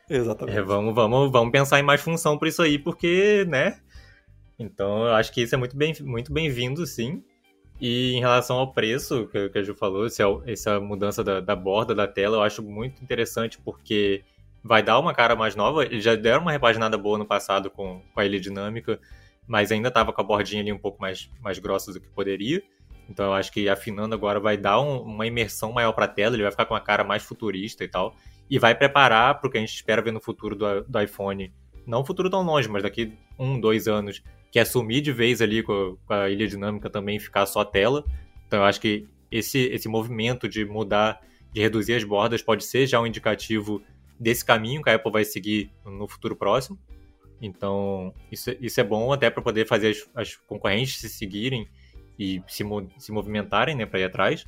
Exatamente. 0.09 0.57
É, 0.57 0.61
vamos, 0.61 0.93
vamos, 0.93 1.31
vamos 1.31 1.51
pensar 1.51 1.79
em 1.79 1.83
mais 1.83 2.01
função 2.01 2.37
para 2.37 2.49
isso 2.49 2.61
aí, 2.61 2.79
porque, 2.79 3.45
né? 3.47 3.79
Então, 4.57 5.05
eu 5.05 5.13
acho 5.13 5.31
que 5.31 5.41
isso 5.41 5.55
é 5.55 5.57
muito 5.57 5.77
bem-vindo, 5.77 6.09
muito 6.09 6.33
bem 6.33 6.51
sim. 6.85 7.23
E 7.79 8.13
em 8.13 8.19
relação 8.19 8.57
ao 8.57 8.73
preço, 8.73 9.27
que, 9.27 9.49
que 9.49 9.57
a 9.57 9.63
Ju 9.63 9.73
falou, 9.73 10.05
essa 10.45 10.79
mudança 10.81 11.23
da, 11.23 11.39
da 11.39 11.55
borda 11.55 11.95
da 11.95 12.05
tela, 12.05 12.37
eu 12.37 12.41
acho 12.41 12.61
muito 12.61 13.01
interessante, 13.01 13.57
porque 13.63 14.21
vai 14.63 14.83
dar 14.83 14.99
uma 14.99 15.13
cara 15.13 15.35
mais 15.35 15.55
nova. 15.55 15.85
Eles 15.85 16.03
já 16.03 16.15
deram 16.15 16.41
uma 16.41 16.51
repaginada 16.51 16.97
boa 16.97 17.17
no 17.17 17.25
passado 17.25 17.69
com, 17.69 18.01
com 18.13 18.19
a 18.19 18.25
ilha 18.25 18.39
dinâmica, 18.39 18.99
mas 19.47 19.71
ainda 19.71 19.87
estava 19.87 20.13
com 20.13 20.21
a 20.21 20.23
bordinha 20.23 20.61
ali 20.61 20.71
um 20.71 20.77
pouco 20.77 21.01
mais, 21.01 21.29
mais 21.41 21.59
grossa 21.59 21.93
do 21.93 21.99
que 21.99 22.07
poderia. 22.09 22.61
Então 23.09 23.25
eu 23.25 23.33
acho 23.33 23.51
que 23.51 23.67
afinando 23.67 24.13
agora 24.13 24.39
vai 24.39 24.55
dar 24.55 24.79
um, 24.79 25.01
uma 25.01 25.25
imersão 25.25 25.71
maior 25.71 25.93
para 25.93 26.05
a 26.05 26.07
tela, 26.07 26.35
ele 26.35 26.43
vai 26.43 26.51
ficar 26.51 26.65
com 26.65 26.75
uma 26.75 26.81
cara 26.81 27.03
mais 27.03 27.23
futurista 27.23 27.83
e 27.83 27.87
tal. 27.87 28.15
E 28.49 28.59
vai 28.59 28.75
preparar 28.75 29.39
para 29.39 29.47
o 29.47 29.51
que 29.51 29.57
a 29.57 29.61
gente 29.61 29.73
espera 29.73 30.01
ver 30.01 30.11
no 30.11 30.21
futuro 30.21 30.55
do, 30.55 30.81
do 30.83 31.01
iPhone. 31.01 31.51
Não 31.85 32.05
futuro 32.05 32.29
tão 32.29 32.43
longe, 32.43 32.67
mas 32.69 32.83
daqui 32.83 33.13
um, 33.37 33.59
dois 33.59 33.87
anos, 33.87 34.23
que 34.51 34.59
é 34.59 34.65
sumir 34.65 35.01
de 35.01 35.11
vez 35.11 35.41
ali 35.41 35.63
com, 35.63 35.97
com 36.05 36.13
a 36.13 36.29
ilha 36.29 36.47
dinâmica 36.47 36.89
também 36.89 37.17
e 37.17 37.19
ficar 37.19 37.45
só 37.45 37.63
tela. 37.63 38.03
Então 38.47 38.59
eu 38.59 38.65
acho 38.65 38.79
que 38.79 39.07
esse, 39.31 39.59
esse 39.59 39.87
movimento 39.87 40.47
de 40.47 40.65
mudar, 40.65 41.19
de 41.51 41.61
reduzir 41.61 41.93
as 41.93 42.03
bordas, 42.03 42.41
pode 42.41 42.63
ser 42.63 42.85
já 42.87 42.99
um 42.99 43.07
indicativo 43.07 43.81
desse 44.19 44.43
caminho 44.43 44.81
que 44.81 44.89
a 44.89 44.95
Apple 44.95 45.11
vai 45.11 45.23
seguir 45.23 45.71
no 45.85 46.07
futuro 46.07 46.35
próximo. 46.35 46.77
Então, 47.41 48.13
isso, 48.31 48.51
isso 48.59 48.79
é 48.81 48.83
bom 48.83 49.13
até 49.13 49.29
para 49.29 49.41
poder 49.41 49.65
fazer 49.65 49.91
as, 49.91 50.09
as, 50.13 50.35
concorrentes 50.35 50.97
se 50.97 51.09
seguirem 51.09 51.67
e 52.17 52.41
se, 52.47 52.63
se 52.97 53.11
movimentarem 53.11 53.75
né, 53.75 53.85
para 53.85 53.99
ir 53.99 54.03
atrás. 54.03 54.45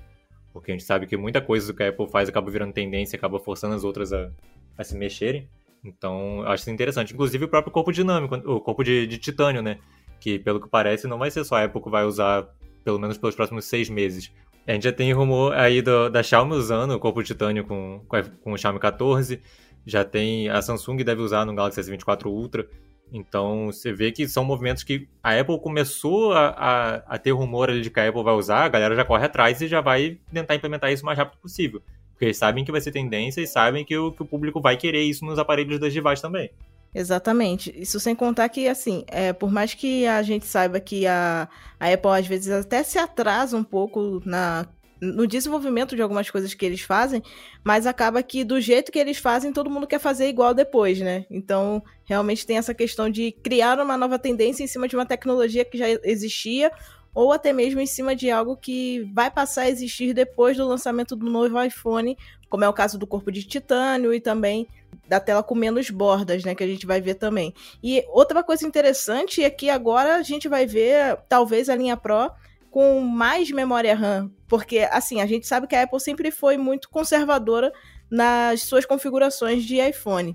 Porque 0.52 0.72
a 0.72 0.74
gente 0.74 0.84
sabe 0.84 1.08
que 1.08 1.16
muita 1.16 1.40
coisa 1.40 1.74
que 1.74 1.82
a 1.82 1.90
Apple 1.90 2.10
faz 2.10 2.28
acaba 2.28 2.52
virando 2.52 2.74
tendência, 2.74 3.16
acaba 3.16 3.40
forçando 3.40 3.74
as 3.74 3.86
outras 3.86 4.12
a, 4.12 4.30
a 4.78 4.84
se 4.84 4.98
mexerem. 4.98 5.48
Então, 5.84 6.44
acho 6.44 6.64
isso 6.64 6.72
interessante. 6.72 7.14
Inclusive 7.14 7.46
o 7.46 7.48
próprio 7.48 7.72
corpo 7.72 7.94
dinâmico, 7.94 8.36
o 8.36 8.60
corpo 8.60 8.84
de, 8.84 9.08
de 9.08 9.18
titânio, 9.18 9.62
né? 9.62 9.80
Que, 10.20 10.38
pelo 10.38 10.60
que 10.60 10.68
parece, 10.68 11.08
não 11.08 11.18
vai 11.18 11.32
ser 11.32 11.46
só 11.46 11.56
a 11.56 11.64
Apple 11.64 11.82
que 11.82 11.90
vai 11.90 12.04
usar, 12.04 12.48
pelo 12.84 13.00
menos 13.00 13.18
pelos 13.18 13.36
próximos 13.36 13.66
seis 13.66 13.90
meses. 13.90 14.32
A 14.68 14.74
gente 14.74 14.84
já 14.84 14.92
tem 14.92 15.12
rumor 15.12 15.54
aí 15.54 15.82
do, 15.82 16.10
da 16.10 16.22
Xiaomi 16.22 16.54
usando 16.54 16.92
o 16.92 17.00
corpo 17.00 17.24
titânio 17.24 17.66
com, 17.66 18.02
com 18.44 18.54
o 18.54 18.58
Xiaomi 18.58 18.80
14. 18.80 19.42
Já 19.86 20.04
tem 20.04 20.50
a 20.50 20.62
Samsung 20.62 20.98
deve 20.98 21.22
usar 21.22 21.46
no 21.46 21.56
Galaxy 21.56 21.82
S24 21.82 22.26
Ultra. 22.28 22.68
Então 23.12 23.66
você 23.68 23.92
vê 23.92 24.12
que 24.12 24.28
são 24.28 24.46
movimentos 24.46 24.84
que 24.84 25.08
a 25.22 25.38
Apple 25.38 25.60
começou 25.60 26.32
a, 26.32 26.48
a, 26.50 26.96
a 27.16 27.18
ter 27.18 27.32
rumor 27.32 27.70
ali 27.70 27.82
de 27.82 27.90
que 27.90 28.00
a 28.00 28.08
Apple 28.08 28.24
vai 28.24 28.34
usar, 28.34 28.64
a 28.64 28.70
galera 28.70 28.96
já 28.96 29.04
corre 29.04 29.26
atrás 29.26 29.60
e 29.62 29.68
já 29.68 29.82
vai 29.82 30.18
tentar 30.32 30.56
implementar 30.56 30.92
isso 30.92 31.04
o 31.04 31.06
mais 31.06 31.18
rápido 31.18 31.40
possível. 31.40 31.82
Porque 32.12 32.26
eles 32.26 32.38
sabem 32.38 32.64
que 32.64 32.72
vai 32.72 32.80
ser 32.80 32.92
tendência 32.92 33.42
e 33.42 33.48
sabem 33.48 33.84
que 33.84 33.98
o, 33.98 34.12
que 34.12 34.22
o 34.22 34.26
público 34.26 34.62
vai 34.62 34.78
querer 34.78 35.02
isso 35.02 35.26
nos 35.26 35.40
aparelhos 35.40 35.80
das 35.80 35.94
devices 35.94 36.22
também. 36.22 36.52
Exatamente. 36.94 37.74
Isso 37.76 38.00
sem 38.00 38.16
contar 38.16 38.50
que, 38.50 38.68
assim, 38.68 39.04
é, 39.08 39.32
por 39.32 39.52
mais 39.52 39.74
que 39.74 40.06
a 40.06 40.22
gente 40.22 40.46
saiba 40.46 40.80
que 40.80 41.08
a, 41.08 41.48
a 41.80 41.94
Apple 41.94 42.12
às 42.12 42.28
vezes 42.28 42.52
até 42.52 42.84
se 42.84 42.98
atrasa 43.00 43.56
um 43.56 43.64
pouco 43.64 44.22
na 44.26 44.68
no 45.02 45.26
desenvolvimento 45.26 45.96
de 45.96 46.02
algumas 46.04 46.30
coisas 46.30 46.54
que 46.54 46.64
eles 46.64 46.82
fazem, 46.82 47.24
mas 47.64 47.88
acaba 47.88 48.22
que 48.22 48.44
do 48.44 48.62
jeito 48.62 48.92
que 48.92 49.00
eles 49.00 49.18
fazem, 49.18 49.52
todo 49.52 49.70
mundo 49.70 49.88
quer 49.88 50.00
fazer 50.00 50.30
igual 50.30 50.54
depois, 50.54 51.00
né? 51.00 51.26
Então, 51.32 51.84
realmente 52.06 52.46
tem 52.46 52.60
essa 52.60 52.72
questão 52.72 53.10
de 53.10 53.32
criar 53.32 53.80
uma 53.80 53.98
nova 53.98 54.20
tendência 54.20 54.64
em 54.64 54.68
cima 54.68 54.88
de 54.88 54.96
uma 54.96 55.06
tecnologia 55.06 55.66
que 55.66 55.76
já 55.76 55.90
existia, 56.04 56.72
ou 57.16 57.34
até 57.34 57.52
mesmo 57.52 57.82
em 57.82 57.88
cima 57.88 58.16
de 58.16 58.30
algo 58.30 58.56
que 58.56 59.10
vai 59.12 59.32
passar 59.32 59.64
a 59.64 59.70
existir 59.70 60.14
depois 60.14 60.56
do 60.56 60.68
lançamento 60.68 61.16
do 61.16 61.30
novo 61.32 61.62
iPhone, 61.62 62.16
como 62.48 62.64
é 62.64 62.70
o 62.70 62.74
caso 62.74 63.00
do 63.00 63.08
corpo 63.08 63.32
de 63.32 63.44
titânio 63.44 64.14
e 64.14 64.22
também 64.22 64.68
da 65.12 65.20
tela 65.20 65.44
com 65.44 65.54
menos 65.54 65.90
bordas, 65.90 66.46
né, 66.46 66.56
que 66.56 66.64
a 66.64 66.68
gente 66.68 66.86
vai 66.86 67.02
ver 67.02 67.16
também. 67.16 67.54
E 67.84 68.02
outra 68.08 68.42
coisa 68.42 68.66
interessante 68.66 69.44
é 69.44 69.50
que 69.50 69.70
agora 69.70 70.16
a 70.16 70.24
gente 70.24 70.48
vai 70.48 70.66
ver 70.66 71.18
talvez 71.28 71.68
a 71.68 71.76
linha 71.76 71.98
Pro 71.98 72.32
com 72.70 73.02
mais 73.02 73.52
memória 73.52 73.94
RAM, 73.94 74.32
porque 74.48 74.88
assim, 74.90 75.20
a 75.20 75.26
gente 75.26 75.46
sabe 75.46 75.68
que 75.68 75.76
a 75.76 75.84
Apple 75.84 76.00
sempre 76.00 76.32
foi 76.32 76.56
muito 76.56 76.88
conservadora 76.90 77.74
nas 78.10 78.62
suas 78.62 78.86
configurações 78.86 79.66
de 79.66 79.86
iPhone. 79.86 80.34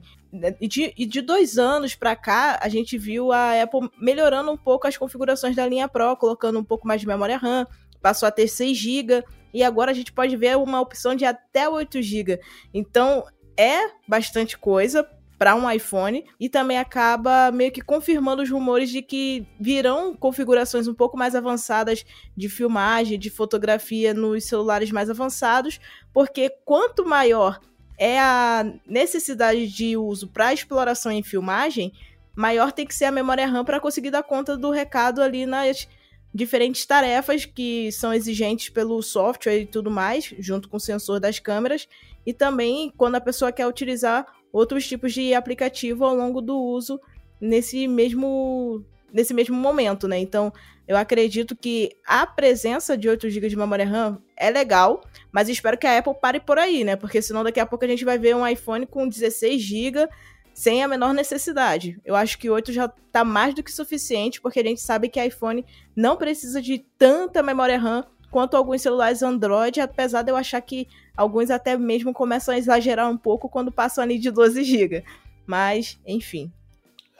E 0.61 0.69
de, 0.69 0.93
e 0.95 1.07
de 1.07 1.23
dois 1.23 1.57
anos 1.57 1.95
para 1.95 2.15
cá, 2.15 2.59
a 2.61 2.69
gente 2.69 2.99
viu 2.99 3.33
a 3.33 3.63
Apple 3.63 3.89
melhorando 3.99 4.51
um 4.51 4.59
pouco 4.59 4.87
as 4.87 4.99
configurações 4.99 5.57
da 5.57 5.67
linha 5.67 5.89
Pro, 5.89 6.15
colocando 6.19 6.59
um 6.59 6.65
pouco 6.65 6.87
mais 6.87 7.01
de 7.01 7.07
memória 7.07 7.39
RAM, 7.39 7.67
passou 8.03 8.27
a 8.27 8.31
ter 8.31 8.47
6 8.47 8.77
GB, 8.77 9.25
e 9.57 9.63
agora 9.63 9.91
a 9.91 9.95
gente 9.95 10.13
pode 10.13 10.37
ver 10.37 10.55
uma 10.59 10.83
opção 10.83 11.15
de 11.15 11.25
até 11.25 11.67
8 11.67 12.03
GB. 12.03 12.39
Então, 12.75 13.25
é 13.57 13.91
bastante 14.07 14.57
coisa 14.57 15.09
para 15.39 15.55
um 15.55 15.71
iPhone 15.71 16.25
e 16.41 16.49
também 16.49 16.79
acaba 16.79 17.51
meio 17.51 17.71
que 17.71 17.83
confirmando 17.83 18.43
os 18.43 18.51
rumores 18.51 18.91
de 18.91 19.03
que 19.03 19.47
virão 19.61 20.15
configurações 20.15 20.89
um 20.89 20.95
pouco 20.95 21.17
mais 21.17 21.35
avançadas 21.35 22.05
de 22.37 22.49
filmagem, 22.49 23.19
de 23.19 23.29
fotografia 23.29 24.15
nos 24.15 24.45
celulares 24.45 24.91
mais 24.91 25.11
avançados, 25.11 25.79
porque 26.13 26.51
quanto 26.65 27.05
maior 27.05 27.61
é 27.99 28.19
a 28.19 28.65
necessidade 28.87 29.69
de 29.69 29.97
uso 29.97 30.29
para 30.29 30.53
exploração 30.53 31.13
e 31.13 31.23
filmagem, 31.23 31.93
maior 32.35 32.73
tem 32.73 32.87
que 32.87 32.95
ser 32.95 33.07
a 33.07 33.13
memória 33.13 33.47
RAM 33.47 33.65
para 33.65 33.81
conseguir 33.81 34.11
dar 34.11 34.23
conta 34.23 34.57
do 34.57 34.71
recado 34.71 35.23
ali 35.23 35.47
nas 35.47 35.89
diferentes 36.37 36.85
tarefas 36.85 37.45
que 37.47 37.91
são 37.91 38.13
exigentes 38.13 38.69
pelo 38.69 39.03
software 39.03 39.63
e 39.63 39.67
tudo 39.67 39.91
mais, 39.91 40.33
junto 40.39 40.69
com 40.69 40.77
o 40.77 40.81
sensor 40.81 41.19
das 41.19 41.39
câmeras, 41.39 41.89
e 42.25 42.33
também 42.33 42.93
quando 42.97 43.17
a 43.17 43.21
pessoa 43.21 43.51
quer 43.51 43.67
utilizar 43.67 44.27
outros 44.53 44.87
tipos 44.87 45.13
de 45.13 45.35
aplicativo 45.35 46.05
ao 46.05 46.15
longo 46.15 46.41
do 46.41 46.57
uso 46.57 47.01
nesse 47.41 47.89
mesmo 47.89 48.85
nesse 49.13 49.33
mesmo 49.33 49.57
momento, 49.57 50.07
né? 50.07 50.19
Então, 50.19 50.53
eu 50.87 50.97
acredito 50.97 51.57
que 51.57 51.91
a 52.07 52.27
presença 52.27 52.99
de 52.99 53.09
8 53.09 53.31
GB 53.31 53.49
de 53.49 53.57
memória 53.57 53.87
RAM 53.87 54.19
é 54.37 54.51
legal, 54.51 55.01
mas 55.33 55.49
espero 55.49 55.79
que 55.79 55.87
a 55.87 55.97
Apple 55.97 56.15
pare 56.21 56.39
por 56.39 56.59
aí, 56.59 56.85
né? 56.85 56.97
Porque 56.97 57.23
senão 57.23 57.43
daqui 57.43 57.59
a 57.59 57.65
pouco 57.65 57.85
a 57.85 57.89
gente 57.89 58.05
vai 58.05 58.19
ver 58.19 58.37
um 58.37 58.47
iPhone 58.47 58.85
com 58.85 59.09
16 59.09 59.63
GB 59.63 60.09
sem 60.57 60.83
a 60.83 60.89
menor 60.89 61.13
necessidade. 61.13 62.01
Eu 62.03 62.17
acho 62.17 62.39
que 62.39 62.49
8 62.49 62.73
já 62.73 62.89
tá 62.89 63.23
mais 63.23 63.55
do 63.55 63.63
que 63.63 63.71
suficiente, 63.71 64.41
porque 64.41 64.61
a 64.61 64.65
gente 64.65 64.81
sabe 64.81 65.11
que 65.11 65.23
iPhone 65.23 65.63
não 65.95 66.17
precisa 66.17 66.63
de 66.63 66.79
tanta 66.97 67.43
memória 67.43 67.79
RAM 67.79 68.07
quanto 68.31 68.57
alguns 68.57 68.81
celulares 68.81 69.23
Android, 69.23 69.83
apesar 69.83 70.23
de 70.23 70.33
eu 70.33 70.37
achar 70.37 70.63
que 70.63 70.89
alguns 71.15 71.51
até 71.51 71.77
mesmo 71.77 72.11
começam 72.15 72.55
a 72.55 72.59
exagerar 72.59 73.11
um 73.11 73.19
pouco 73.19 73.51
quando 73.51 73.71
passam 73.71 74.03
ali 74.03 74.19
de 74.19 74.31
12 74.31 74.65
GB. 74.65 75.05
Mas, 75.47 76.01
enfim. 76.07 76.51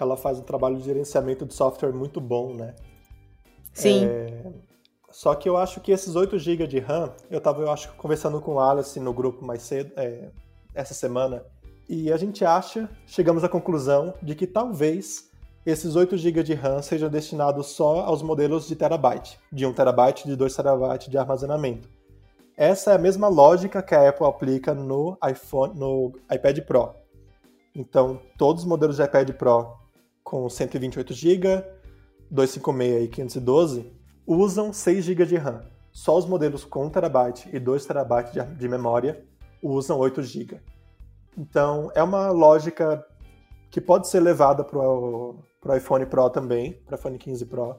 Ela 0.01 0.17
faz 0.17 0.39
um 0.39 0.43
trabalho 0.43 0.79
de 0.79 0.85
gerenciamento 0.85 1.45
de 1.45 1.53
software 1.53 1.93
muito 1.93 2.23
bom, 2.23 2.55
né? 2.55 2.75
Sim. 3.75 4.07
É... 4.07 4.47
Só 5.11 5.35
que 5.35 5.47
eu 5.47 5.59
acho 5.59 5.83
que 5.83 5.93
esses 5.93 6.17
8 6.17 6.39
GB 6.39 6.67
de 6.67 6.79
RAM, 6.79 7.13
eu 7.31 7.37
estava, 7.37 7.61
eu 7.61 7.71
acho, 7.71 7.93
conversando 7.97 8.41
com 8.41 8.55
o 8.55 8.61
Alice 8.61 8.99
no 8.99 9.13
grupo 9.13 9.45
mais 9.45 9.61
cedo, 9.63 9.93
é, 9.95 10.31
essa 10.75 10.95
semana, 10.95 11.45
e 11.89 12.13
a 12.13 12.17
gente 12.17 12.45
acha, 12.45 12.89
chegamos 13.07 13.45
à 13.45 13.49
conclusão 13.49 14.15
de 14.23 14.35
que 14.35 14.47
talvez 14.47 15.31
esses 15.65 15.97
8 15.97 16.17
GB 16.17 16.43
de 16.43 16.55
RAM 16.55 16.83
sejam 16.83 17.09
destinados 17.09 17.69
só 17.69 18.01
aos 18.01 18.23
modelos 18.23 18.69
de 18.69 18.77
terabyte, 18.77 19.39
de 19.53 19.67
1 19.67 19.73
terabyte 19.73 20.27
de 20.27 20.37
2 20.37 20.55
terabyte 20.55 21.11
de 21.11 21.19
armazenamento. 21.19 21.89
Essa 22.57 22.93
é 22.93 22.95
a 22.95 22.99
mesma 22.99 23.29
lógica 23.29 23.83
que 23.83 23.95
a 23.95 24.09
Apple 24.09 24.27
aplica 24.27 24.75
no 24.75 25.19
iPhone, 25.29 25.79
no 25.79 26.13
iPad 26.33 26.61
Pro. 26.61 26.95
Então, 27.75 28.21
todos 28.39 28.63
os 28.63 28.69
modelos 28.69 28.97
de 28.97 29.03
iPad 29.03 29.31
Pro 29.33 29.75
com 30.25 30.49
128 30.49 31.13
GB, 31.13 31.65
256 32.31 33.05
e 33.05 33.09
512 33.09 33.93
usam 34.27 34.73
6 34.73 35.05
GB 35.05 35.27
de 35.27 35.37
RAM. 35.37 35.61
Só 35.93 36.17
os 36.17 36.27
modelos 36.27 36.65
com 36.65 36.87
1 36.87 36.91
TB 36.91 37.57
e 37.57 37.61
2 37.61 37.87
TB 37.87 38.57
de 38.57 38.69
memória 38.69 39.25
usam 39.63 39.99
8 39.99 40.23
GB. 40.23 40.61
Então, 41.37 41.91
é 41.95 42.03
uma 42.03 42.31
lógica 42.31 43.05
que 43.71 43.81
pode 43.81 44.09
ser 44.09 44.21
levada 44.21 44.65
para 44.65 44.79
o 44.79 45.45
iPhone 45.77 46.07
Pro 46.07 46.31
também, 46.31 46.73
para 46.87 46.97
o 46.97 46.99
iPhone 46.99 47.19
15 47.19 47.47
Pro. 47.47 47.77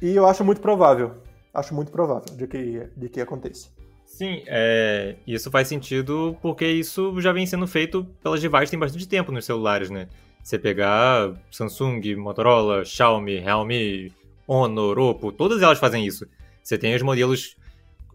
E 0.00 0.14
eu 0.14 0.26
acho 0.26 0.44
muito 0.44 0.60
provável, 0.60 1.16
acho 1.52 1.74
muito 1.74 1.90
provável 1.90 2.34
de 2.36 2.46
que, 2.46 2.88
de 2.96 3.08
que 3.08 3.20
aconteça. 3.20 3.68
Sim, 4.04 4.42
é, 4.46 5.16
isso 5.26 5.50
faz 5.50 5.68
sentido 5.68 6.36
porque 6.42 6.66
isso 6.66 7.20
já 7.20 7.32
vem 7.32 7.46
sendo 7.46 7.66
feito 7.66 8.04
pelas 8.22 8.40
devices 8.40 8.70
tem 8.70 8.78
bastante 8.78 9.06
tempo 9.06 9.30
nos 9.30 9.44
celulares, 9.44 9.88
né? 9.88 10.08
Você 10.42 10.58
pegar 10.58 11.32
Samsung, 11.50 12.16
Motorola, 12.16 12.84
Xiaomi, 12.84 13.38
Realme, 13.38 14.12
Honor, 14.48 14.98
Oppo, 14.98 15.30
todas 15.30 15.62
elas 15.62 15.78
fazem 15.78 16.04
isso. 16.04 16.26
Você 16.62 16.76
tem 16.76 16.94
os 16.94 17.02
modelos 17.02 17.56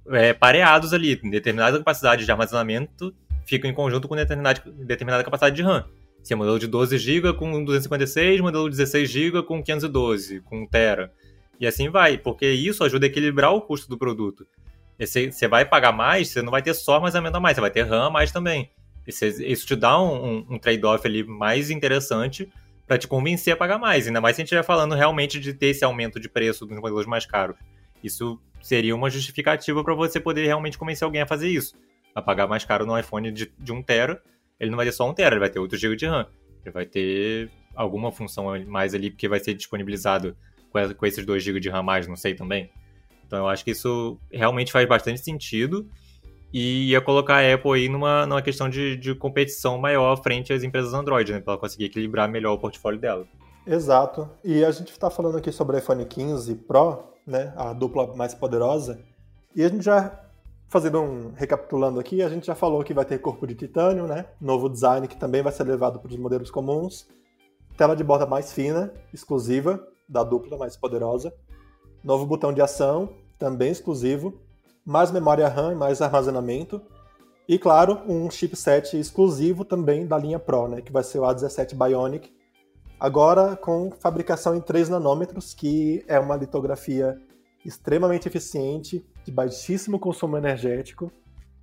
é, 0.10 0.34
pareados 0.34 0.94
ali, 0.94 1.16
determinada 1.16 1.78
capacidade 1.78 2.26
de 2.26 2.32
armazenamento 2.32 3.14
fica 3.46 3.68
em 3.68 3.74
conjunto 3.74 4.08
com 4.08 4.16
determinada, 4.16 4.62
determinada 4.66 5.24
capacidade 5.24 5.56
de 5.56 5.62
RAM. 5.62 5.86
Se 6.24 6.34
é 6.34 6.36
modelo 6.36 6.58
de 6.58 6.68
12 6.68 6.98
GB 6.98 7.34
com 7.34 7.64
256, 7.64 8.42
modelo 8.42 8.70
de 8.70 8.78
16 8.78 9.10
GB 9.10 9.44
com 9.44 9.62
512, 9.62 10.42
com 10.42 10.64
1 10.64 10.68
TB. 10.68 11.10
E 11.60 11.68
assim 11.68 11.90
vai, 11.90 12.18
porque 12.18 12.50
isso 12.50 12.84
ajuda 12.84 13.06
a 13.06 13.08
equilibrar 13.08 13.54
o 13.54 13.62
custo 13.62 13.88
do 13.88 13.98
produto. 13.98 14.46
Você 14.98 15.48
vai 15.48 15.66
pagar 15.66 15.92
mais, 15.92 16.30
você 16.30 16.42
não 16.42 16.52
vai 16.52 16.62
ter 16.62 16.74
só 16.74 16.96
armazenamento 16.96 17.38
a 17.38 17.40
mais, 17.40 17.56
você 17.56 17.62
vai 17.62 17.72
ter 17.72 17.84
RAM 17.84 18.08
a 18.08 18.10
mais 18.10 18.32
também. 18.32 18.72
Isso 19.06 19.68
te 19.68 19.76
dá 19.76 20.02
um, 20.02 20.26
um, 20.26 20.46
um 20.52 20.60
trade-off 20.60 21.06
ali 21.06 21.24
mais 21.24 21.70
interessante 21.70 22.50
para 22.88 22.98
te 22.98 23.08
convencer 23.08 23.54
a 23.54 23.58
pagar 23.58 23.78
mais. 23.78 24.08
Ainda 24.08 24.22
mais 24.22 24.36
se 24.36 24.42
a 24.42 24.44
gente 24.44 24.48
estiver 24.48 24.64
falando 24.64 24.96
realmente 24.96 25.40
de 25.40 25.54
ter 25.54 25.68
esse 25.68 25.84
aumento 25.84 26.20
de 26.20 26.30
preço 26.30 26.66
dos 26.66 26.80
modelos 26.80 27.06
mais 27.06 27.26
caros. 27.26 27.56
Isso 28.04 28.40
seria 28.62 28.96
uma 28.96 29.10
justificativa 29.10 29.84
para 29.84 29.94
você 29.94 30.20
poder 30.20 30.46
realmente 30.46 30.78
convencer 30.78 31.06
alguém 31.06 31.22
a 31.22 31.28
fazer 31.28 31.50
isso. 31.50 31.76
A 32.16 32.22
pagar 32.22 32.48
mais 32.48 32.64
caro 32.64 32.86
no 32.86 32.98
iPhone 32.98 33.32
de, 33.32 33.54
de 33.60 33.72
1 33.72 33.84
tera, 33.84 34.24
ele 34.60 34.72
não 34.72 34.78
vai 34.78 34.86
ter 34.86 34.94
só 34.94 35.08
1 35.08 35.14
tera, 35.14 35.36
ele 35.36 35.42
vai 35.42 35.50
ter 35.50 35.60
8 35.60 35.76
GB 35.76 35.96
de 35.96 36.08
RAM. 36.08 36.26
Ele 36.64 36.72
vai 36.72 36.86
ter 36.86 37.52
alguma 37.76 38.12
função 38.12 38.46
mais 38.66 38.96
ali, 38.96 39.12
porque 39.12 39.28
vai 39.28 39.40
ser 39.40 39.54
disponibilizado 39.54 40.36
com, 40.72 40.94
com 40.94 41.06
esses 41.06 41.26
2 41.26 41.44
GB 41.44 41.60
de 41.60 41.70
RAM 41.70 41.84
mais, 41.84 42.08
não 42.08 42.16
sei 42.16 42.34
também. 42.34 42.72
Então 43.28 43.40
eu 43.40 43.48
acho 43.48 43.64
que 43.64 43.72
isso 43.72 44.18
realmente 44.32 44.72
faz 44.72 44.88
bastante 44.88 45.20
sentido 45.20 45.90
e 46.54 46.92
ia 46.92 47.02
colocar 47.02 47.44
a 47.44 47.54
Apple 47.54 47.74
aí 47.74 47.90
numa, 47.90 48.26
numa 48.26 48.42
questão 48.42 48.70
de, 48.70 48.96
de 48.96 49.14
competição 49.14 49.78
maior 49.78 50.16
frente 50.24 50.54
às 50.54 50.64
empresas 50.64 50.94
Android, 50.94 51.34
né? 51.34 51.42
Para 51.42 51.54
ela 51.54 51.60
conseguir 51.60 51.86
equilibrar 51.86 52.30
melhor 52.30 52.54
o 52.54 52.58
portfólio 52.58 53.00
dela. 53.00 53.28
Exato. 53.68 54.30
E 54.44 54.64
a 54.64 54.72
gente 54.72 54.92
está 54.92 55.10
falando 55.10 55.38
aqui 55.38 55.52
sobre 55.52 55.76
o 55.76 55.80
iPhone 55.80 56.06
15 56.06 56.56
Pro, 56.56 57.04
né? 57.26 57.52
A 57.58 57.74
dupla 57.74 58.16
mais 58.16 58.34
poderosa. 58.34 59.02
E 59.56 59.64
a 59.64 59.68
gente 59.68 59.84
já, 59.84 60.18
fazendo 60.68 61.02
um 61.02 61.32
recapitulando 61.34 62.00
aqui, 62.00 62.22
a 62.22 62.30
gente 62.30 62.48
já 62.48 62.56
falou 62.56 62.84
que 62.84 62.94
vai 62.94 63.06
ter 63.06 63.20
corpo 63.20 63.46
de 63.48 63.56
titânio, 63.56 64.08
né? 64.08 64.26
Novo 64.40 64.70
design 64.70 65.08
que 65.08 65.18
também 65.18 65.42
vai 65.42 65.52
ser 65.52 65.64
levado 65.64 66.00
para 66.00 66.10
os 66.10 66.18
modelos 66.18 66.52
comuns. 66.52 67.08
Tela 67.78 67.96
de 67.96 68.04
borda 68.04 68.26
mais 68.26 68.54
fina, 68.54 68.94
exclusiva, 69.14 69.86
da 70.08 70.24
dupla 70.24 70.58
mais 70.58 70.78
poderosa. 70.78 71.34
Novo 72.04 72.26
botão 72.26 72.54
de 72.54 72.62
ação, 72.62 73.10
também 73.38 73.72
exclusivo 73.72 74.46
mais 74.86 75.12
memória 75.12 75.48
RAM 75.48 75.72
e 75.72 75.76
mais 75.76 76.02
armazenamento. 76.02 76.80
E 77.48 77.58
claro, 77.58 78.02
um 78.08 78.30
chipset 78.30 78.98
exclusivo 78.98 79.66
também 79.66 80.06
da 80.06 80.18
linha 80.18 80.40
Pro, 80.40 80.68
né, 80.68 80.82
que 80.82 80.92
vai 80.92 81.04
ser 81.04 81.20
o 81.20 81.24
A17 81.24 81.76
Bionic. 81.76 82.32
Agora 83.00 83.56
com 83.56 83.92
fabricação 84.00 84.56
em 84.56 84.62
3 84.62 84.90
nanômetros, 84.90 85.54
que 85.54 86.04
é 86.08 86.20
uma 86.20 86.36
litografia 86.36 87.20
extremamente 87.66 88.28
eficiente, 88.28 89.06
de 89.24 89.32
baixíssimo 89.32 90.00
consumo 90.00 90.38
energético 90.38 91.12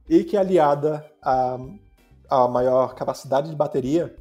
e 0.08 0.24
que 0.24 0.36
aliada 0.36 1.08
à, 1.22 1.58
à 2.28 2.48
maior 2.48 2.94
capacidade 2.94 3.48
de 3.48 3.56
bateria 3.56 4.14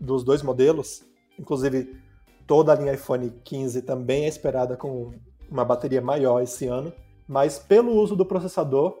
dos 0.00 0.22
dois 0.22 0.42
modelos, 0.42 1.02
inclusive 1.38 2.00
toda 2.46 2.72
a 2.72 2.76
linha 2.76 2.94
iPhone 2.94 3.30
15 3.44 3.82
também 3.82 4.24
é 4.24 4.28
esperada 4.28 4.76
com 4.76 5.12
uma 5.50 5.64
bateria 5.64 6.00
maior 6.00 6.40
esse 6.40 6.66
ano, 6.66 6.92
mas 7.26 7.58
pelo 7.58 7.92
uso 7.92 8.14
do 8.14 8.24
processador 8.24 8.96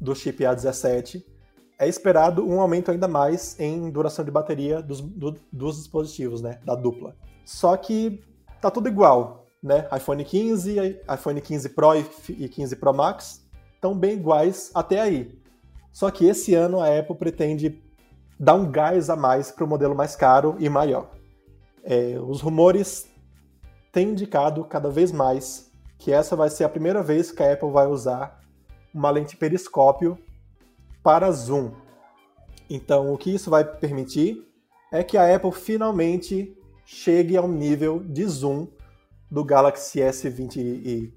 do 0.00 0.14
chip 0.14 0.42
A17, 0.42 1.24
é 1.78 1.88
esperado 1.88 2.46
um 2.46 2.60
aumento 2.60 2.90
ainda 2.90 3.08
mais 3.08 3.58
em 3.58 3.90
duração 3.90 4.24
de 4.24 4.30
bateria 4.30 4.82
dos, 4.82 5.00
do, 5.00 5.36
dos 5.52 5.76
dispositivos, 5.76 6.40
né, 6.42 6.60
da 6.64 6.74
dupla. 6.74 7.16
Só 7.44 7.76
que 7.76 8.22
tá 8.60 8.70
tudo 8.70 8.88
igual, 8.88 9.41
né? 9.62 9.88
iPhone 9.96 10.24
15, 10.24 11.00
iPhone 11.12 11.40
15 11.40 11.68
Pro 11.70 11.94
e 12.28 12.48
15 12.48 12.76
Pro 12.76 12.92
Max 12.92 13.46
estão 13.74 13.96
bem 13.96 14.14
iguais 14.14 14.70
até 14.74 15.00
aí. 15.00 15.38
Só 15.92 16.10
que 16.10 16.26
esse 16.26 16.54
ano 16.54 16.80
a 16.80 16.98
Apple 16.98 17.16
pretende 17.16 17.80
dar 18.38 18.54
um 18.54 18.70
gás 18.70 19.08
a 19.08 19.16
mais 19.16 19.50
para 19.50 19.64
o 19.64 19.68
modelo 19.68 19.94
mais 19.94 20.16
caro 20.16 20.56
e 20.58 20.68
maior. 20.68 21.10
É, 21.84 22.18
os 22.18 22.40
rumores 22.40 23.08
têm 23.92 24.10
indicado 24.10 24.64
cada 24.64 24.90
vez 24.90 25.12
mais 25.12 25.70
que 25.98 26.10
essa 26.10 26.34
vai 26.34 26.50
ser 26.50 26.64
a 26.64 26.68
primeira 26.68 27.02
vez 27.02 27.30
que 27.30 27.42
a 27.42 27.52
Apple 27.52 27.70
vai 27.70 27.86
usar 27.86 28.40
uma 28.92 29.10
lente 29.10 29.36
periscópio 29.36 30.18
para 31.02 31.30
zoom. 31.30 31.70
Então, 32.68 33.12
o 33.12 33.18
que 33.18 33.34
isso 33.34 33.50
vai 33.50 33.64
permitir 33.64 34.44
é 34.90 35.02
que 35.04 35.16
a 35.16 35.34
Apple 35.34 35.52
finalmente 35.52 36.56
chegue 36.84 37.36
ao 37.36 37.46
nível 37.46 38.00
de 38.00 38.24
zoom 38.24 38.66
do 39.32 39.42
Galaxy 39.42 39.98
S20 39.98 40.56
e 40.58 41.14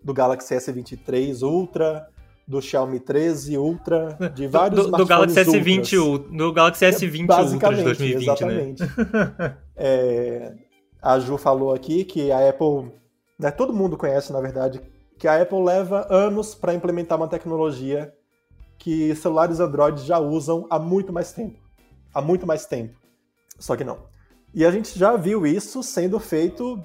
do 0.00 0.14
Galaxy 0.14 0.54
S23 0.54 1.42
Ultra, 1.42 2.08
do 2.46 2.62
Xiaomi 2.62 3.00
13 3.00 3.58
Ultra, 3.58 4.16
de 4.32 4.46
vários 4.46 4.84
do, 4.84 4.90
do, 4.92 4.96
do 4.98 5.04
Galaxy 5.04 5.40
S20 5.40 5.98
Ultras. 5.98 6.38
do 6.38 6.52
Galaxy 6.52 6.84
S20 6.84 7.28
é, 7.28 7.52
Ultra 7.52 7.74
de 7.74 7.82
2020, 7.82 8.14
né? 8.14 8.22
exatamente. 8.22 8.82
né? 8.84 9.56
é, 9.74 10.54
a 11.02 11.18
Ju 11.18 11.36
falou 11.36 11.74
aqui 11.74 12.04
que 12.04 12.30
a 12.30 12.48
Apple 12.48 12.92
né, 13.36 13.50
todo 13.50 13.72
mundo 13.72 13.96
conhece, 13.96 14.32
na 14.32 14.40
verdade, 14.40 14.80
que 15.18 15.26
a 15.26 15.42
Apple 15.42 15.60
leva 15.60 16.06
anos 16.08 16.54
para 16.54 16.72
implementar 16.72 17.18
uma 17.18 17.26
tecnologia 17.26 18.14
que 18.78 19.12
celulares 19.16 19.58
Android 19.58 20.06
já 20.06 20.20
usam 20.20 20.68
há 20.70 20.78
muito 20.78 21.12
mais 21.12 21.32
tempo. 21.32 21.58
Há 22.14 22.22
muito 22.22 22.46
mais 22.46 22.64
tempo. 22.64 22.96
Só 23.58 23.74
que 23.74 23.82
não. 23.82 23.98
E 24.54 24.64
a 24.64 24.70
gente 24.70 24.96
já 24.96 25.16
viu 25.16 25.44
isso 25.44 25.82
sendo 25.82 26.20
feito 26.20 26.80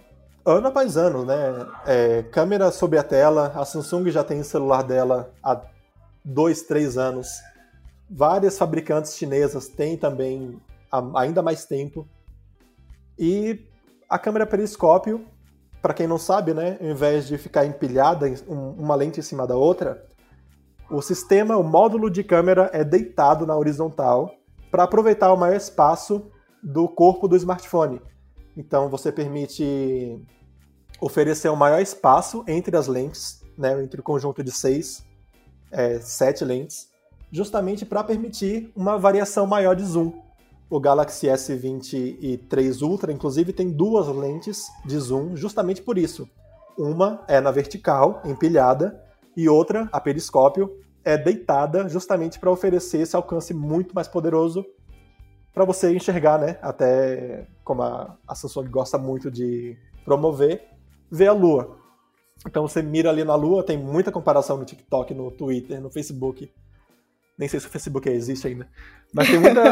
ano 0.45 0.67
após 0.67 0.97
ano, 0.97 1.25
né? 1.25 1.67
É, 1.85 2.23
câmera 2.23 2.71
sobre 2.71 2.97
a 2.97 3.03
tela, 3.03 3.51
a 3.55 3.65
Samsung 3.65 4.09
já 4.09 4.23
tem 4.23 4.39
o 4.39 4.43
celular 4.43 4.83
dela 4.83 5.31
há 5.43 5.61
dois, 6.23 6.63
três 6.63 6.97
anos. 6.97 7.27
Várias 8.09 8.57
fabricantes 8.57 9.15
chinesas 9.15 9.67
têm 9.67 9.97
também 9.97 10.59
há 10.91 11.21
ainda 11.21 11.41
mais 11.41 11.65
tempo. 11.65 12.07
E 13.17 13.65
a 14.09 14.19
câmera 14.19 14.45
periscópio 14.45 15.25
para 15.81 15.93
quem 15.93 16.05
não 16.05 16.17
sabe, 16.17 16.53
né, 16.53 16.77
ao 16.79 16.87
invés 16.87 17.27
de 17.27 17.37
ficar 17.37 17.65
empilhada 17.65 18.31
uma 18.47 18.93
lente 18.93 19.19
em 19.19 19.23
cima 19.23 19.47
da 19.47 19.55
outra, 19.55 20.05
o 20.89 21.01
sistema, 21.01 21.57
o 21.57 21.63
módulo 21.63 22.09
de 22.09 22.23
câmera 22.23 22.69
é 22.71 22.83
deitado 22.83 23.47
na 23.47 23.57
horizontal 23.57 24.31
para 24.69 24.83
aproveitar 24.83 25.33
o 25.33 25.37
maior 25.37 25.55
espaço 25.55 26.29
do 26.61 26.87
corpo 26.87 27.27
do 27.27 27.35
smartphone. 27.35 27.99
Então 28.55 28.89
você 28.89 29.11
permite 29.11 30.21
oferecer 30.99 31.49
um 31.49 31.55
maior 31.55 31.81
espaço 31.81 32.43
entre 32.47 32.75
as 32.75 32.87
lentes, 32.87 33.41
né, 33.57 33.81
entre 33.83 33.99
o 33.99 34.03
conjunto 34.03 34.43
de 34.43 34.51
seis, 34.51 35.03
é, 35.71 35.99
sete 35.99 36.43
lentes, 36.43 36.89
justamente 37.31 37.85
para 37.85 38.03
permitir 38.03 38.71
uma 38.75 38.97
variação 38.97 39.47
maior 39.47 39.75
de 39.75 39.83
zoom 39.83 40.13
o 40.71 40.79
Galaxy 40.79 41.27
S23 41.27 42.81
Ultra, 42.81 43.11
inclusive, 43.11 43.51
tem 43.51 43.69
duas 43.69 44.07
lentes 44.07 44.71
de 44.85 44.97
zoom 44.97 45.35
justamente 45.35 45.81
por 45.81 45.97
isso. 45.97 46.29
Uma 46.77 47.25
é 47.27 47.41
na 47.41 47.51
vertical, 47.51 48.21
empilhada, 48.23 49.03
e 49.35 49.49
outra, 49.49 49.89
a 49.91 49.99
periscópio, 49.99 50.71
é 51.03 51.17
deitada 51.17 51.89
justamente 51.89 52.39
para 52.39 52.49
oferecer 52.49 53.01
esse 53.01 53.17
alcance 53.17 53.53
muito 53.53 53.93
mais 53.93 54.07
poderoso 54.07 54.65
para 55.53 55.65
você 55.65 55.95
enxergar, 55.95 56.39
né? 56.39 56.57
Até 56.61 57.47
como 57.63 57.81
a, 57.83 58.17
a 58.27 58.35
Samsung 58.35 58.69
gosta 58.69 58.97
muito 58.97 59.29
de 59.29 59.77
promover, 60.05 60.67
ver 61.11 61.27
a 61.27 61.33
Lua. 61.33 61.77
Então 62.47 62.67
você 62.67 62.81
mira 62.81 63.09
ali 63.09 63.23
na 63.23 63.35
Lua, 63.35 63.63
tem 63.63 63.77
muita 63.77 64.11
comparação 64.11 64.57
no 64.57 64.65
TikTok, 64.65 65.13
no 65.13 65.29
Twitter, 65.31 65.79
no 65.79 65.91
Facebook 65.91 66.51
nem 67.41 67.49
sei 67.49 67.59
se 67.59 67.65
o 67.65 67.69
Facebook 67.71 68.07
existe 68.07 68.45
ainda. 68.45 68.67
Mas 69.11 69.27
tem 69.27 69.39
muita, 69.39 69.63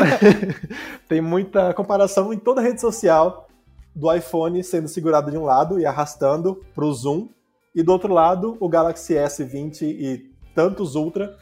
tem 1.07 1.21
muita 1.21 1.71
comparação 1.75 2.33
em 2.33 2.37
toda 2.39 2.61
a 2.61 2.63
rede 2.63 2.81
social 2.81 3.47
do 3.95 4.11
iPhone 4.11 4.63
sendo 4.63 4.87
segurado 4.87 5.29
de 5.29 5.37
um 5.37 5.43
lado 5.43 5.79
e 5.79 5.85
arrastando 5.85 6.65
para 6.73 6.83
o 6.83 6.91
zoom, 6.91 7.29
e 7.75 7.83
do 7.83 7.91
outro 7.91 8.11
lado 8.11 8.57
o 8.59 8.67
Galaxy 8.67 9.13
S20 9.13 9.83
e 9.83 10.31
tantos 10.55 10.95
Ultra 10.95 11.37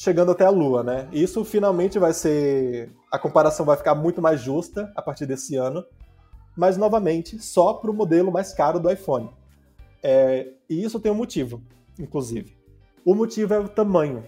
chegando 0.00 0.32
até 0.32 0.46
a 0.46 0.50
Lua, 0.50 0.82
né? 0.82 1.06
Isso 1.12 1.44
finalmente 1.44 1.98
vai 1.98 2.14
ser. 2.14 2.90
A 3.12 3.18
comparação 3.18 3.66
vai 3.66 3.76
ficar 3.76 3.94
muito 3.94 4.22
mais 4.22 4.40
justa 4.40 4.90
a 4.96 5.02
partir 5.02 5.26
desse 5.26 5.56
ano. 5.56 5.84
mas 6.56 6.76
novamente 6.76 7.38
só 7.38 7.74
para 7.74 7.90
o 7.90 7.94
modelo 7.94 8.32
mais 8.32 8.52
caro 8.52 8.80
do 8.80 8.90
iPhone. 8.90 9.30
É, 10.02 10.48
e 10.68 10.82
isso 10.82 10.98
tem 10.98 11.12
um 11.12 11.14
motivo, 11.14 11.62
inclusive. 11.98 12.56
O 13.04 13.14
motivo 13.14 13.54
é 13.54 13.58
o 13.58 13.68
tamanho. 13.68 14.24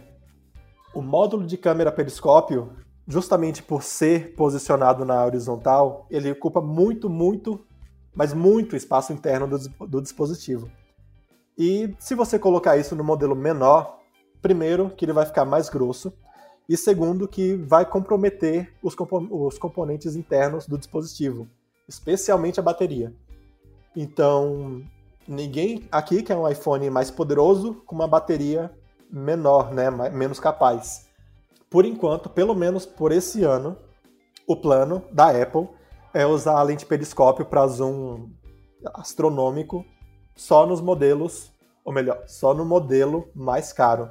O 0.95 1.01
módulo 1.01 1.47
de 1.47 1.57
câmera 1.57 1.91
periscópio, 1.91 2.73
justamente 3.09 3.63
por 3.63 3.83
ser 3.83 4.35
posicionado 4.35 5.05
na 5.07 5.25
horizontal, 5.25 6.07
ele 6.11 6.31
ocupa 6.31 6.61
muito, 6.61 7.09
muito, 7.09 7.65
mas 8.15 8.35
muito 8.35 8.77
espaço 8.77 9.13
interno 9.13 9.47
do, 9.49 9.87
do 9.87 10.03
dispositivo. 10.03 10.71
E 11.57 11.95
se 11.99 12.15
você 12.15 12.39
colocar 12.39 12.77
isso 12.77 12.95
no 12.95 13.03
modelo 13.03 13.35
menor, 13.35 14.02
primeiro, 14.43 14.91
que 14.91 15.05
ele 15.05 15.13
vai 15.13 15.25
ficar 15.25 15.45
mais 15.45 15.71
grosso, 15.71 16.13
e 16.69 16.77
segundo, 16.77 17.27
que 17.29 17.55
vai 17.55 17.87
comprometer 17.87 18.73
os, 18.83 18.95
compo 18.95 19.27
os 19.47 19.59
componentes 19.59 20.17
internos 20.17 20.67
do 20.67 20.77
dispositivo, 20.77 21.49
especialmente 21.89 22.61
a 22.61 22.63
bateria. 22.63 23.15
Então, 23.97 24.83
ninguém 25.27 25.89
aqui 25.91 26.23
quer 26.23 26.37
um 26.37 26.49
iPhone 26.49 26.91
mais 26.91 27.11
poderoso 27.11 27.83
com 27.87 27.95
uma 27.95 28.09
bateria 28.09 28.71
menor, 29.11 29.73
né, 29.73 29.91
menos 30.11 30.41
capaz. 30.41 31.07
Por 31.71 31.85
enquanto, 31.85 32.29
pelo 32.29 32.55
menos 32.55 32.85
por 32.85 33.13
esse 33.13 33.45
ano, 33.45 33.77
o 34.47 34.57
plano 34.57 35.03
da 35.13 35.31
Apple 35.31 35.69
é 36.13 36.27
usar 36.27 36.59
a 36.59 36.63
lente 36.63 36.85
periscópio 36.85 37.45
para 37.45 37.67
zoom 37.67 38.29
astronômico 38.95 39.85
só 40.35 40.67
nos 40.67 40.81
modelos, 40.81 41.53
ou 41.85 41.93
melhor, 41.93 42.23
só 42.27 42.55
no 42.55 42.65
modelo 42.65 43.29
mais 43.35 43.73
caro. 43.73 44.11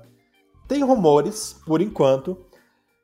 Tem 0.71 0.85
rumores, 0.85 1.61
por 1.65 1.81
enquanto, 1.81 2.37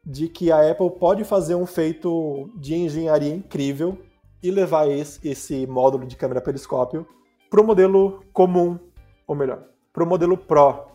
de 0.02 0.30
que 0.30 0.54
a 0.54 0.72
Apple 0.72 0.90
pode 0.90 1.26
fazer 1.26 1.54
um 1.54 1.66
feito 1.66 2.50
de 2.56 2.74
engenharia 2.74 3.36
incrível 3.36 3.98
e 4.42 4.50
levar 4.50 4.90
esse, 4.90 5.28
esse 5.28 5.68
módulo 5.68 6.08
de 6.08 6.16
câmera 6.16 6.40
periscópio 6.40 7.06
para 7.50 7.60
o 7.60 7.66
modelo 7.66 8.24
comum, 8.32 8.80
ou 9.28 9.36
melhor, 9.36 9.66
para 9.92 10.02
o 10.02 10.08
modelo 10.08 10.38
Pro 10.38 10.86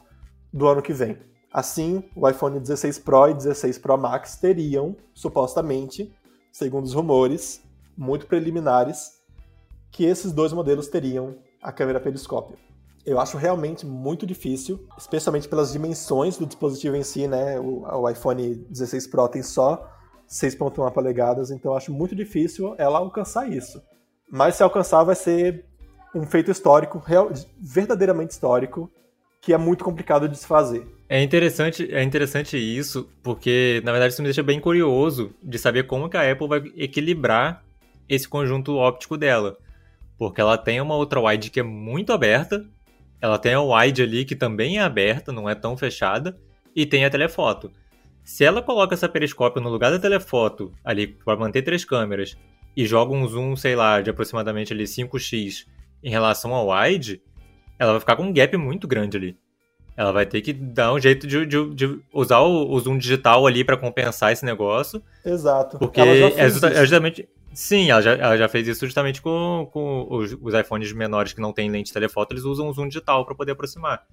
do 0.51 0.67
ano 0.67 0.81
que 0.81 0.95
vem. 0.95 1.19
Assim, 1.53 2.09
o 2.17 2.27
iPhone 2.27 2.59
16 2.59 3.01
Pro 3.01 3.29
e 3.29 3.35
16 3.35 3.77
Pro 3.77 3.99
Max 3.99 4.37
teriam, 4.37 4.97
supostamente, 5.13 6.11
segundo 6.51 6.87
os 6.87 6.95
rumores, 6.95 7.63
muito 7.95 8.27
preliminares, 8.27 9.21
que 9.91 10.07
esses 10.07 10.33
dois 10.33 10.55
modelos 10.55 10.89
teriam 10.89 11.37
a 11.61 11.71
câmera 11.71 12.01
periscópio. 12.01 12.57
Eu 13.05 13.19
acho 13.19 13.37
realmente 13.37 13.85
muito 13.85 14.27
difícil, 14.27 14.87
especialmente 14.97 15.49
pelas 15.49 15.73
dimensões 15.73 16.37
do 16.37 16.47
dispositivo 16.47 16.95
em 16.95 17.03
si, 17.03 17.27
né? 17.27 17.59
O, 17.59 17.83
o 17.83 18.09
iPhone 18.09 18.55
16 18.71 19.09
Pro 19.09 19.29
tem 19.29 19.43
só 19.43 19.91
6.1 20.29 20.91
polegadas, 20.93 21.51
então 21.51 21.77
acho 21.77 21.93
muito 21.93 22.15
difícil 22.15 22.75
ela 22.79 22.99
alcançar 22.99 23.51
isso. 23.51 23.83
Mas 24.31 24.57
se 24.57 24.63
alcançar 24.63 25.03
vai 25.05 25.15
ser 25.15 25.65
um 26.15 26.25
feito 26.25 26.51
histórico, 26.51 26.99
real, 26.99 27.31
verdadeiramente 27.61 28.33
histórico, 28.33 28.91
que 29.41 29.53
é 29.53 29.59
muito 29.59 29.85
complicado 29.85 30.29
de 30.29 30.39
se 30.39 30.47
fazer. 30.47 30.87
É 31.09 31.23
interessante, 31.23 31.93
é 31.93 32.03
interessante 32.03 32.57
isso, 32.57 33.11
porque 33.23 33.83
na 33.85 33.93
verdade 33.93 34.13
isso 34.13 34.23
me 34.23 34.29
deixa 34.29 34.43
bem 34.43 34.61
curioso 34.61 35.35
de 35.43 35.59
saber 35.59 35.87
como 35.87 36.09
que 36.09 36.17
a 36.17 36.31
Apple 36.31 36.49
vai 36.49 36.63
equilibrar 36.77 37.63
esse 38.09 38.29
conjunto 38.29 38.77
óptico 38.77 39.19
dela. 39.19 39.57
Porque 40.17 40.41
ela 40.41 40.57
tem 40.57 40.81
uma 40.81 40.95
outra 40.95 41.21
wide 41.21 41.51
que 41.51 41.61
é 41.61 41.63
muito 41.63 42.13
aberta, 42.13 42.65
ela 43.23 43.39
tem 43.39 43.55
a 43.55 43.63
wide 43.63 44.03
ali 44.03 44.25
que 44.25 44.35
também 44.35 44.79
é 44.79 44.83
aberta, 44.83 45.31
não 45.31 45.49
é 45.49 45.55
tão 45.55 45.77
fechada, 45.77 46.37
e 46.75 46.85
tem 46.85 47.05
a 47.05 47.11
telefoto. 47.11 47.71
Se 48.25 48.45
ela 48.45 48.61
coloca 48.61 48.95
essa 48.95 49.09
periscópio 49.09 49.63
no 49.63 49.71
lugar 49.71 49.93
da 49.93 49.99
telefoto, 49.99 50.73
ali 50.85 51.07
para 51.07 51.37
manter 51.37 51.63
três 51.63 51.85
câmeras, 51.85 52.37
e 52.77 52.85
joga 52.85 53.15
um 53.15 53.27
zoom, 53.27 53.55
sei 53.55 53.77
lá, 53.77 54.01
de 54.01 54.11
aproximadamente 54.11 54.73
ali 54.73 54.85
5x 54.85 55.67
em 56.03 56.11
relação 56.11 56.53
ao 56.53 56.69
wide, 56.69 57.23
ela 57.79 57.93
vai 57.93 58.01
ficar 58.01 58.17
com 58.17 58.25
um 58.25 58.33
gap 58.33 58.57
muito 58.57 58.89
grande 58.89 59.17
ali. 59.17 59.37
Ela 59.97 60.11
vai 60.11 60.27
ter 60.27 60.41
que 60.41 60.53
dar 60.53 60.93
um 60.93 60.99
jeito 60.99 61.27
de, 61.27 61.47
de, 61.47 61.75
de 61.75 62.01
usar 62.13 62.41
o, 62.41 62.71
o, 62.71 62.81
zoom 62.81 62.97
digital 62.97 63.47
ali 63.47 63.63
para 63.63 63.77
compensar 63.77 64.33
esse 64.33 64.45
negócio. 64.45 65.03
Exato. 65.25 65.79
Porque 65.79 66.01
é, 66.01 66.41
é, 66.41 66.49
justamente. 66.49 67.29
Sim, 67.55 67.91
ela 67.91 68.01
já, 68.01 68.13
ela 68.13 68.37
já 68.37 68.49
fez 68.49 68.67
isso 68.67 68.85
justamente 68.87 69.21
com, 69.21 69.69
com 69.73 70.07
os, 70.11 70.37
os, 70.41 70.55
iPhones 70.55 70.93
menores 70.93 71.33
que 71.33 71.41
não 71.41 71.53
têm 71.53 71.71
lente 71.71 71.93
telefoto, 71.93 72.33
eles 72.33 72.45
usam 72.45 72.69
o 72.69 72.73
zoom 72.73 72.89
digital 72.89 73.27
para 73.27 73.35
poder 73.35 73.53
aproximar. 73.53 74.07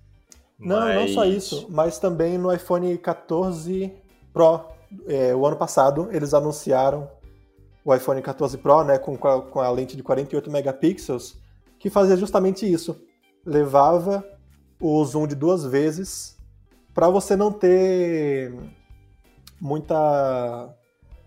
Não, 0.57 0.79
mas... 0.79 0.95
não 0.95 1.07
só 1.07 1.25
isso, 1.25 1.67
mas 1.69 1.97
também 1.97 2.37
no 2.37 2.53
iPhone 2.53 2.97
14 2.97 3.93
Pro, 4.33 4.65
é, 5.07 5.33
o 5.33 5.45
ano 5.45 5.55
passado, 5.55 6.09
eles 6.11 6.33
anunciaram 6.33 7.09
o 7.83 7.95
iPhone 7.95 8.21
14 8.21 8.57
Pro, 8.57 8.83
né, 8.83 8.97
com, 8.97 9.17
com, 9.17 9.27
a, 9.27 9.41
com 9.41 9.59
a 9.59 9.69
lente 9.71 9.95
de 9.95 10.03
48 10.03 10.51
megapixels, 10.51 11.37
que 11.79 11.89
fazia 11.89 12.17
justamente 12.17 12.69
isso. 12.69 13.01
Levava 13.45 14.23
o 14.79 15.03
zoom 15.05 15.25
de 15.25 15.35
duas 15.35 15.65
vezes 15.65 16.37
para 16.93 17.09
você 17.09 17.35
não 17.35 17.51
ter 17.51 18.53
muita 19.59 20.75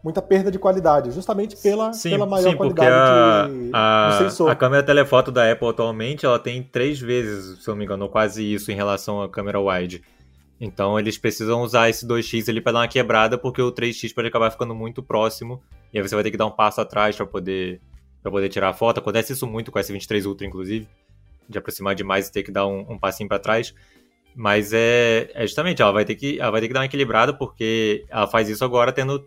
muita 0.02 0.20
perda 0.20 0.50
de 0.50 0.58
qualidade, 0.58 1.10
justamente 1.12 1.56
pela, 1.56 1.92
sim, 1.92 2.10
pela 2.10 2.26
maior 2.26 2.50
sim, 2.50 2.56
qualidade 2.56 2.90
a, 2.90 3.48
de, 3.48 3.70
a, 3.72 4.08
do 4.08 4.24
sensor. 4.24 4.50
A 4.50 4.56
câmera 4.56 4.82
telefoto 4.82 5.30
da 5.30 5.50
Apple 5.50 5.68
atualmente 5.68 6.26
ela 6.26 6.38
tem 6.38 6.62
três 6.62 7.00
vezes, 7.00 7.62
se 7.62 7.68
eu 7.68 7.72
não 7.72 7.78
me 7.78 7.84
engano, 7.84 8.08
quase 8.08 8.42
isso 8.42 8.72
em 8.72 8.74
relação 8.74 9.22
à 9.22 9.28
câmera 9.28 9.60
wide. 9.60 10.02
Então 10.60 10.98
eles 10.98 11.16
precisam 11.16 11.62
usar 11.62 11.88
esse 11.88 12.06
2x 12.06 12.48
ali 12.48 12.60
para 12.60 12.72
dar 12.72 12.78
uma 12.80 12.88
quebrada, 12.88 13.38
porque 13.38 13.62
o 13.62 13.72
3x 13.72 14.12
pode 14.12 14.28
acabar 14.28 14.50
ficando 14.50 14.74
muito 14.74 15.02
próximo, 15.02 15.62
e 15.92 15.98
aí 15.98 16.06
você 16.06 16.14
vai 16.14 16.24
ter 16.24 16.30
que 16.30 16.36
dar 16.36 16.46
um 16.46 16.52
passo 16.52 16.80
atrás 16.80 17.16
para 17.16 17.26
poder 17.26 17.80
para 18.22 18.30
poder 18.30 18.48
tirar 18.48 18.68
a 18.68 18.72
foto. 18.72 18.98
Acontece 18.98 19.32
isso 19.32 19.46
muito 19.46 19.72
com 19.72 19.78
o 19.78 19.82
S23 19.82 20.26
Ultra, 20.26 20.46
inclusive, 20.46 20.86
de 21.48 21.58
aproximar 21.58 21.94
demais 21.94 22.28
e 22.28 22.32
ter 22.32 22.44
que 22.44 22.52
dar 22.52 22.66
um, 22.66 22.92
um 22.92 22.98
passinho 22.98 23.28
para 23.28 23.40
trás. 23.40 23.74
Mas 24.34 24.72
é, 24.72 25.30
é, 25.34 25.42
justamente, 25.42 25.82
ela 25.82 25.92
vai 25.92 26.04
ter 26.04 26.14
que 26.14 26.40
ela 26.40 26.50
vai 26.50 26.60
ter 26.60 26.68
que 26.68 26.74
dar 26.74 26.80
uma 26.80 26.86
equilibrada, 26.86 27.34
porque 27.34 28.04
ela 28.08 28.26
faz 28.26 28.48
isso 28.48 28.64
agora 28.64 28.92
tendo 28.92 29.26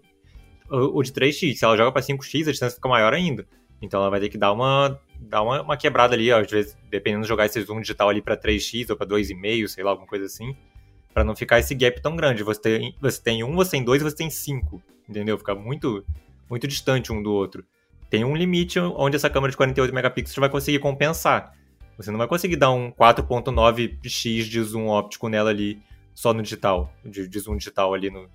o, 0.70 1.01
de 1.01 1.11
3x. 1.11 1.55
Se 1.55 1.66
ela 1.66 1.78
joga 1.78 1.91
para 1.91 2.01
5x, 2.01 2.47
a 2.47 2.51
distância 2.51 2.76
fica 2.76 2.89
maior 2.89 3.13
ainda. 3.13 3.47
Então 3.82 3.99
ela 3.99 4.09
vai 4.09 4.20
ter 4.20 4.30
que 4.30 4.38
dar 4.38 4.51
uma, 4.51 4.99
dar 5.20 5.41
uma, 5.41 5.61
uma 5.61 5.78
quebrada 5.78 6.16
ali, 6.16 6.32
às 6.32 6.49
vezes, 6.49 6.78
dependendo 6.89 7.24
de 7.24 7.28
jogar 7.28 7.45
esse 7.45 7.61
zoom 7.61 7.82
digital 7.82 8.09
ali 8.09 8.22
para 8.22 8.38
3x 8.38 8.89
ou 8.89 8.95
para 8.95 9.07
2,5, 9.07 9.68
sei 9.68 9.84
lá, 9.84 9.91
alguma 9.91 10.07
coisa 10.07 10.26
assim. 10.26 10.55
para 11.13 11.24
não 11.24 11.36
ficar 11.36 11.59
esse 11.59 11.76
gap 11.76 12.01
tão 12.01 12.16
grande. 12.16 12.43
Você 12.43 12.61
tem, 12.61 12.95
você 13.01 13.22
tem 13.22 13.43
um, 13.43 13.55
você 13.55 13.72
tem 13.72 13.84
dois, 13.84 14.01
você 14.01 14.16
tem 14.16 14.30
cinco. 14.30 14.82
Entendeu? 15.07 15.38
Fica 15.38 15.53
muito, 15.53 16.03
muito 16.49 16.68
distante 16.68 17.11
um 17.11 17.22
do 17.22 17.32
outro. 17.32 17.63
Tem 18.09 18.24
um 18.24 18.36
limite 18.36 18.80
onde 18.80 19.16
essa 19.16 19.30
câmera 19.30 19.51
de 19.51 19.57
48 19.57 19.93
megapixels 19.93 20.38
vai 20.38 20.49
conseguir 20.49 20.80
compensar. 20.80 21.53
Você 21.97 22.11
não 22.11 22.18
vai 22.18 22.28
conseguir 22.28 22.55
dar 22.55 22.72
um 22.72 22.91
4.9x 22.91 24.43
de 24.43 24.61
zoom 24.61 24.88
óptico 24.88 25.30
nela 25.30 25.49
ali, 25.49 25.82
só 26.13 26.34
no 26.34 26.41
digital, 26.41 26.93
de, 27.03 27.28
de 27.28 27.39
zoom 27.39 27.57
digital 27.57 27.93
ali 27.93 28.09
no, 28.09 28.30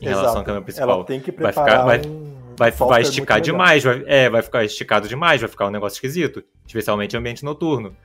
em 0.00 0.06
Exato. 0.06 0.20
relação 0.20 0.40
à 0.40 0.44
câmera 0.44 0.64
principal. 0.64 0.90
Ela 0.90 1.04
tem 1.04 1.20
que 1.20 1.32
preparar 1.32 1.84
vai 1.84 1.98
ficar, 1.98 2.08
um 2.08 2.30
vai, 2.56 2.70
vai, 2.70 2.88
vai 2.88 3.02
esticar 3.02 3.40
demais, 3.40 3.84
vai, 3.84 4.02
é, 4.06 4.28
vai 4.28 4.42
ficar 4.42 4.64
esticado 4.64 5.08
demais, 5.08 5.40
vai 5.40 5.48
ficar 5.48 5.66
um 5.66 5.70
negócio 5.70 5.96
esquisito, 5.96 6.42
especialmente 6.66 7.14
em 7.14 7.18
ambiente 7.18 7.44
noturno. 7.44 7.96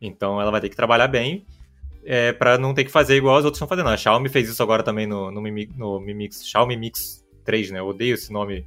Então 0.00 0.40
ela 0.40 0.50
vai 0.50 0.60
ter 0.60 0.68
que 0.68 0.76
trabalhar 0.76 1.08
bem 1.08 1.46
é, 2.04 2.32
para 2.32 2.56
não 2.56 2.72
ter 2.72 2.84
que 2.84 2.90
fazer 2.90 3.16
igual 3.16 3.36
as 3.36 3.44
outras 3.44 3.56
estão 3.56 3.68
fazendo. 3.68 3.88
A 3.88 3.96
Xiaomi 3.96 4.28
fez 4.28 4.48
isso 4.48 4.62
agora 4.62 4.82
também 4.82 5.06
no, 5.06 5.30
no, 5.30 5.42
Mi, 5.42 5.68
no 5.76 6.00
Mi 6.00 6.14
Mix, 6.14 6.46
Xiaomi 6.46 6.76
Mix 6.76 7.24
3, 7.44 7.70
né? 7.72 7.80
Eu 7.80 7.86
odeio 7.86 8.14
esse 8.14 8.32
nome 8.32 8.66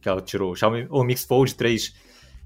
que 0.00 0.08
ela 0.08 0.20
tirou. 0.20 0.54
Xiaomi, 0.54 0.86
o 0.90 1.04
Mix 1.04 1.24
Fold 1.24 1.54
3, 1.54 1.94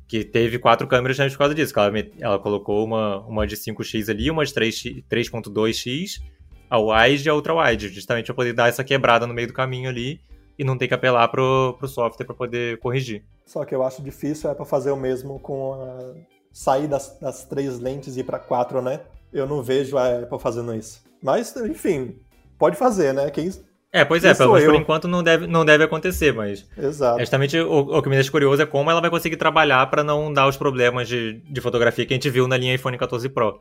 que 0.09 0.25
teve 0.25 0.59
quatro 0.59 0.87
câmeras 0.87 1.17
por 1.33 1.39
causa 1.39 1.55
disso. 1.55 1.73
Ela, 1.79 1.93
ela 2.21 2.39
colocou 2.39 2.85
uma, 2.85 3.21
uma 3.21 3.47
de 3.47 3.57
5x 3.57 4.09
ali, 4.09 4.31
uma 4.31 4.45
de 4.45 4.53
3.2x 4.53 6.23
a 6.69 6.79
wide 6.79 7.27
e 7.27 7.31
a 7.31 7.35
ultra 7.35 7.55
wide, 7.55 7.89
justamente 7.89 8.27
para 8.27 8.35
poder 8.35 8.53
dar 8.53 8.69
essa 8.69 8.85
quebrada 8.85 9.27
no 9.27 9.35
meio 9.35 9.49
do 9.49 9.53
caminho 9.53 9.89
ali 9.89 10.21
e 10.59 10.64
não 10.64 10.77
ter 10.77 10.89
que 10.89 10.95
apelar 10.95 11.29
pro, 11.29 11.75
pro 11.79 11.89
software 11.89 12.27
para 12.27 12.35
poder 12.35 12.79
corrigir. 12.79 13.25
Só 13.45 13.64
que 13.64 13.75
eu 13.75 13.83
acho 13.83 14.03
difícil 14.03 14.51
é 14.51 14.55
para 14.55 14.64
fazer 14.64 14.91
o 14.91 14.97
mesmo 14.97 15.39
com 15.39 15.75
a 15.75 16.14
sair 16.53 16.89
das, 16.89 17.19
das 17.21 17.45
três 17.45 17.79
lentes 17.79 18.17
e 18.17 18.21
ir 18.21 18.25
para 18.25 18.39
quatro, 18.39 18.81
né? 18.81 19.01
Eu 19.33 19.47
não 19.47 19.62
vejo 19.62 19.99
a 19.99 20.21
Apple 20.21 20.39
fazendo 20.39 20.75
isso. 20.75 21.03
Mas, 21.23 21.55
enfim, 21.57 22.17
pode 22.59 22.77
fazer, 22.77 23.12
né? 23.12 23.31
Quem 23.31 23.51
é, 23.93 24.05
pois 24.05 24.23
é, 24.25 24.35
pelo 24.35 24.53
menos 24.53 24.69
por 24.69 24.75
enquanto 24.75 25.09
não 25.09 25.23
deve, 25.23 25.47
não 25.47 25.64
deve 25.64 25.85
acontecer, 25.85 26.31
mas. 26.31 26.67
Exato. 26.77 27.19
Justamente 27.19 27.59
o, 27.59 27.79
o 27.79 28.03
que 28.03 28.11
me 28.11 28.14
deixa 28.14 28.31
curioso 28.31 28.61
é 28.61 28.67
como 28.67 28.91
ela 28.91 29.01
vai 29.01 29.09
conseguir 29.09 29.37
trabalhar 29.37 29.87
para 29.87 30.05
não 30.05 30.31
dar 30.31 30.47
os 30.47 30.57
problemas 30.57 31.09
de, 31.09 31.41
de 31.49 31.61
fotografia 31.62 32.05
que 32.05 32.12
a 32.12 32.17
gente 32.17 32.29
viu 32.29 32.47
na 32.47 32.59
linha 32.59 32.75
iPhone 32.75 32.99
14 32.99 33.27
Pro. 33.31 33.59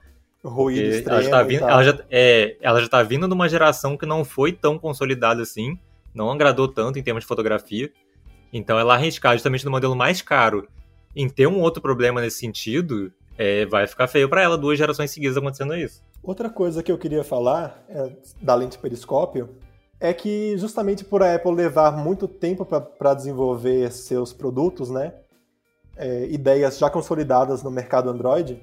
Ruído 0.48 1.10
ela 1.10 1.22
já, 1.22 1.30
tá 1.30 1.44
vindo, 1.44 1.64
ela, 1.64 1.84
já, 1.84 2.00
é, 2.10 2.58
ela 2.62 2.82
já 2.82 2.88
tá 2.88 3.04
vindo 3.04 3.28
de 3.28 3.34
uma 3.34 3.50
geração 3.50 3.98
que 3.98 4.06
não 4.06 4.24
foi 4.24 4.52
tão 4.52 4.78
consolidada 4.78 5.42
assim, 5.42 5.78
não 6.14 6.32
agradou 6.32 6.68
tanto 6.68 7.00
em 7.00 7.04
termos 7.04 7.24
de 7.24 7.28
fotografia. 7.28 7.92
Então 8.54 8.78
ela 8.78 8.94
arriscar 8.94 9.34
justamente 9.34 9.66
no 9.66 9.72
modelo 9.72 9.96
mais 9.96 10.22
caro 10.22 10.68
em 11.16 11.28
ter 11.28 11.48
um 11.48 11.62
outro 11.62 11.82
problema 11.82 12.22
nesse 12.22 12.40
sentido, 12.40 13.12
é, 13.38 13.66
vai 13.66 13.88
ficar 13.88 14.08
feio 14.08 14.30
para 14.30 14.42
ela 14.42 14.58
duas 14.58 14.78
gerações 14.78 15.12
seguidas 15.12 15.38
acontecendo 15.38 15.76
isso. 15.76 16.04
Outra 16.22 16.50
coisa 16.50 16.84
que 16.84 16.92
eu 16.92 16.98
queria 16.98 17.24
falar 17.24 17.84
é, 17.90 18.12
da 18.42 18.56
lente 18.56 18.78
periscópio 18.78 19.50
é 20.00 20.14
que 20.14 20.58
justamente 20.58 21.04
por 21.04 21.24
a 21.24 21.36
Apple 21.36 21.54
levar 21.54 21.92
muito 21.92 22.28
tempo 22.28 22.66
para 22.66 23.14
desenvolver 23.14 23.92
seus 23.92 24.34
produtos, 24.34 24.90
né? 24.90 25.14
é, 25.98 26.26
ideias 26.26 26.78
já 26.78 26.90
consolidadas 26.90 27.64
no 27.64 27.72
mercado 27.72 28.10
Android, 28.10 28.62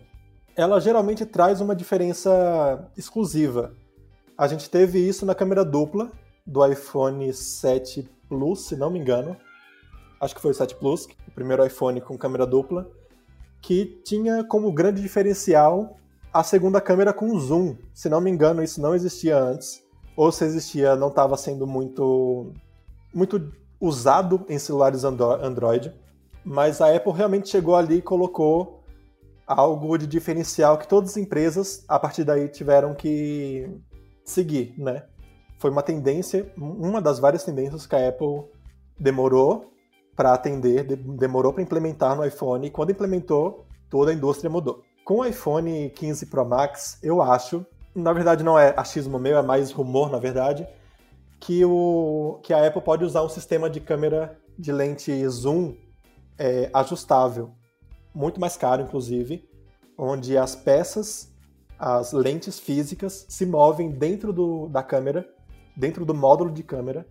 ela 0.57 0.81
geralmente 0.81 1.25
traz 1.25 1.61
uma 1.61 1.75
diferença 1.75 2.91
exclusiva. 2.97 3.75
A 4.37 4.47
gente 4.47 4.69
teve 4.69 4.99
isso 4.99 5.25
na 5.25 5.35
câmera 5.35 5.65
dupla 5.65 6.11
do 6.47 6.67
iPhone 6.67 7.33
7 7.33 8.09
Plus, 8.29 8.67
se 8.67 8.77
não 8.77 8.91
me 8.91 8.99
engano. 8.99 9.37
Acho 10.21 10.35
que 10.35 10.41
foi 10.41 10.51
o 10.51 10.55
7 10.55 10.75
Plus, 10.77 11.07
o 11.27 11.31
primeiro 11.35 11.65
iPhone 11.65 12.01
com 12.01 12.19
câmera 12.19 12.47
dupla, 12.47 12.89
que 13.61 14.01
tinha 14.05 14.45
como 14.45 14.73
grande 14.73 15.01
diferencial 15.01 15.97
a 16.33 16.43
segunda 16.43 16.81
câmera 16.81 17.13
com 17.13 17.39
zoom. 17.39 17.77
Se 17.93 18.09
não 18.09 18.21
me 18.21 18.31
engano, 18.31 18.63
isso 18.63 18.81
não 18.81 18.95
existia 18.95 19.39
antes. 19.39 19.83
Ou 20.17 20.31
se 20.31 20.45
existia, 20.45 20.97
não 20.97 21.09
estava 21.09 21.37
sendo 21.37 21.67
muito, 21.67 22.53
muito 23.15 23.53
usado 23.81 24.45
em 24.49 24.59
celulares 24.59 25.05
Android. 25.05 25.93
Mas 26.45 26.81
a 26.81 26.95
Apple 26.95 27.13
realmente 27.13 27.49
chegou 27.49 27.77
ali 27.77 27.97
e 27.97 28.03
colocou 28.03 28.82
algo 29.47 29.97
de 29.99 30.07
diferencial 30.07 30.79
que 30.79 30.89
todas 30.89 31.11
as 31.11 31.17
empresas, 31.17 31.85
a 31.89 31.99
partir 31.99 32.25
daí, 32.25 32.49
tiveram 32.49 32.95
que 32.95 33.69
seguir, 34.25 34.75
né? 34.79 35.05
Foi 35.59 35.71
uma 35.71 35.83
tendência, 35.83 36.53
uma 36.57 37.01
das 37.01 37.19
várias 37.19 37.45
tendências 37.45 37.87
que 37.87 37.95
a 37.95 38.09
Apple 38.09 38.45
demorou 38.99 39.73
para 40.17 40.33
atender, 40.33 40.85
demorou 40.97 41.53
para 41.53 41.63
implementar 41.63 42.17
no 42.17 42.25
iPhone, 42.25 42.67
e 42.67 42.71
quando 42.71 42.91
implementou, 42.91 43.65
toda 43.89 44.11
a 44.11 44.15
indústria 44.15 44.51
mudou. 44.51 44.83
Com 45.05 45.19
o 45.19 45.25
iPhone 45.25 45.91
15 45.91 46.27
Pro 46.27 46.45
Max, 46.45 46.99
eu 47.03 47.23
acho, 47.23 47.65
na 47.95 48.13
verdade 48.13 48.45
não 48.45 48.59
é 48.59 48.75
achismo 48.77 49.19
meu, 49.19 49.39
é 49.39 49.43
mais 49.43 49.71
rumor, 49.71 50.11
na 50.11 50.19
verdade, 50.19 50.67
que, 51.41 51.65
o, 51.65 52.39
que 52.43 52.53
a 52.53 52.67
Apple 52.67 52.83
pode 52.83 53.05
usar 53.05 53.23
um 53.23 53.29
sistema 53.29 53.69
de 53.69 53.81
câmera 53.81 54.39
de 54.59 54.71
lente 54.71 55.27
zoom 55.29 55.75
é, 56.39 56.71
ajustável 56.73 57.53
muito 58.15 58.41
mais 58.41 58.57
caro, 58.57 58.83
inclusive, 58.83 59.49
onde 59.97 60.37
as 60.37 60.55
peças, 60.55 61.33
as 61.79 62.13
lentes 62.13 62.59
físicas 62.59 63.27
se 63.29 63.47
movem 63.47 63.91
dentro 63.91 64.33
do, 64.33 64.69
da 64.69 64.83
câmera, 64.83 65.27
dentro 65.77 66.05
do 66.05 66.15
módulo 66.15 66.51
de 66.51 66.63
câmera, 66.63 67.07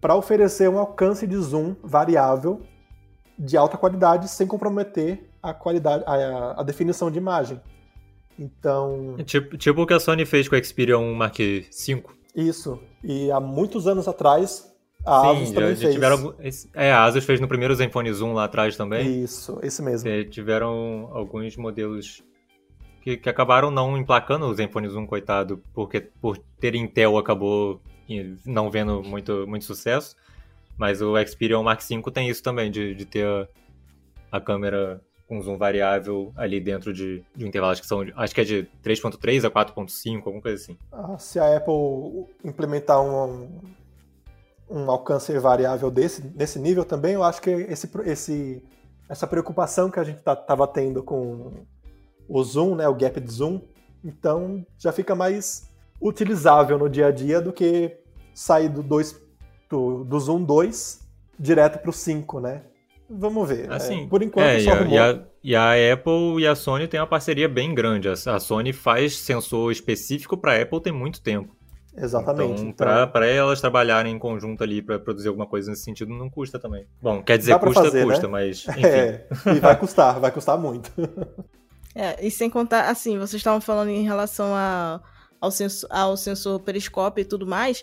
para 0.00 0.14
oferecer 0.14 0.68
um 0.68 0.78
alcance 0.78 1.26
de 1.26 1.36
zoom 1.36 1.74
variável 1.82 2.60
de 3.38 3.56
alta 3.56 3.76
qualidade 3.76 4.28
sem 4.28 4.46
comprometer 4.46 5.30
a 5.42 5.54
qualidade, 5.54 6.04
a, 6.06 6.60
a 6.60 6.62
definição 6.62 7.10
de 7.10 7.18
imagem. 7.18 7.60
Então. 8.38 9.16
Tipo, 9.24 9.56
tipo 9.56 9.82
o 9.82 9.86
que 9.86 9.94
a 9.94 10.00
Sony 10.00 10.24
fez 10.24 10.48
com 10.48 10.56
o 10.56 10.64
Xperia 10.64 10.98
1 10.98 11.14
Mark 11.14 11.36
V. 11.38 11.68
Isso. 12.34 12.78
E 13.02 13.30
há 13.30 13.40
muitos 13.40 13.86
anos 13.86 14.06
atrás, 14.06 14.72
a 15.04 15.20
Sim, 15.20 15.42
Asus 15.42 15.50
já, 15.50 15.76
fez. 15.76 15.94
tiveram. 15.94 16.34
É, 16.74 16.92
a 16.92 17.04
Asus 17.04 17.24
fez 17.24 17.40
no 17.40 17.48
primeiro 17.48 17.74
Zenfone 17.74 18.12
Zoom 18.12 18.32
lá 18.32 18.44
atrás 18.44 18.76
também. 18.76 19.22
Isso, 19.22 19.58
esse 19.62 19.82
mesmo. 19.82 20.08
É, 20.08 20.24
tiveram 20.24 21.10
alguns 21.12 21.56
modelos 21.56 22.22
que, 23.02 23.16
que 23.16 23.28
acabaram 23.28 23.70
não 23.70 23.96
emplacando 23.96 24.46
o 24.46 24.54
Zenfone 24.54 24.88
Zoom, 24.88 25.06
coitado, 25.06 25.62
porque 25.72 26.00
por 26.00 26.36
ter 26.60 26.74
Intel 26.74 27.16
acabou 27.16 27.80
não 28.44 28.70
vendo 28.70 29.02
muito, 29.02 29.46
muito 29.46 29.64
sucesso. 29.64 30.16
Mas 30.76 31.02
o 31.02 31.14
Xperia 31.26 31.60
Mark 31.60 31.80
V 31.82 32.02
tem 32.12 32.28
isso 32.28 32.42
também, 32.42 32.70
de, 32.70 32.94
de 32.94 33.04
ter 33.04 33.26
a, 33.26 33.48
a 34.32 34.40
câmera 34.40 35.00
com 35.26 35.42
zoom 35.42 35.58
variável 35.58 36.32
ali 36.36 36.58
dentro 36.58 36.92
de, 36.92 37.22
de 37.36 37.46
intervalos 37.46 37.80
que 37.80 37.86
são, 37.86 38.02
acho 38.16 38.34
que 38.34 38.40
é 38.40 38.44
de 38.44 38.68
3.3 38.82 39.44
a 39.44 39.50
4.5, 39.50 40.16
alguma 40.18 40.40
coisa 40.40 40.62
assim. 40.62 40.78
Ah, 40.90 41.18
se 41.18 41.38
a 41.38 41.56
Apple 41.56 42.26
implementar 42.42 43.02
um, 43.02 43.60
um 44.70 44.90
alcance 44.90 45.36
variável 45.38 45.90
desse, 45.90 46.22
nesse 46.34 46.58
nível 46.58 46.84
também, 46.84 47.14
eu 47.14 47.24
acho 47.24 47.40
que 47.40 47.50
esse, 47.50 47.90
esse, 48.04 48.62
essa 49.08 49.26
preocupação 49.26 49.90
que 49.90 49.98
a 49.98 50.04
gente 50.04 50.18
estava 50.18 50.66
tá, 50.66 50.66
tendo 50.66 51.02
com 51.02 51.64
o 52.28 52.44
zoom, 52.44 52.74
né, 52.74 52.86
o 52.86 52.94
gap 52.94 53.18
de 53.20 53.30
zoom, 53.30 53.60
então 54.04 54.64
já 54.76 54.92
fica 54.92 55.14
mais 55.14 55.68
utilizável 56.00 56.78
no 56.78 56.88
dia 56.88 57.06
a 57.06 57.10
dia 57.10 57.40
do 57.40 57.52
que 57.52 57.96
sair 58.34 58.68
do, 58.68 58.82
dois, 58.82 59.20
do, 59.68 60.04
do 60.04 60.20
zoom 60.20 60.44
2 60.44 61.00
direto 61.38 61.78
para 61.78 61.90
o 61.90 61.92
5, 61.92 62.40
né? 62.40 62.62
Vamos 63.10 63.48
ver. 63.48 63.72
Assim, 63.72 64.04
é, 64.04 64.06
por 64.06 64.22
enquanto, 64.22 64.46
é, 64.46 64.60
só 64.60 64.82
e 64.82 64.98
a, 64.98 65.24
e 65.42 65.56
a, 65.56 65.94
Apple 65.94 66.40
e 66.40 66.46
a 66.46 66.54
Sony 66.54 66.86
têm 66.86 67.00
uma 67.00 67.06
parceria 67.06 67.48
bem 67.48 67.74
grande. 67.74 68.08
A, 68.08 68.12
a 68.12 68.38
Sony 68.38 68.72
faz 68.72 69.16
sensor 69.16 69.72
específico 69.72 70.36
para 70.36 70.52
a 70.52 70.62
Apple 70.62 70.80
tem 70.82 70.92
muito 70.92 71.22
tempo. 71.22 71.56
Exatamente. 72.00 72.62
Então, 72.62 72.68
então... 72.68 73.08
para 73.08 73.26
elas 73.26 73.60
trabalharem 73.60 74.14
em 74.14 74.18
conjunto 74.18 74.62
ali 74.62 74.80
para 74.82 74.98
produzir 74.98 75.28
alguma 75.28 75.46
coisa 75.46 75.70
nesse 75.70 75.82
sentido, 75.82 76.12
não 76.12 76.30
custa 76.30 76.58
também. 76.58 76.86
Bom, 77.00 77.22
quer 77.22 77.38
dizer, 77.38 77.58
custa, 77.58 77.84
fazer, 77.84 78.04
custa, 78.04 78.26
né? 78.26 78.32
mas. 78.32 78.66
Enfim. 78.68 78.84
É, 78.84 79.26
e 79.56 79.60
vai 79.60 79.78
custar, 79.78 80.20
vai 80.20 80.30
custar 80.30 80.58
muito. 80.58 80.92
É, 81.94 82.24
e 82.24 82.30
sem 82.30 82.48
contar, 82.48 82.88
assim, 82.88 83.18
vocês 83.18 83.40
estavam 83.40 83.60
falando 83.60 83.88
em 83.88 84.04
relação 84.04 84.54
a, 84.54 85.00
ao, 85.40 85.50
sensor, 85.50 85.88
ao 85.92 86.16
sensor 86.16 86.60
periscópio 86.60 87.22
e 87.22 87.24
tudo 87.24 87.46
mais, 87.46 87.82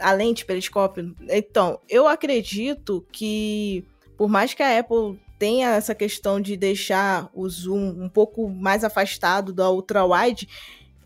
a 0.00 0.12
lente 0.12 0.46
periscópio. 0.46 1.14
Então, 1.28 1.78
eu 1.88 2.08
acredito 2.08 3.06
que, 3.12 3.84
por 4.16 4.28
mais 4.28 4.54
que 4.54 4.62
a 4.62 4.78
Apple 4.78 5.20
tenha 5.38 5.74
essa 5.74 5.94
questão 5.94 6.40
de 6.40 6.56
deixar 6.56 7.28
o 7.34 7.48
zoom 7.48 7.90
um 8.02 8.08
pouco 8.08 8.48
mais 8.48 8.84
afastado 8.84 9.52
da 9.52 9.68
ultra-wide, 9.68 10.48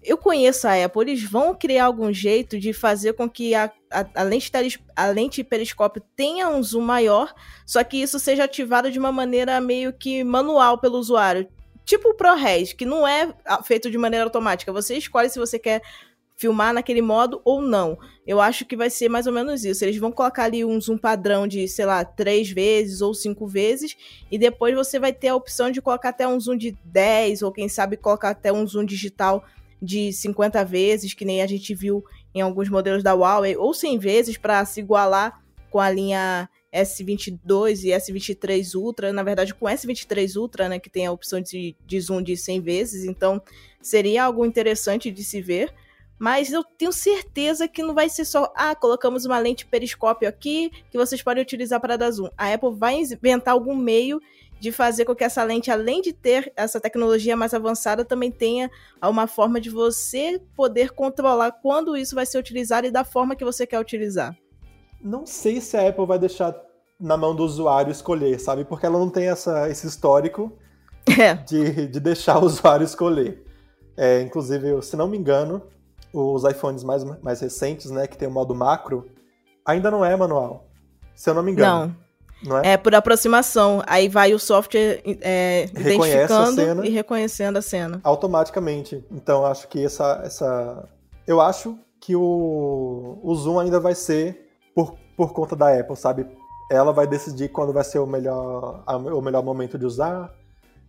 eu 0.09 0.17
conheço 0.17 0.67
a 0.67 0.85
Apple, 0.85 1.03
eles 1.03 1.23
vão 1.23 1.55
criar 1.55 1.85
algum 1.85 2.11
jeito 2.11 2.59
de 2.59 2.73
fazer 2.73 3.13
com 3.13 3.29
que 3.29 3.55
a, 3.55 3.71
a, 3.91 4.07
a, 4.15 4.23
lente, 4.23 4.51
a 4.97 5.07
lente 5.09 5.45
periscópio 5.45 6.03
tenha 6.17 6.49
um 6.49 6.63
zoom 6.63 6.81
maior, 6.81 7.35
só 7.67 7.85
que 7.85 7.99
isso 8.01 8.19
seja 8.19 8.45
ativado 8.45 8.91
de 8.91 8.99
uma 8.99 9.13
maneira 9.13 9.61
meio 9.61 9.93
que 9.93 10.25
manual 10.25 10.79
pelo 10.79 10.99
usuário. 10.99 11.47
Tipo 11.85 12.11
o 12.11 12.15
ProRes, 12.15 12.73
que 12.73 12.87
não 12.87 13.07
é 13.07 13.35
feito 13.65 13.91
de 13.91 13.99
maneira 13.99 14.25
automática. 14.25 14.73
Você 14.73 14.97
escolhe 14.97 15.29
se 15.29 15.39
você 15.39 15.59
quer 15.59 15.83
filmar 16.37 16.73
naquele 16.73 17.03
modo 17.03 17.43
ou 17.45 17.61
não. 17.61 17.99
Eu 18.27 18.41
acho 18.41 18.65
que 18.65 18.77
vai 18.77 18.89
ser 18.89 19.09
mais 19.09 19.27
ou 19.27 19.33
menos 19.33 19.65
isso. 19.65 19.85
Eles 19.85 19.99
vão 19.99 20.13
colocar 20.13 20.45
ali 20.45 20.65
um 20.65 20.81
zoom 20.81 20.97
padrão 20.97 21.47
de, 21.47 21.67
sei 21.69 21.85
lá, 21.85 22.05
três 22.05 22.51
vezes 22.51 23.01
ou 23.03 23.13
cinco 23.13 23.47
vezes, 23.47 23.97
e 24.31 24.39
depois 24.39 24.75
você 24.75 24.99
vai 24.99 25.13
ter 25.13 25.29
a 25.29 25.35
opção 25.35 25.71
de 25.71 25.83
colocar 25.83 26.11
até 26.11 26.27
um 26.27 26.39
zoom 26.39 26.57
de 26.57 26.77
10, 26.85 27.43
ou 27.43 27.53
quem 27.53 27.69
sabe 27.69 27.97
colocar 27.97 28.31
até 28.31 28.53
um 28.53 28.67
zoom 28.67 28.85
digital 28.85 29.45
de 29.81 30.13
50 30.13 30.65
vezes, 30.65 31.15
que 31.15 31.25
nem 31.25 31.43
a 31.43 31.47
gente 31.47 31.75
viu 31.75 32.05
em 32.35 32.41
alguns 32.41 32.69
modelos 32.69 33.03
da 33.03 33.13
Huawei, 33.13 33.57
ou 33.57 33.73
100 33.73 33.99
vezes 33.99 34.37
para 34.37 34.65
se 34.65 34.81
igualar 34.81 35.43
com 35.71 35.79
a 35.81 35.91
linha 35.91 36.49
S22 36.73 37.85
e 37.85 37.89
S23 37.89 38.75
Ultra, 38.75 39.13
na 39.13 39.23
verdade 39.23 39.55
com 39.55 39.67
S23 39.67 40.37
Ultra, 40.37 40.69
né, 40.69 40.79
que 40.79 40.91
tem 40.91 41.07
a 41.07 41.13
opção 41.13 41.41
de, 41.41 41.75
de 41.87 42.01
zoom 42.01 42.23
de 42.23 42.37
100 42.37 42.61
vezes, 42.61 43.05
então 43.05 43.41
seria 43.81 44.25
algo 44.25 44.45
interessante 44.45 45.11
de 45.11 45.25
se 45.25 45.41
ver, 45.41 45.73
mas 46.19 46.53
eu 46.53 46.65
tenho 46.65 46.93
certeza 46.93 47.69
que 47.69 47.83
não 47.83 47.95
vai 47.95 48.09
ser 48.09 48.25
só, 48.25 48.53
ah, 48.57 48.75
colocamos 48.75 49.25
uma 49.25 49.39
lente 49.39 49.65
periscópio 49.65 50.29
aqui 50.29 50.71
que 50.91 50.99
vocês 50.99 51.23
podem 51.23 51.43
utilizar 51.43 51.81
para 51.81 51.97
dar 51.97 52.11
zoom. 52.11 52.29
A 52.37 52.53
Apple 52.53 52.75
vai 52.75 52.97
inventar 52.97 53.55
algum 53.55 53.77
meio 53.77 54.21
de 54.61 54.73
fazer 54.73 55.05
com 55.05 55.15
que 55.15 55.25
essa 55.25 55.43
lente, 55.43 55.71
além 55.71 56.01
de 56.03 56.13
ter 56.13 56.53
essa 56.57 56.81
tecnologia 56.81 57.37
mais 57.37 57.55
avançada, 57.55 58.05
também 58.05 58.31
tenha 58.31 58.71
uma 59.03 59.27
forma 59.27 59.61
de 59.61 59.71
você 59.71 60.41
poder 60.57 60.91
controlar 60.91 61.53
quando 61.53 61.97
isso 61.97 62.15
vai 62.15 62.27
ser 62.27 62.39
utilizado 62.39 62.87
e 62.87 62.91
da 62.91 63.05
forma 63.05 63.37
que 63.37 63.45
você 63.45 63.67
quer 63.67 63.79
utilizar. 63.79 64.37
Não 65.01 65.25
sei 65.25 65.61
se 65.61 65.77
a 65.77 65.89
Apple 65.89 66.07
vai 66.07 66.19
deixar 66.19 66.55
na 66.99 67.17
mão 67.17 67.35
do 67.35 67.45
usuário 67.45 67.93
escolher, 67.93 68.41
sabe? 68.41 68.65
Porque 68.65 68.85
ela 68.85 68.99
não 68.99 69.09
tem 69.09 69.29
essa, 69.29 69.71
esse 69.71 69.87
histórico 69.87 70.53
é. 71.07 71.35
de, 71.35 71.87
de 71.87 72.01
deixar 72.01 72.39
o 72.39 72.47
usuário 72.47 72.85
escolher. 72.85 73.45
É, 73.97 74.21
inclusive, 74.21 74.83
se 74.83 74.97
não 74.97 75.09
me 75.09 75.17
engano, 75.17 75.63
os 76.13 76.45
iPhones 76.45 76.83
mais, 76.83 77.05
mais 77.23 77.41
recentes, 77.41 77.91
né, 77.91 78.07
que 78.07 78.19
tem 78.19 78.29
o 78.29 78.31
modo 78.31 78.55
macro, 78.55 79.09
ainda 79.65 79.91
não 79.91 80.05
é 80.05 80.17
manual. 80.17 80.67
Se 81.15 81.31
eu 81.31 81.35
não 81.35 81.43
me 81.43 81.53
engano. 81.53 81.87
Não. 81.87 82.08
Não 82.43 82.59
é? 82.59 82.73
é 82.73 82.77
por 82.77 82.95
aproximação. 82.95 83.83
Aí 83.87 84.09
vai 84.09 84.33
o 84.33 84.39
software 84.39 85.03
é, 85.21 85.65
identificando 85.65 86.85
e 86.85 86.91
reconhecendo 86.91 87.57
a 87.57 87.63
cena. 87.63 88.01
Automaticamente. 88.03 89.05
Então 89.11 89.45
acho 89.45 89.69
que 89.69 89.85
essa. 89.85 90.23
essa... 90.25 90.89
Eu 91.27 91.41
acho 91.41 91.79
que 92.01 92.17
o, 92.17 93.19
o 93.23 93.35
Zoom 93.35 93.59
ainda 93.59 93.79
vai 93.79 93.95
ser 93.95 94.49
por, 94.75 94.97
por 95.17 95.33
conta 95.33 95.55
da 95.55 95.79
Apple, 95.79 95.97
sabe? 95.97 96.27
Ela 96.71 96.93
vai 96.93 97.07
decidir 97.07 97.49
quando 97.49 97.73
vai 97.73 97.85
ser 97.85 97.99
o 97.99 98.07
melhor, 98.07 98.85
o 98.87 99.21
melhor 99.21 99.43
momento 99.43 99.79
de 99.79 99.85
usar. 99.85 100.33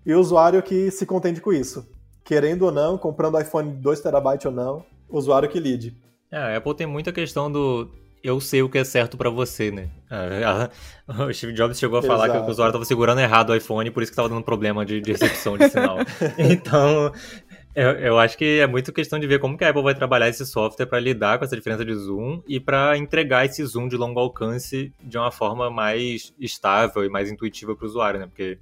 E 0.06 0.14
o 0.14 0.20
usuário 0.20 0.62
que 0.64 0.90
se 0.92 1.06
contente 1.06 1.42
com 1.42 1.52
isso. 1.52 1.86
Querendo 2.24 2.64
ou 2.64 2.72
não, 2.72 2.98
comprando 2.98 3.40
iPhone 3.40 3.82
2TB 3.82 4.46
ou 4.46 4.52
não, 4.52 4.86
o 5.10 5.18
usuário 5.18 5.50
que 5.50 5.60
lide. 5.60 5.98
É, 6.32 6.38
a 6.38 6.58
Apple 6.58 6.76
tem 6.76 6.86
muita 6.88 7.12
questão 7.12 7.52
do 7.52 7.90
eu 8.24 8.40
sei 8.42 8.62
o 8.62 8.70
que 8.70 8.78
é 8.78 8.84
certo 8.84 9.18
para 9.18 9.30
você, 9.30 9.72
né? 9.72 9.90
o 11.08 11.34
Steve 11.34 11.54
Jobs 11.54 11.80
chegou 11.80 12.00
a 12.00 12.02
falar 12.02 12.26
Exato. 12.26 12.44
que 12.44 12.48
o 12.48 12.52
usuário 12.52 12.72
estava 12.72 12.86
segurando 12.86 13.22
errado 13.22 13.52
o 13.52 13.56
iPhone, 13.56 13.90
por 13.92 14.04
isso 14.04 14.12
que 14.12 14.14
estava 14.14 14.30
dando 14.30 14.44
problema 14.44 14.86
de, 14.86 15.02
de 15.02 15.12
recepção 15.12 15.58
de 15.58 15.70
sinal. 15.70 15.98
então, 16.38 17.12
eu, 17.76 17.92
eu, 17.92 18.20
acho 18.20 18.38
que 18.38 18.60
é 18.60 18.68
muito 18.68 18.92
questão 18.92 19.20
de 19.20 19.28
ver 19.28 19.40
como 19.40 19.58
que 19.58 19.64
a 19.64 19.70
Apple 19.70 19.84
vai 19.84 19.96
trabalhar 19.96 20.28
esse 20.28 20.46
software 20.46 20.86
para 20.86 21.00
lidar 21.00 21.38
com 21.38 21.46
essa 21.46 21.56
diferença 21.56 21.86
de 21.86 21.94
zoom 21.94 22.42
e 22.48 22.60
para 22.60 22.98
entregar 22.98 23.46
esse 23.46 23.64
zoom 23.66 23.88
de 23.88 23.96
longo 23.96 24.20
alcance 24.20 24.94
de 25.02 25.18
uma 25.18 25.32
forma 25.32 25.70
mais 25.70 26.34
estável 26.40 27.06
e 27.06 27.10
mais 27.10 27.32
intuitiva 27.32 27.76
para 27.76 27.86
o 27.86 27.88
usuário, 27.88 28.20
né? 28.20 28.26
Porque 28.26 28.58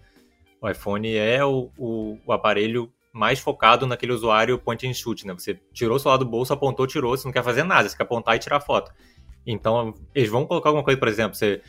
O 0.61 0.69
iPhone 0.69 1.15
é 1.15 1.43
o, 1.43 1.71
o, 1.77 2.17
o 2.25 2.31
aparelho 2.33 2.91
mais 3.11 3.39
focado 3.39 3.87
naquele 3.87 4.11
usuário 4.11 4.59
point 4.59 4.87
and 4.87 4.93
shoot, 4.93 5.25
né? 5.25 5.33
Você 5.33 5.59
tirou 5.73 5.95
o 5.95 5.99
celular 5.99 6.17
do 6.17 6.25
bolso, 6.25 6.53
apontou, 6.53 6.85
tirou, 6.85 7.17
você 7.17 7.27
não 7.27 7.33
quer 7.33 7.43
fazer 7.43 7.63
nada, 7.63 7.89
você 7.89 7.97
quer 7.97 8.03
apontar 8.03 8.35
e 8.35 8.39
tirar 8.39 8.59
foto. 8.59 8.91
Então, 9.47 9.93
eles 10.13 10.29
vão 10.29 10.45
colocar 10.45 10.67
alguma 10.67 10.83
coisa, 10.83 10.99
por 10.99 11.07
exemplo, 11.07 11.33
você, 11.33 11.61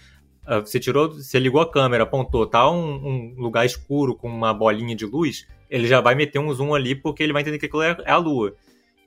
ah, 0.45 0.59
você 0.59 0.81
tirou, 0.81 1.13
você 1.13 1.39
ligou 1.39 1.61
a 1.61 1.71
câmera, 1.71 2.03
apontou, 2.03 2.45
tá 2.45 2.69
um, 2.69 3.07
um, 3.07 3.35
lugar 3.39 3.65
escuro 3.65 4.17
com 4.17 4.29
uma 4.29 4.53
bolinha 4.53 4.97
de 4.97 5.07
luz, 5.07 5.47
ele 5.71 5.87
já 5.87 6.01
vai 6.01 6.17
meter 6.17 6.41
um 6.41 6.53
zoom 6.53 6.75
ali 6.75 6.97
porque 6.97 7.23
ele 7.23 7.33
vai 7.33 7.43
entender 7.43 7.59
que 7.61 7.67
aquilo 7.67 7.83
é, 7.83 7.97
é 8.05 8.11
a 8.11 8.17
lua. 8.17 8.53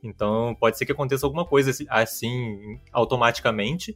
Então, 0.01 0.55
pode 0.57 0.77
ser 0.77 0.85
que 0.85 0.93
aconteça 0.93 1.25
alguma 1.25 1.45
coisa 1.45 1.71
assim, 1.89 2.79
automaticamente, 2.93 3.95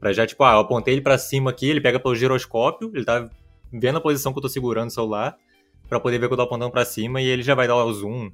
para 0.00 0.10
já, 0.12 0.26
tipo, 0.26 0.42
ah, 0.42 0.54
eu 0.54 0.60
apontei 0.60 0.94
ele 0.94 1.02
para 1.02 1.18
cima 1.18 1.50
aqui, 1.50 1.68
ele 1.68 1.80
pega 1.80 2.00
pelo 2.00 2.14
giroscópio, 2.14 2.90
ele 2.94 3.04
tá 3.04 3.28
vendo 3.70 3.98
a 3.98 4.00
posição 4.00 4.32
que 4.32 4.38
eu 4.38 4.42
tô 4.42 4.48
segurando 4.48 4.88
o 4.88 4.92
celular, 4.92 5.36
para 5.86 6.00
poder 6.00 6.18
ver 6.18 6.28
que 6.28 6.32
eu 6.32 6.36
tô 6.38 6.44
apontando 6.44 6.70
para 6.70 6.84
cima 6.84 7.20
e 7.20 7.26
ele 7.26 7.42
já 7.42 7.54
vai 7.54 7.68
dar 7.68 7.76
o 7.76 7.92
zoom. 7.92 8.30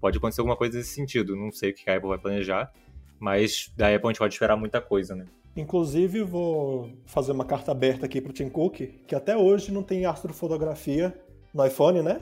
Pode 0.00 0.16
acontecer 0.16 0.40
alguma 0.40 0.56
coisa 0.56 0.78
nesse 0.78 0.94
sentido. 0.94 1.36
Não 1.36 1.52
sei 1.52 1.70
o 1.70 1.74
que 1.74 1.88
a 1.88 1.96
Apple 1.96 2.08
vai 2.08 2.18
planejar, 2.18 2.72
mas 3.18 3.70
da 3.76 3.88
Apple 3.88 4.06
a 4.06 4.08
gente 4.08 4.18
pode 4.18 4.34
esperar 4.34 4.56
muita 4.56 4.80
coisa, 4.80 5.14
né? 5.14 5.26
Inclusive, 5.56 6.22
vou 6.22 6.90
fazer 7.06 7.32
uma 7.32 7.44
carta 7.44 7.70
aberta 7.70 8.06
aqui 8.06 8.20
pro 8.20 8.32
Tim 8.32 8.48
Cook, 8.48 8.80
que 9.06 9.14
até 9.14 9.36
hoje 9.36 9.72
não 9.72 9.82
tem 9.82 10.04
astrofotografia 10.04 11.14
no 11.54 11.64
iPhone, 11.64 12.02
né? 12.02 12.20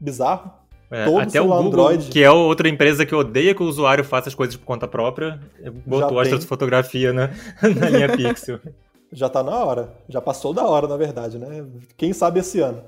Bizarro. 0.00 0.50
É, 0.90 1.04
até 1.04 1.40
o 1.40 1.46
Google, 1.46 1.66
Android. 1.66 2.10
que 2.10 2.20
é 2.22 2.30
outra 2.30 2.68
empresa 2.68 3.06
que 3.06 3.14
odeia 3.14 3.54
que 3.54 3.62
o 3.62 3.66
usuário 3.66 4.02
faça 4.02 4.28
as 4.28 4.34
coisas 4.34 4.56
por 4.56 4.64
conta 4.64 4.88
própria, 4.88 5.38
botou 5.86 6.18
a 6.18 6.22
astrofotografia 6.22 7.12
na, 7.12 7.28
na 7.62 7.88
linha 7.90 8.16
Pixel. 8.16 8.58
Já 9.12 9.28
tá 9.28 9.42
na 9.42 9.64
hora. 9.64 9.92
Já 10.08 10.20
passou 10.20 10.52
da 10.52 10.66
hora, 10.66 10.88
na 10.88 10.96
verdade, 10.96 11.38
né? 11.38 11.64
Quem 11.96 12.12
sabe 12.12 12.40
esse 12.40 12.60
ano. 12.60 12.82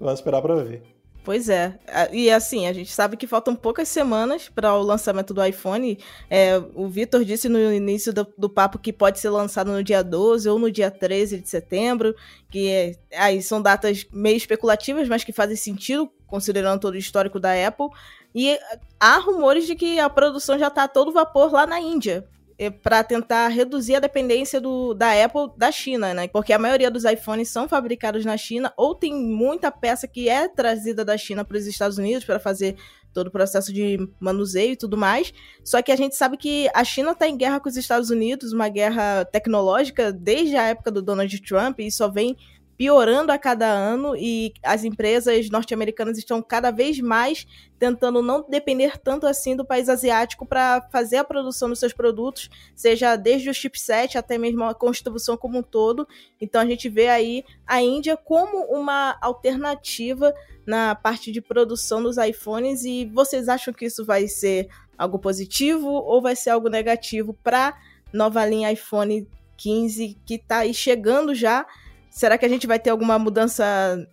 Vamos 0.00 0.20
esperar 0.20 0.40
para 0.40 0.56
ver. 0.56 0.93
Pois 1.24 1.48
é. 1.48 1.78
E 2.12 2.30
assim, 2.30 2.66
a 2.66 2.72
gente 2.74 2.92
sabe 2.92 3.16
que 3.16 3.26
faltam 3.26 3.56
poucas 3.56 3.88
semanas 3.88 4.50
para 4.50 4.74
o 4.74 4.82
lançamento 4.82 5.32
do 5.32 5.42
iPhone. 5.42 5.98
É, 6.28 6.58
o 6.74 6.86
Vitor 6.86 7.24
disse 7.24 7.48
no 7.48 7.72
início 7.72 8.12
do, 8.12 8.26
do, 8.36 8.50
papo 8.50 8.78
que 8.78 8.92
pode 8.92 9.18
ser 9.18 9.30
lançado 9.30 9.72
no 9.72 9.82
dia 9.82 10.04
12 10.04 10.46
ou 10.50 10.58
no 10.58 10.70
dia 10.70 10.90
13 10.90 11.38
de 11.38 11.48
setembro, 11.48 12.14
que 12.50 12.68
é, 12.68 12.94
aí 13.16 13.42
são 13.42 13.62
datas 13.62 14.06
meio 14.12 14.36
especulativas, 14.36 15.08
mas 15.08 15.24
que 15.24 15.32
fazem 15.32 15.56
sentido, 15.56 16.10
considerando 16.26 16.78
todo 16.78 16.92
o 16.92 16.98
histórico 16.98 17.40
da 17.40 17.52
Apple. 17.66 17.88
E 18.34 18.58
há 19.00 19.16
rumores 19.16 19.66
de 19.66 19.74
que 19.74 19.98
a 19.98 20.10
produção 20.10 20.58
já 20.58 20.68
está 20.68 20.84
a 20.84 20.88
todo 20.88 21.10
vapor 21.10 21.50
lá 21.50 21.66
na 21.66 21.80
Índia. 21.80 22.28
É, 22.56 22.70
para 22.70 23.02
tentar 23.02 23.48
reduzir 23.48 23.96
a 23.96 24.00
dependência 24.00 24.60
do, 24.60 24.94
da 24.94 25.10
Apple 25.24 25.50
da 25.56 25.72
China, 25.72 26.14
né? 26.14 26.28
Porque 26.28 26.52
a 26.52 26.58
maioria 26.58 26.88
dos 26.88 27.04
iPhones 27.04 27.48
são 27.48 27.68
fabricados 27.68 28.24
na 28.24 28.36
China 28.36 28.72
ou 28.76 28.94
tem 28.94 29.12
muita 29.12 29.72
peça 29.72 30.06
que 30.06 30.28
é 30.28 30.46
trazida 30.46 31.04
da 31.04 31.16
China 31.16 31.44
para 31.44 31.56
os 31.56 31.66
Estados 31.66 31.98
Unidos 31.98 32.24
para 32.24 32.38
fazer 32.38 32.76
todo 33.14 33.28
o 33.28 33.30
processo 33.30 33.72
de 33.72 33.96
manuseio 34.20 34.72
e 34.72 34.76
tudo 34.76 34.96
mais. 34.96 35.32
Só 35.64 35.80
que 35.80 35.92
a 35.92 35.96
gente 35.96 36.16
sabe 36.16 36.36
que 36.36 36.68
a 36.74 36.84
China 36.84 37.12
está 37.12 37.26
em 37.26 37.36
guerra 37.36 37.60
com 37.60 37.68
os 37.68 37.76
Estados 37.76 38.10
Unidos, 38.10 38.52
uma 38.52 38.68
guerra 38.68 39.24
tecnológica 39.24 40.12
desde 40.12 40.56
a 40.56 40.64
época 40.64 40.90
do 40.90 41.00
Donald 41.00 41.40
Trump 41.40 41.78
e 41.80 41.90
só 41.90 42.08
vem 42.08 42.36
piorando 42.76 43.30
a 43.30 43.38
cada 43.38 43.66
ano 43.66 44.16
e 44.16 44.52
as 44.62 44.84
empresas 44.84 45.48
norte-americanas 45.48 46.18
estão 46.18 46.42
cada 46.42 46.70
vez 46.70 46.98
mais 47.00 47.46
tentando 47.78 48.22
não 48.22 48.44
depender 48.48 48.98
tanto 48.98 49.26
assim 49.26 49.54
do 49.54 49.64
país 49.64 49.88
asiático 49.88 50.46
para 50.46 50.82
fazer 50.90 51.18
a 51.18 51.24
produção 51.24 51.68
dos 51.68 51.78
seus 51.78 51.92
produtos, 51.92 52.50
seja 52.74 53.16
desde 53.16 53.50
o 53.50 53.54
chipset 53.54 54.18
até 54.18 54.38
mesmo 54.38 54.64
a 54.64 54.74
construção 54.74 55.36
como 55.36 55.58
um 55.58 55.62
todo. 55.62 56.06
Então 56.40 56.60
a 56.60 56.66
gente 56.66 56.88
vê 56.88 57.08
aí 57.08 57.44
a 57.66 57.80
Índia 57.80 58.16
como 58.16 58.64
uma 58.66 59.16
alternativa 59.20 60.34
na 60.66 60.94
parte 60.94 61.30
de 61.30 61.40
produção 61.40 62.02
dos 62.02 62.16
iPhones 62.16 62.84
e 62.84 63.04
vocês 63.06 63.48
acham 63.48 63.72
que 63.72 63.84
isso 63.84 64.04
vai 64.04 64.26
ser 64.26 64.68
algo 64.96 65.18
positivo 65.18 65.88
ou 65.88 66.22
vai 66.22 66.34
ser 66.34 66.50
algo 66.50 66.68
negativo 66.68 67.34
para 67.42 67.76
nova 68.12 68.44
linha 68.46 68.72
iPhone 68.72 69.28
15 69.56 70.18
que 70.24 70.34
está 70.34 70.58
aí 70.58 70.72
chegando 70.72 71.34
já 71.34 71.66
Será 72.14 72.38
que 72.38 72.46
a 72.46 72.48
gente 72.48 72.64
vai 72.64 72.78
ter 72.78 72.90
alguma 72.90 73.18
mudança 73.18 73.64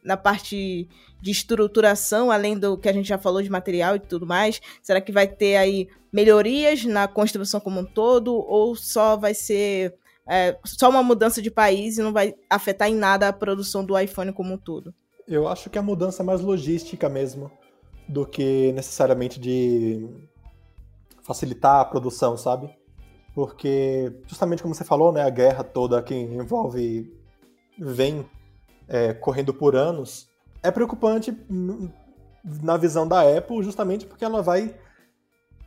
na 0.03 0.17
parte 0.17 0.89
de 1.21 1.29
estruturação, 1.29 2.31
além 2.31 2.57
do 2.57 2.75
que 2.75 2.89
a 2.89 2.93
gente 2.93 3.07
já 3.07 3.17
falou 3.19 3.43
de 3.43 3.49
material 3.49 3.95
e 3.95 3.99
tudo 3.99 4.25
mais? 4.25 4.59
Será 4.81 4.99
que 4.99 5.11
vai 5.11 5.27
ter 5.27 5.55
aí 5.55 5.87
melhorias 6.11 6.83
na 6.83 7.07
construção 7.07 7.59
como 7.59 7.79
um 7.79 7.85
todo? 7.85 8.33
Ou 8.33 8.75
só 8.75 9.15
vai 9.15 9.35
ser 9.35 9.93
é, 10.27 10.57
só 10.65 10.89
uma 10.89 11.03
mudança 11.03 11.43
de 11.43 11.51
país 11.51 11.99
e 11.99 12.01
não 12.01 12.11
vai 12.11 12.33
afetar 12.49 12.89
em 12.89 12.95
nada 12.95 13.27
a 13.27 13.33
produção 13.33 13.85
do 13.85 13.97
iPhone 13.97 14.33
como 14.33 14.55
um 14.55 14.57
todo? 14.57 14.91
Eu 15.27 15.47
acho 15.47 15.69
que 15.69 15.77
a 15.77 15.83
mudança 15.83 16.23
é 16.23 16.25
mais 16.25 16.41
logística 16.41 17.07
mesmo 17.07 17.51
do 18.09 18.25
que 18.25 18.71
necessariamente 18.71 19.39
de 19.39 20.09
facilitar 21.21 21.81
a 21.81 21.85
produção, 21.85 22.35
sabe? 22.35 22.67
Porque, 23.35 24.11
justamente 24.25 24.63
como 24.63 24.73
você 24.73 24.83
falou, 24.83 25.11
né, 25.11 25.21
a 25.21 25.29
guerra 25.29 25.63
toda 25.63 26.01
que 26.01 26.15
envolve 26.15 27.20
vem 27.77 28.25
é, 28.87 29.13
correndo 29.13 29.53
por 29.53 29.75
anos, 29.75 30.29
é 30.63 30.69
preocupante 30.69 31.35
na 32.43 32.77
visão 32.77 33.07
da 33.07 33.21
Apple, 33.21 33.63
justamente 33.63 34.05
porque 34.05 34.25
ela 34.25 34.41
vai 34.41 34.75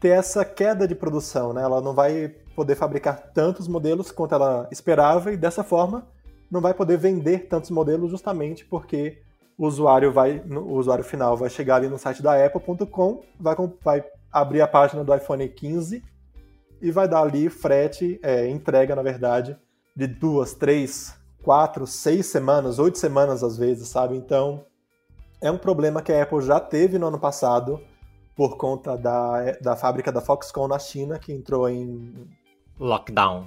ter 0.00 0.10
essa 0.10 0.44
queda 0.44 0.86
de 0.86 0.94
produção, 0.94 1.52
né? 1.52 1.62
Ela 1.62 1.80
não 1.80 1.94
vai 1.94 2.28
poder 2.54 2.74
fabricar 2.74 3.32
tantos 3.32 3.66
modelos 3.66 4.10
quanto 4.10 4.34
ela 4.34 4.68
esperava 4.70 5.32
e 5.32 5.36
dessa 5.36 5.64
forma 5.64 6.06
não 6.50 6.60
vai 6.60 6.74
poder 6.74 6.98
vender 6.98 7.48
tantos 7.48 7.70
modelos 7.70 8.10
justamente 8.10 8.64
porque 8.64 9.22
o 9.56 9.66
usuário 9.66 10.12
vai, 10.12 10.40
o 10.40 10.74
usuário 10.74 11.04
final 11.04 11.36
vai 11.36 11.48
chegar 11.48 11.76
ali 11.76 11.88
no 11.88 11.98
site 11.98 12.22
da 12.22 12.44
Apple.com, 12.44 13.22
vai, 13.40 13.56
vai 13.82 14.04
abrir 14.30 14.60
a 14.60 14.68
página 14.68 15.04
do 15.04 15.14
iPhone 15.14 15.48
15 15.48 16.02
e 16.82 16.90
vai 16.90 17.08
dar 17.08 17.22
ali 17.22 17.48
frete, 17.48 18.20
é, 18.22 18.48
entrega 18.48 18.94
na 18.94 19.02
verdade 19.02 19.56
de 19.96 20.06
duas, 20.06 20.54
três, 20.54 21.16
quatro, 21.44 21.86
seis 21.86 22.26
semanas, 22.26 22.78
oito 22.78 22.98
semanas 22.98 23.44
às 23.44 23.56
vezes, 23.56 23.88
sabe? 23.88 24.16
Então, 24.16 24.64
é 25.40 25.50
um 25.50 25.58
problema 25.58 26.00
que 26.00 26.10
a 26.10 26.22
Apple 26.22 26.40
já 26.40 26.58
teve 26.58 26.98
no 26.98 27.06
ano 27.08 27.18
passado 27.18 27.80
por 28.34 28.56
conta 28.56 28.96
da, 28.96 29.52
da 29.60 29.76
fábrica 29.76 30.10
da 30.10 30.20
Foxconn 30.20 30.66
na 30.66 30.78
China, 30.78 31.18
que 31.18 31.32
entrou 31.32 31.68
em. 31.68 32.28
Lockdown. 32.80 33.46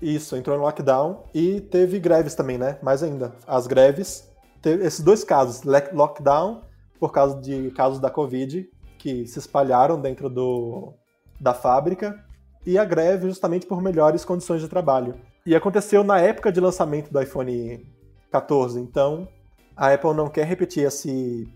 Isso, 0.00 0.36
entrou 0.36 0.56
em 0.56 0.60
lockdown 0.60 1.24
e 1.34 1.60
teve 1.60 1.98
greves 1.98 2.34
também, 2.34 2.56
né? 2.56 2.78
Mais 2.82 3.02
ainda, 3.02 3.34
as 3.46 3.66
greves, 3.66 4.30
teve 4.62 4.84
esses 4.84 5.00
dois 5.00 5.24
casos, 5.24 5.62
lockdown 5.92 6.62
por 6.98 7.12
causa 7.12 7.40
de 7.40 7.70
casos 7.72 7.98
da 7.98 8.10
Covid 8.10 8.70
que 8.98 9.26
se 9.26 9.38
espalharam 9.38 10.00
dentro 10.00 10.28
do, 10.28 10.92
da 11.40 11.54
fábrica 11.54 12.22
e 12.64 12.78
a 12.78 12.84
greve 12.84 13.28
justamente 13.28 13.66
por 13.66 13.82
melhores 13.82 14.24
condições 14.24 14.60
de 14.60 14.68
trabalho. 14.68 15.14
E 15.46 15.54
aconteceu 15.54 16.04
na 16.04 16.18
época 16.20 16.52
de 16.52 16.60
lançamento 16.60 17.10
do 17.10 17.20
iPhone 17.20 17.86
14, 18.30 18.78
então 18.78 19.26
a 19.74 19.92
Apple 19.92 20.12
não 20.12 20.28
quer 20.28 20.46
repetir 20.46 20.84
esse 20.84 21.48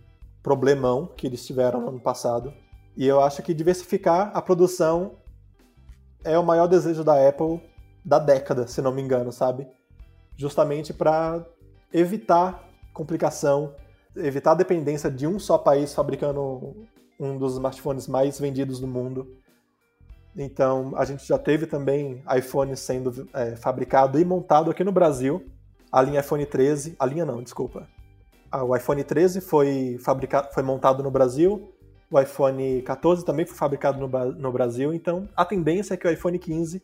problemão 0.43 1.07
que 1.07 1.27
eles 1.27 1.47
tiveram 1.47 1.83
no 1.83 1.89
ano 1.89 2.01
passado. 2.01 2.53
E 2.97 3.07
eu 3.07 3.21
acho 3.21 3.43
que 3.43 3.53
diversificar 3.53 4.31
a 4.35 4.41
produção 4.41 5.17
é 6.25 6.39
o 6.39 6.45
maior 6.45 6.67
desejo 6.67 7.05
da 7.05 7.29
Apple 7.29 7.61
da 8.03 8.19
década, 8.19 8.67
se 8.67 8.81
não 8.81 8.93
me 8.93 9.03
engano, 9.03 9.31
sabe? 9.31 9.67
Justamente 10.35 10.95
para 10.95 11.45
evitar 11.93 12.67
complicação, 12.93 13.75
evitar 14.17 14.53
a 14.53 14.57
dependência 14.57 15.11
de 15.11 15.27
um 15.27 15.39
só 15.39 15.59
país 15.59 15.95
fabricando 15.95 16.75
um 17.21 17.37
dos 17.37 17.55
smartphones 17.55 18.09
mais 18.09 18.41
vendidos 18.41 18.81
do 18.81 18.87
mundo 18.87 19.44
então, 20.37 20.93
a 20.97 21.05
gente 21.05 21.27
já 21.27 21.39
teve 21.39 21.67
também 21.67 22.23
iPhone 22.37 22.77
sendo 22.77 23.29
é, 23.33 23.57
fabricado 23.57 24.19
e 24.19 24.25
montado 24.25 24.71
aqui 24.71 24.83
no 24.83 24.91
Brasil. 24.91 25.45
A 25.93 26.03
linha 26.03 26.21
iPhone 26.21 26.45
13, 26.45 26.97
a 26.99 27.07
linha 27.07 27.25
não, 27.25 27.43
desculpa. 27.43 27.89
Ah, 28.51 28.65
o 28.65 28.75
iPhone 28.75 29.03
13 29.03 29.41
foi, 29.41 29.99
fabricado, 30.01 30.49
foi 30.53 30.63
montado 30.63 31.03
no 31.03 31.11
Brasil, 31.11 31.73
o 32.11 32.21
iPhone 32.21 32.83
14 32.83 33.25
também 33.25 33.45
foi 33.45 33.57
fabricado 33.57 33.99
no, 33.99 34.33
no 34.35 34.53
Brasil, 34.53 34.95
então 34.95 35.29
a 35.37 35.45
tendência 35.45 35.95
é 35.95 35.97
que 35.97 36.07
o 36.07 36.11
iPhone 36.11 36.39
15 36.39 36.81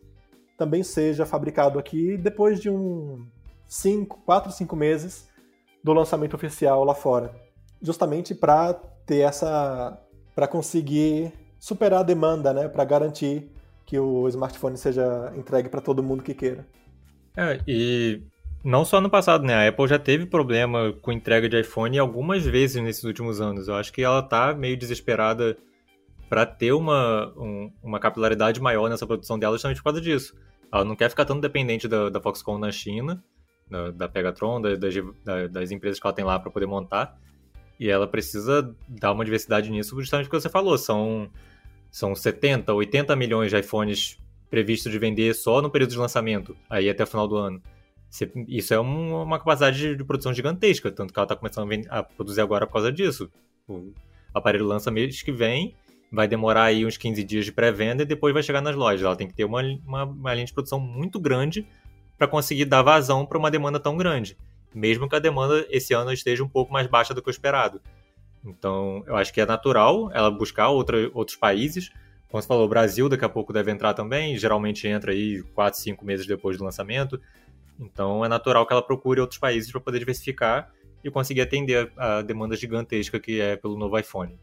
também 0.58 0.82
seja 0.82 1.24
fabricado 1.24 1.78
aqui 1.78 2.16
depois 2.16 2.60
de 2.60 2.68
um 2.68 3.24
5, 3.68 4.22
4, 4.26 4.50
5 4.50 4.76
meses 4.76 5.28
do 5.82 5.92
lançamento 5.92 6.34
oficial 6.34 6.84
lá 6.84 6.94
fora. 6.94 7.32
Justamente 7.80 8.34
para 8.34 8.74
ter 9.06 9.20
essa. 9.20 9.98
para 10.34 10.46
conseguir 10.46 11.32
superar 11.60 12.00
a 12.00 12.02
demanda, 12.02 12.52
né, 12.52 12.66
para 12.66 12.84
garantir 12.84 13.48
que 13.86 13.98
o 13.98 14.26
smartphone 14.28 14.76
seja 14.76 15.32
entregue 15.36 15.68
para 15.68 15.80
todo 15.80 16.02
mundo 16.02 16.22
que 16.22 16.34
queira. 16.34 16.66
É, 17.36 17.60
e 17.68 18.22
não 18.64 18.84
só 18.84 19.00
no 19.00 19.10
passado, 19.10 19.44
né? 19.44 19.54
A 19.54 19.68
Apple 19.68 19.88
já 19.88 19.98
teve 19.98 20.26
problema 20.26 20.92
com 21.00 21.12
entrega 21.12 21.48
de 21.48 21.60
iPhone 21.60 21.98
algumas 21.98 22.44
vezes 22.44 22.82
nesses 22.82 23.04
últimos 23.04 23.40
anos. 23.40 23.68
Eu 23.68 23.74
acho 23.74 23.92
que 23.92 24.02
ela 24.02 24.22
tá 24.22 24.54
meio 24.54 24.76
desesperada 24.76 25.56
para 26.28 26.46
ter 26.46 26.72
uma, 26.72 27.32
um, 27.36 27.72
uma 27.82 27.98
capilaridade 27.98 28.60
maior 28.60 28.88
nessa 28.88 29.06
produção 29.06 29.38
dela 29.38 29.56
justamente 29.56 29.78
por 29.78 29.84
causa 29.84 30.00
disso. 30.00 30.34
Ela 30.72 30.84
não 30.84 30.94
quer 30.94 31.10
ficar 31.10 31.24
tão 31.24 31.40
dependente 31.40 31.88
da, 31.88 32.08
da 32.08 32.20
Foxconn 32.20 32.58
na 32.58 32.70
China, 32.70 33.22
da, 33.68 33.90
da 33.90 34.08
Pegatron, 34.08 34.60
da, 34.60 34.76
das, 34.76 34.94
das 35.50 35.70
empresas 35.70 35.98
que 35.98 36.06
ela 36.06 36.14
tem 36.14 36.24
lá 36.24 36.38
para 36.38 36.50
poder 36.50 36.66
montar. 36.66 37.18
E 37.78 37.88
ela 37.88 38.06
precisa 38.06 38.74
dar 38.86 39.10
uma 39.10 39.24
diversidade 39.24 39.70
nisso, 39.70 39.98
justamente 39.98 40.26
porque 40.26 40.40
você 40.40 40.48
falou, 40.48 40.76
são, 40.76 41.30
são 41.90 42.14
70, 42.14 42.72
80 42.72 43.16
milhões 43.16 43.50
de 43.50 43.58
iPhones 43.58 44.18
previstos 44.48 44.90
de 44.90 44.98
vender 44.98 45.34
só 45.34 45.62
no 45.62 45.70
período 45.70 45.90
de 45.90 45.98
lançamento, 45.98 46.56
aí 46.68 46.88
até 46.88 47.04
o 47.04 47.06
final 47.06 47.28
do 47.28 47.36
ano. 47.36 47.62
Isso 48.48 48.74
é 48.74 48.80
uma 48.80 49.38
capacidade 49.38 49.94
de 49.94 50.04
produção 50.04 50.34
gigantesca, 50.34 50.90
tanto 50.90 51.12
que 51.12 51.18
ela 51.18 51.24
está 51.24 51.36
começando 51.36 51.70
a 51.88 52.02
produzir 52.02 52.40
agora 52.40 52.66
por 52.66 52.72
causa 52.72 52.90
disso. 52.90 53.30
O 53.68 53.92
aparelho 54.34 54.66
lança 54.66 54.90
mês 54.90 55.22
que 55.22 55.30
vem, 55.30 55.76
vai 56.10 56.26
demorar 56.26 56.64
aí 56.64 56.84
uns 56.84 56.96
15 56.96 57.22
dias 57.22 57.44
de 57.44 57.52
pré-venda 57.52 58.02
e 58.02 58.06
depois 58.06 58.34
vai 58.34 58.42
chegar 58.42 58.60
nas 58.60 58.74
lojas. 58.74 59.02
Ela 59.02 59.14
tem 59.14 59.28
que 59.28 59.34
ter 59.34 59.44
uma, 59.44 59.62
uma, 59.86 60.04
uma 60.04 60.34
linha 60.34 60.46
de 60.46 60.52
produção 60.52 60.80
muito 60.80 61.20
grande 61.20 61.64
para 62.18 62.26
conseguir 62.26 62.64
dar 62.64 62.82
vazão 62.82 63.24
para 63.24 63.38
uma 63.38 63.50
demanda 63.50 63.78
tão 63.78 63.96
grande, 63.96 64.36
mesmo 64.74 65.08
que 65.08 65.14
a 65.14 65.20
demanda 65.20 65.64
esse 65.70 65.94
ano 65.94 66.12
esteja 66.12 66.42
um 66.42 66.48
pouco 66.48 66.72
mais 66.72 66.86
baixa 66.88 67.14
do 67.14 67.22
que 67.22 67.28
o 67.28 67.30
esperado. 67.30 67.80
Então, 68.44 69.02
eu 69.06 69.16
acho 69.16 69.32
que 69.32 69.40
é 69.40 69.46
natural 69.46 70.10
ela 70.12 70.30
buscar 70.30 70.68
outra, 70.68 71.10
outros 71.12 71.36
países. 71.36 71.90
Como 72.28 72.40
você 72.40 72.48
falou, 72.48 72.64
o 72.64 72.68
Brasil 72.68 73.08
daqui 73.08 73.24
a 73.24 73.28
pouco 73.28 73.52
deve 73.52 73.70
entrar 73.70 73.92
também, 73.92 74.38
geralmente 74.38 74.86
entra 74.86 75.12
aí 75.12 75.42
4, 75.54 75.78
5 75.80 76.04
meses 76.04 76.26
depois 76.26 76.56
do 76.56 76.64
lançamento. 76.64 77.20
Então, 77.78 78.24
é 78.24 78.28
natural 78.28 78.66
que 78.66 78.72
ela 78.72 78.82
procure 78.82 79.20
outros 79.20 79.38
países 79.38 79.70
para 79.70 79.80
poder 79.80 79.98
diversificar 79.98 80.70
e 81.02 81.10
conseguir 81.10 81.40
atender 81.40 81.90
a 81.96 82.22
demanda 82.22 82.54
gigantesca 82.56 83.18
que 83.18 83.40
é 83.40 83.56
pelo 83.56 83.76
novo 83.76 83.98
iPhone. 83.98 84.38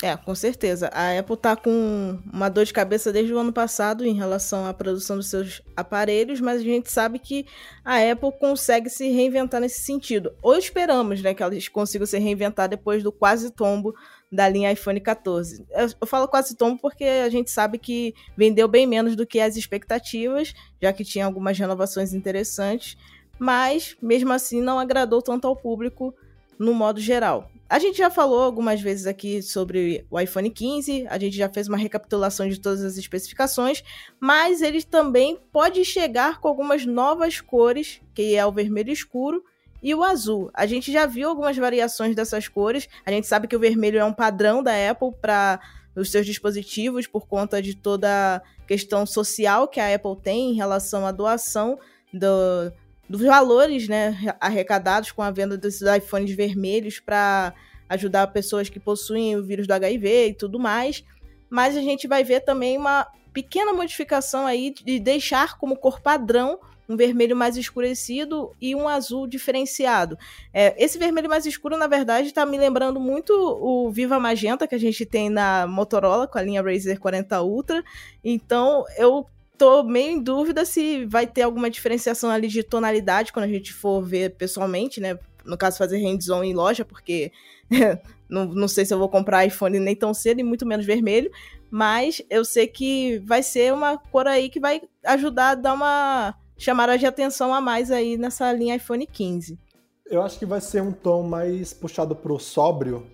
É, 0.00 0.16
com 0.16 0.32
certeza. 0.32 0.88
A 0.92 1.18
Apple 1.18 1.36
tá 1.36 1.56
com 1.56 2.20
uma 2.32 2.48
dor 2.48 2.64
de 2.64 2.72
cabeça 2.72 3.12
desde 3.12 3.34
o 3.34 3.38
ano 3.38 3.52
passado 3.52 4.04
em 4.04 4.14
relação 4.14 4.64
à 4.64 4.72
produção 4.72 5.16
dos 5.16 5.26
seus 5.26 5.60
aparelhos, 5.76 6.40
mas 6.40 6.60
a 6.60 6.64
gente 6.64 6.88
sabe 6.88 7.18
que 7.18 7.44
a 7.84 7.96
Apple 7.96 8.30
consegue 8.38 8.88
se 8.88 9.10
reinventar 9.10 9.60
nesse 9.60 9.82
sentido. 9.82 10.32
Ou 10.40 10.56
esperamos, 10.56 11.20
né, 11.20 11.34
que 11.34 11.42
eles 11.42 11.66
consigam 11.68 12.06
se 12.06 12.16
reinventar 12.16 12.68
depois 12.68 13.02
do 13.02 13.10
quase 13.10 13.50
tombo 13.50 13.92
da 14.30 14.48
linha 14.48 14.70
iPhone 14.70 15.00
14. 15.00 15.66
Eu, 15.70 15.88
eu 16.00 16.06
falo 16.06 16.28
quase 16.28 16.54
tombo 16.54 16.80
porque 16.80 17.02
a 17.02 17.28
gente 17.28 17.50
sabe 17.50 17.76
que 17.76 18.14
vendeu 18.36 18.68
bem 18.68 18.86
menos 18.86 19.16
do 19.16 19.26
que 19.26 19.40
as 19.40 19.56
expectativas, 19.56 20.54
já 20.80 20.92
que 20.92 21.04
tinha 21.04 21.26
algumas 21.26 21.58
renovações 21.58 22.14
interessantes, 22.14 22.96
mas 23.36 23.96
mesmo 24.00 24.32
assim 24.32 24.60
não 24.60 24.78
agradou 24.78 25.20
tanto 25.20 25.48
ao 25.48 25.56
público 25.56 26.14
no 26.56 26.72
modo 26.72 27.00
geral. 27.00 27.50
A 27.68 27.78
gente 27.78 27.98
já 27.98 28.08
falou 28.08 28.42
algumas 28.42 28.80
vezes 28.80 29.06
aqui 29.06 29.42
sobre 29.42 30.06
o 30.10 30.18
iPhone 30.18 30.48
15, 30.48 31.06
a 31.06 31.18
gente 31.18 31.36
já 31.36 31.50
fez 31.50 31.68
uma 31.68 31.76
recapitulação 31.76 32.48
de 32.48 32.58
todas 32.58 32.82
as 32.82 32.96
especificações, 32.96 33.84
mas 34.18 34.62
ele 34.62 34.82
também 34.82 35.38
pode 35.52 35.84
chegar 35.84 36.40
com 36.40 36.48
algumas 36.48 36.86
novas 36.86 37.42
cores, 37.42 38.00
que 38.14 38.34
é 38.34 38.46
o 38.46 38.52
vermelho 38.52 38.90
escuro 38.90 39.44
e 39.82 39.94
o 39.94 40.02
azul. 40.02 40.50
A 40.54 40.64
gente 40.64 40.90
já 40.90 41.04
viu 41.04 41.28
algumas 41.28 41.58
variações 41.58 42.16
dessas 42.16 42.48
cores, 42.48 42.88
a 43.04 43.10
gente 43.10 43.26
sabe 43.26 43.46
que 43.46 43.56
o 43.56 43.60
vermelho 43.60 43.98
é 43.98 44.04
um 44.04 44.14
padrão 44.14 44.62
da 44.62 44.72
Apple 44.90 45.12
para 45.20 45.60
os 45.94 46.10
seus 46.10 46.24
dispositivos 46.24 47.06
por 47.06 47.26
conta 47.26 47.60
de 47.60 47.74
toda 47.74 48.36
a 48.36 48.66
questão 48.66 49.04
social 49.04 49.68
que 49.68 49.78
a 49.78 49.94
Apple 49.94 50.16
tem 50.22 50.52
em 50.52 50.54
relação 50.54 51.06
à 51.06 51.12
doação 51.12 51.78
do, 52.14 52.72
dos 53.08 53.22
valores 53.22 53.88
né, 53.88 54.16
arrecadados 54.40 55.12
com 55.12 55.22
a 55.22 55.30
venda 55.30 55.56
desses 55.56 55.82
iPhones 55.82 56.34
vermelhos 56.34 57.00
para 57.00 57.54
ajudar 57.88 58.26
pessoas 58.28 58.68
que 58.68 58.78
possuem 58.78 59.36
o 59.36 59.44
vírus 59.44 59.66
do 59.66 59.72
HIV 59.72 60.28
e 60.28 60.34
tudo 60.34 60.58
mais. 60.58 61.02
Mas 61.48 61.76
a 61.76 61.80
gente 61.80 62.06
vai 62.06 62.22
ver 62.22 62.40
também 62.40 62.76
uma 62.76 63.06
pequena 63.32 63.72
modificação 63.72 64.46
aí 64.46 64.72
de 64.72 64.98
deixar 64.98 65.56
como 65.56 65.76
cor 65.76 66.00
padrão 66.00 66.58
um 66.88 66.96
vermelho 66.96 67.36
mais 67.36 67.56
escurecido 67.56 68.50
e 68.60 68.74
um 68.74 68.88
azul 68.88 69.26
diferenciado. 69.26 70.18
É, 70.52 70.74
esse 70.82 70.98
vermelho 70.98 71.28
mais 71.28 71.44
escuro, 71.44 71.76
na 71.76 71.86
verdade, 71.86 72.28
está 72.28 72.46
me 72.46 72.56
lembrando 72.56 72.98
muito 72.98 73.32
o 73.32 73.90
Viva 73.90 74.18
Magenta 74.18 74.66
que 74.66 74.74
a 74.74 74.80
gente 74.80 75.04
tem 75.04 75.28
na 75.28 75.66
Motorola 75.66 76.26
com 76.26 76.38
a 76.38 76.42
linha 76.42 76.62
Razer 76.62 76.98
40 76.98 77.42
Ultra. 77.42 77.84
Então, 78.24 78.84
eu 78.96 79.26
tô 79.58 79.82
meio 79.82 80.12
em 80.12 80.22
dúvida 80.22 80.64
se 80.64 81.04
vai 81.06 81.26
ter 81.26 81.42
alguma 81.42 81.68
diferenciação 81.68 82.30
ali 82.30 82.46
de 82.46 82.62
tonalidade 82.62 83.32
quando 83.32 83.44
a 83.44 83.48
gente 83.48 83.74
for 83.74 84.00
ver 84.00 84.36
pessoalmente, 84.36 85.00
né? 85.00 85.18
No 85.44 85.58
caso, 85.58 85.78
fazer 85.78 85.98
hands-on 85.98 86.44
em 86.44 86.54
loja, 86.54 86.84
porque 86.84 87.32
não, 88.30 88.44
não 88.46 88.68
sei 88.68 88.84
se 88.84 88.94
eu 88.94 88.98
vou 88.98 89.08
comprar 89.08 89.44
iPhone 89.44 89.80
nem 89.80 89.96
tão 89.96 90.14
cedo 90.14 90.40
e 90.40 90.44
muito 90.44 90.64
menos 90.64 90.86
vermelho. 90.86 91.30
Mas 91.70 92.22
eu 92.30 92.44
sei 92.44 92.66
que 92.66 93.18
vai 93.26 93.42
ser 93.42 93.74
uma 93.74 93.98
cor 93.98 94.26
aí 94.26 94.48
que 94.48 94.60
vai 94.60 94.80
ajudar 95.04 95.50
a 95.50 95.54
dar 95.54 95.74
uma 95.74 96.34
chamada 96.56 96.96
de 96.96 97.06
atenção 97.06 97.52
a 97.52 97.60
mais 97.60 97.90
aí 97.90 98.16
nessa 98.16 98.52
linha 98.52 98.76
iPhone 98.76 99.06
15. 99.06 99.58
Eu 100.06 100.22
acho 100.22 100.38
que 100.38 100.46
vai 100.46 100.60
ser 100.60 100.82
um 100.82 100.92
tom 100.92 101.22
mais 101.22 101.74
puxado 101.74 102.16
pro 102.16 102.38
sóbrio, 102.38 103.06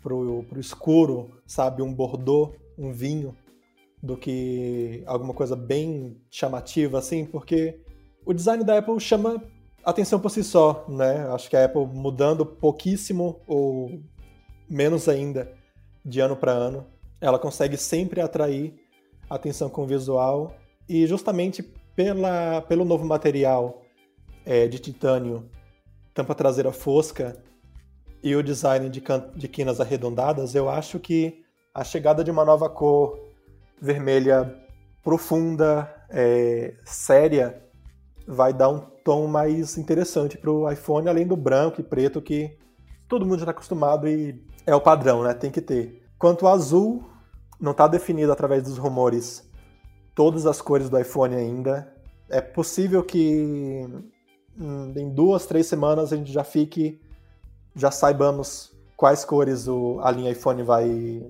pro, 0.00 0.44
pro 0.48 0.60
escuro, 0.60 1.30
sabe? 1.46 1.82
Um 1.82 1.92
bordô, 1.92 2.54
um 2.78 2.92
vinho 2.92 3.36
do 4.02 4.16
que 4.16 5.02
alguma 5.06 5.32
coisa 5.32 5.54
bem 5.54 6.20
chamativa, 6.30 6.98
assim, 6.98 7.24
porque 7.24 7.80
o 8.26 8.32
design 8.32 8.64
da 8.64 8.78
Apple 8.78 8.98
chama 8.98 9.42
atenção 9.84 10.18
por 10.18 10.30
si 10.30 10.42
só, 10.42 10.84
né? 10.88 11.26
Acho 11.28 11.48
que 11.48 11.56
a 11.56 11.64
Apple 11.64 11.86
mudando 11.86 12.44
pouquíssimo 12.44 13.40
ou 13.46 14.00
menos 14.68 15.08
ainda 15.08 15.52
de 16.04 16.20
ano 16.20 16.36
para 16.36 16.52
ano, 16.52 16.86
ela 17.20 17.38
consegue 17.38 17.76
sempre 17.76 18.20
atrair 18.20 18.74
atenção 19.30 19.68
com 19.68 19.82
o 19.82 19.86
visual 19.86 20.56
e 20.88 21.06
justamente 21.06 21.62
pela, 21.94 22.62
pelo 22.62 22.84
novo 22.84 23.04
material 23.04 23.82
é, 24.44 24.66
de 24.66 24.78
titânio, 24.78 25.48
tampa 26.12 26.34
traseira 26.34 26.72
fosca 26.72 27.40
e 28.22 28.34
o 28.34 28.42
design 28.42 28.88
de, 28.88 29.02
de 29.36 29.48
quinas 29.48 29.80
arredondadas, 29.80 30.54
eu 30.54 30.68
acho 30.68 30.98
que 30.98 31.44
a 31.74 31.84
chegada 31.84 32.22
de 32.22 32.30
uma 32.30 32.44
nova 32.44 32.68
cor 32.68 33.31
vermelha 33.80 34.54
profunda, 35.02 35.92
é, 36.08 36.74
séria, 36.84 37.62
vai 38.26 38.52
dar 38.52 38.68
um 38.68 38.80
tom 39.04 39.26
mais 39.26 39.76
interessante 39.76 40.38
para 40.38 40.50
o 40.50 40.70
iPhone, 40.70 41.08
além 41.08 41.26
do 41.26 41.36
branco 41.36 41.80
e 41.80 41.84
preto 41.84 42.22
que 42.22 42.56
todo 43.08 43.26
mundo 43.26 43.38
já 43.38 43.42
está 43.42 43.50
acostumado 43.50 44.08
e 44.08 44.42
é 44.66 44.74
o 44.74 44.80
padrão, 44.80 45.22
né? 45.22 45.34
Tem 45.34 45.50
que 45.50 45.60
ter. 45.60 46.02
Quanto 46.18 46.46
ao 46.46 46.54
azul, 46.54 47.04
não 47.60 47.72
está 47.72 47.86
definido 47.86 48.32
através 48.32 48.62
dos 48.62 48.78
rumores 48.78 49.48
todas 50.14 50.46
as 50.46 50.60
cores 50.60 50.88
do 50.88 50.98
iPhone 50.98 51.34
ainda. 51.34 51.92
É 52.28 52.40
possível 52.40 53.02
que 53.02 53.86
hum, 54.58 54.92
em 54.96 55.10
duas, 55.10 55.46
três 55.46 55.66
semanas 55.66 56.12
a 56.12 56.16
gente 56.16 56.32
já 56.32 56.44
fique, 56.44 57.00
já 57.74 57.90
saibamos 57.90 58.72
quais 58.96 59.24
cores 59.24 59.66
o, 59.66 59.98
a 60.02 60.10
linha 60.10 60.30
iPhone 60.30 60.62
vai, 60.62 61.26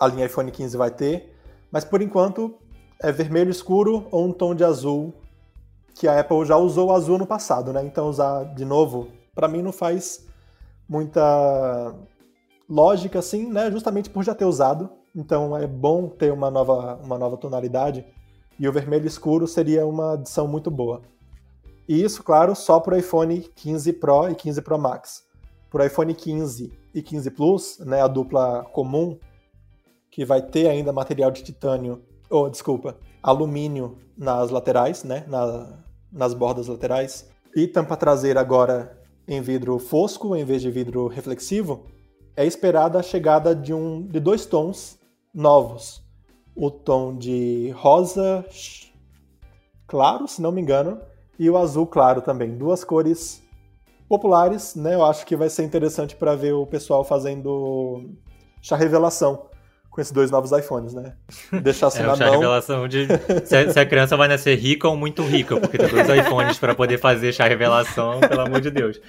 a 0.00 0.06
linha 0.06 0.26
iPhone 0.26 0.50
15 0.50 0.76
vai 0.76 0.90
ter. 0.90 1.33
Mas 1.74 1.84
por 1.84 2.00
enquanto 2.00 2.54
é 3.02 3.10
vermelho 3.10 3.50
escuro 3.50 4.06
ou 4.12 4.26
um 4.26 4.32
tom 4.32 4.54
de 4.54 4.62
azul, 4.62 5.12
que 5.96 6.06
a 6.06 6.20
Apple 6.20 6.44
já 6.44 6.56
usou 6.56 6.92
azul 6.92 7.18
no 7.18 7.26
passado, 7.26 7.72
né? 7.72 7.84
Então 7.84 8.08
usar 8.08 8.44
de 8.54 8.64
novo, 8.64 9.08
para 9.34 9.48
mim 9.48 9.60
não 9.60 9.72
faz 9.72 10.24
muita 10.88 11.92
lógica 12.70 13.18
assim, 13.18 13.52
né? 13.52 13.72
Justamente 13.72 14.08
por 14.08 14.22
já 14.22 14.36
ter 14.36 14.44
usado. 14.44 14.88
Então 15.16 15.56
é 15.56 15.66
bom 15.66 16.08
ter 16.08 16.32
uma 16.32 16.48
nova, 16.48 16.94
uma 17.02 17.18
nova 17.18 17.36
tonalidade. 17.36 18.06
E 18.56 18.68
o 18.68 18.72
vermelho 18.72 19.08
escuro 19.08 19.48
seria 19.48 19.84
uma 19.84 20.12
adição 20.12 20.46
muito 20.46 20.70
boa. 20.70 21.02
E 21.88 22.04
isso, 22.04 22.22
claro, 22.22 22.54
só 22.54 22.78
para 22.78 22.94
o 22.94 22.98
iPhone 22.98 23.40
15 23.40 23.94
Pro 23.94 24.28
e 24.30 24.36
15 24.36 24.62
Pro 24.62 24.78
Max. 24.78 25.24
Para 25.72 25.82
o 25.82 25.86
iPhone 25.86 26.14
15 26.14 26.72
e 26.94 27.02
15 27.02 27.30
Plus, 27.32 27.78
né, 27.80 28.00
a 28.00 28.06
dupla 28.06 28.62
comum, 28.72 29.18
que 30.14 30.24
vai 30.24 30.40
ter 30.40 30.68
ainda 30.68 30.92
material 30.92 31.28
de 31.32 31.42
titânio, 31.42 32.00
ou 32.30 32.48
desculpa, 32.48 32.96
alumínio 33.20 33.98
nas 34.16 34.48
laterais, 34.48 35.02
né, 35.02 35.24
na, 35.26 35.80
nas 36.12 36.32
bordas 36.32 36.68
laterais, 36.68 37.28
e 37.56 37.66
tampa 37.66 37.96
traseira 37.96 38.40
agora 38.40 38.96
em 39.26 39.40
vidro 39.40 39.76
fosco 39.76 40.36
em 40.36 40.44
vez 40.44 40.62
de 40.62 40.70
vidro 40.70 41.08
reflexivo, 41.08 41.86
é 42.36 42.46
esperada 42.46 42.96
a 42.96 43.02
chegada 43.02 43.56
de, 43.56 43.74
um, 43.74 44.06
de 44.06 44.20
dois 44.20 44.46
tons 44.46 45.00
novos. 45.34 46.00
O 46.54 46.70
tom 46.70 47.16
de 47.16 47.70
rosa 47.74 48.44
claro, 49.88 50.28
se 50.28 50.40
não 50.40 50.52
me 50.52 50.60
engano, 50.60 51.00
e 51.36 51.50
o 51.50 51.56
azul 51.56 51.88
claro 51.88 52.22
também. 52.22 52.56
Duas 52.56 52.84
cores 52.84 53.42
populares, 54.08 54.76
né? 54.76 54.94
Eu 54.94 55.04
acho 55.04 55.26
que 55.26 55.34
vai 55.34 55.50
ser 55.50 55.64
interessante 55.64 56.14
para 56.14 56.36
ver 56.36 56.52
o 56.52 56.64
pessoal 56.64 57.02
fazendo 57.02 58.10
chá 58.62 58.76
revelação 58.76 59.52
com 59.94 60.00
esses 60.00 60.12
dois 60.12 60.28
novos 60.28 60.50
iPhones, 60.50 60.92
né? 60.92 61.12
Deixar 61.62 61.86
assim 61.86 62.00
é, 62.02 62.06
na 62.06 62.16
mão. 62.16 62.32
revelação 62.32 62.88
de 62.88 63.06
se 63.44 63.56
a, 63.56 63.72
se 63.72 63.78
a, 63.78 63.86
criança 63.86 64.16
vai 64.16 64.26
nascer 64.26 64.56
rica 64.56 64.88
ou 64.88 64.96
muito 64.96 65.22
rica, 65.22 65.56
porque 65.60 65.78
tem 65.78 65.88
dois 65.88 66.08
iPhones 66.08 66.58
para 66.58 66.74
poder 66.74 66.98
fazer 66.98 67.32
chá 67.32 67.46
revelação, 67.46 68.18
pelo 68.18 68.40
amor 68.40 68.60
de 68.60 68.72
Deus. 68.72 69.00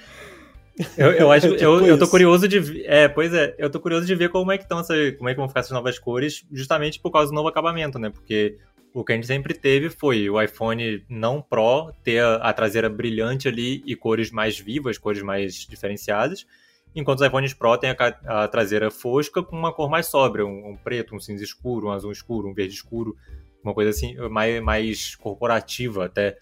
Eu, 0.96 1.10
eu 1.10 1.32
acho, 1.32 1.48
é 1.48 1.50
tipo 1.50 1.64
eu, 1.64 1.84
eu 1.84 1.98
tô 1.98 2.06
curioso 2.06 2.46
de 2.46 2.86
é, 2.86 3.08
pois 3.08 3.34
é, 3.34 3.56
eu 3.58 3.68
tô 3.68 3.80
curioso 3.80 4.06
de 4.06 4.14
ver 4.14 4.28
como 4.28 4.52
é 4.52 4.58
que 4.58 4.62
estão 4.62 4.80
como 5.18 5.28
é 5.28 5.34
que 5.34 5.40
vão 5.40 5.48
ficar 5.48 5.60
essas 5.60 5.72
novas 5.72 5.98
cores, 5.98 6.46
justamente 6.52 7.00
por 7.00 7.10
causa 7.10 7.32
do 7.32 7.34
novo 7.34 7.48
acabamento, 7.48 7.98
né? 7.98 8.08
Porque 8.08 8.56
o 8.94 9.02
que 9.02 9.10
a 9.10 9.16
gente 9.16 9.26
sempre 9.26 9.54
teve 9.54 9.90
foi 9.90 10.30
o 10.30 10.40
iPhone 10.40 11.04
não 11.08 11.42
Pro 11.42 11.92
ter 12.04 12.22
a, 12.22 12.36
a 12.36 12.52
traseira 12.52 12.88
brilhante 12.88 13.48
ali 13.48 13.82
e 13.84 13.96
cores 13.96 14.30
mais 14.30 14.56
vivas, 14.56 14.98
cores 14.98 15.20
mais 15.20 15.66
diferenciadas. 15.68 16.46
Enquanto 16.96 17.20
os 17.20 17.26
iPhones 17.26 17.52
Pro 17.52 17.76
têm 17.76 17.90
a, 17.90 18.42
a 18.44 18.48
traseira 18.48 18.90
fosca 18.90 19.42
com 19.42 19.54
uma 19.54 19.72
cor 19.72 19.90
mais 19.90 20.06
sóbria, 20.06 20.46
um, 20.46 20.70
um, 20.70 20.76
preto, 20.76 21.14
um 21.14 21.20
cinza 21.20 21.44
escuro, 21.44 21.88
um 21.88 21.90
azul 21.92 22.10
escuro, 22.10 22.48
um 22.48 22.54
verde 22.54 22.74
escuro, 22.74 23.14
uma 23.62 23.74
coisa 23.74 23.90
assim 23.90 24.16
mais, 24.30 24.62
mais 24.62 25.14
corporativa 25.14 26.06
até. 26.06 26.38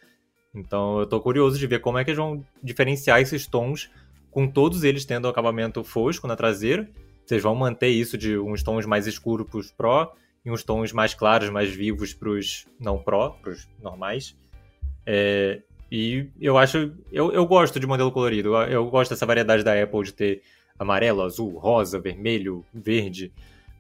Então 0.55 1.01
eu 1.01 1.07
tô 1.07 1.21
curioso 1.21 1.59
de 1.59 1.67
ver 1.67 1.81
como 1.81 1.99
é 1.99 2.05
que 2.05 2.11
eles 2.11 2.19
vão 2.19 2.47
diferenciar 2.63 3.21
esses 3.21 3.47
tons 3.47 3.91
com 4.31 4.49
todos 4.49 4.85
eles 4.85 5.05
tendo 5.05 5.27
acabamento 5.27 5.83
fosco 5.83 6.29
na 6.29 6.37
traseira. 6.37 6.89
Vocês 7.27 7.43
vão 7.43 7.55
manter 7.55 7.89
isso 7.89 8.17
de 8.17 8.39
uns 8.39 8.63
tons 8.63 8.87
mais 8.87 9.07
escuros 9.07 9.47
para 9.49 9.59
os 9.59 9.73
Pro 9.73 10.13
e 10.45 10.51
uns 10.51 10.63
tons 10.63 10.93
mais 10.93 11.15
claros, 11.15 11.51
mais 11.51 11.75
vivos 11.75 12.15
para 12.15 12.29
os 12.31 12.67
não 12.79 12.99
Pro, 12.99 13.33
para 13.43 13.51
os 13.51 13.67
normais. 13.83 14.37
É, 15.05 15.63
e 15.95 16.29
eu 16.41 16.59
acho. 16.59 16.93
Eu, 17.13 17.31
eu 17.31 17.47
gosto 17.47 17.79
de 17.79 17.87
modelo 17.87 18.11
colorido. 18.11 18.57
Eu, 18.57 18.87
gosto 18.87 19.11
dessa 19.11 19.25
variedade 19.25 19.63
da 19.63 19.81
Apple 19.81 20.03
de 20.03 20.13
ter 20.13 20.43
amarelo, 20.77 21.23
azul, 21.23 21.57
rosa, 21.57 22.01
vermelho, 22.01 22.65
verde. 22.75 23.33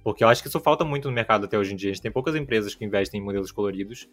Porque 0.05 0.23
eu 0.23 0.29
acho 0.29 0.41
que 0.41 0.49
isso 0.49 0.61
falta 0.61 0.85
muito 0.85 1.09
no 1.09 1.15
mercado 1.15 1.47
até 1.47 1.59
hoje 1.59 1.73
em 1.73 1.77
dia. 1.77 1.91
A 1.91 1.93
gente 1.93 2.03
tem 2.03 2.13
poucas 2.13 2.37
empresas 2.37 2.73
que 2.73 2.85
investem 2.85 3.21
em 3.21 3.25
modelos 3.25 3.51
coloridos. 3.51 4.09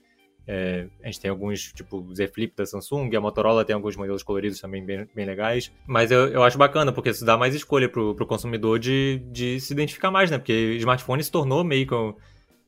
É, 0.47 0.88
a 1.04 1.06
gente 1.06 1.20
tem 1.20 1.30
alguns, 1.30 1.72
tipo 1.72 1.97
o 1.97 2.16
Z 2.16 2.28
Flip 2.30 2.56
da 2.56 2.66
Samsung, 2.66 3.16
a 3.16 3.22
Motorola 3.22 3.64
tem 3.64 3.76
alguns 3.76 3.95
modelos 3.95 4.24
coloridos 4.24 4.60
também 4.60 4.84
bem, 4.84 5.08
bem 5.14 5.26
legais. 5.28 5.72
Mas 5.86 6.10
eu, 6.10 6.28
eu 6.30 6.41
acho 6.41 6.58
bacana, 6.58 6.91
porque 6.91 7.10
isso 7.10 7.24
dá 7.24 7.38
mais 7.38 7.54
escolha 7.54 7.88
pro, 7.88 8.16
pro 8.16 8.26
consumidor 8.26 8.80
de, 8.80 9.22
de 9.32 9.60
se 9.60 9.74
identificar 9.74 10.10
mais, 10.10 10.32
né? 10.32 10.39
Porque 10.39 10.76
smartphone 10.80 11.24
se 11.24 11.32
tornou 11.32 11.64
meio 11.64 11.86
que 11.86 11.93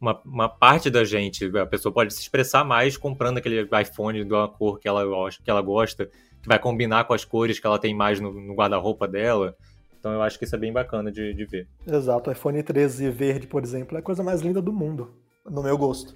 uma, 0.04 0.22
uma 0.26 0.50
parte 0.50 0.90
da 0.90 1.06
gente. 1.06 1.50
A 1.58 1.66
pessoa 1.66 1.94
pode 1.94 2.14
se 2.14 2.20
expressar 2.20 2.66
mais 2.66 2.98
comprando 2.98 3.38
aquele 3.38 3.68
iPhone 3.82 4.26
de 4.26 4.34
uma 4.34 4.50
cor 4.50 4.78
que 4.78 4.88
ela, 4.88 5.04
que 5.32 5.50
ela 5.50 5.62
gosta, 5.62 6.06
que 6.42 6.48
vai 6.48 6.60
combinar 6.60 7.06
com 7.06 7.14
as 7.14 7.24
cores 7.24 7.58
que 7.58 7.66
ela 7.66 7.80
tem 7.80 7.96
mais 7.96 8.20
no, 8.20 8.34
no 8.34 8.54
guarda-roupa 8.54 9.08
dela. 9.08 9.56
Então 9.98 10.12
eu 10.12 10.22
acho 10.22 10.38
que 10.38 10.44
isso 10.44 10.56
é 10.56 10.60
bem 10.60 10.74
bacana 10.74 11.10
de, 11.10 11.34
de 11.34 11.46
ver. 11.46 11.68
Exato, 11.88 12.30
o 12.30 12.34
iPhone 12.34 12.62
13 12.62 13.10
verde, 13.10 13.48
por 13.48 13.64
exemplo, 13.64 13.96
é 13.96 14.02
a 14.02 14.04
coisa 14.04 14.22
mais 14.22 14.42
linda 14.42 14.62
do 14.62 14.74
mundo, 14.74 15.12
no 15.50 15.64
meu 15.64 15.78
gosto. 15.78 16.14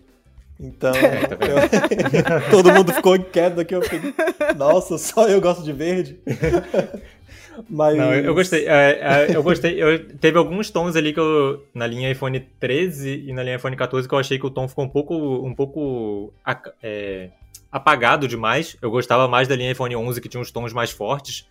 Então, 0.60 0.92
é, 0.96 1.28
tá 1.28 1.38
eu... 1.46 2.50
todo 2.52 2.74
mundo 2.74 2.92
ficou 2.92 3.16
inquieto 3.16 3.62
aqui. 3.62 3.74
Eu 3.74 3.82
fiquei, 3.82 4.14
nossa, 4.58 4.98
só 4.98 5.30
eu 5.30 5.40
gosto 5.40 5.64
de 5.64 5.72
verde. 5.72 6.20
Mas... 7.70 7.98
Não, 7.98 8.14
eu 8.14 8.34
gostei. 8.34 8.68
É, 8.68 9.00
é, 9.30 9.36
eu 9.36 9.44
gostei. 9.44 9.82
Eu, 9.82 10.08
teve 10.18 10.38
alguns 10.38 10.70
tons 10.70 10.96
ali 10.96 11.14
que 11.14 11.20
eu. 11.20 11.64
Na 11.74 11.88
linha 11.88 12.12
iPhone 12.12 12.40
13 12.40 13.26
e 13.28 13.34
na 13.34 13.44
linha 13.44 13.56
iPhone 13.56 13.76
14 13.76 14.08
que 14.08 14.14
eu 14.14 14.20
achei 14.20 14.40
que 14.40 14.46
o 14.46 14.52
tom 14.52 14.68
ficou 14.68 14.86
um 14.86 14.90
pouco. 14.90 15.16
Um 15.16 15.54
pouco 15.54 16.34
é, 16.82 17.30
apagado 17.72 18.28
demais. 18.28 18.78
Eu 18.82 18.92
gostava 18.92 19.28
mais 19.28 19.48
da 19.48 19.56
linha 19.56 19.72
iPhone 19.72 19.96
11 19.96 20.22
que 20.22 20.30
tinha 20.30 20.42
uns 20.42 20.52
tons 20.52 20.74
mais 20.74 20.92
fortes. 20.92 21.48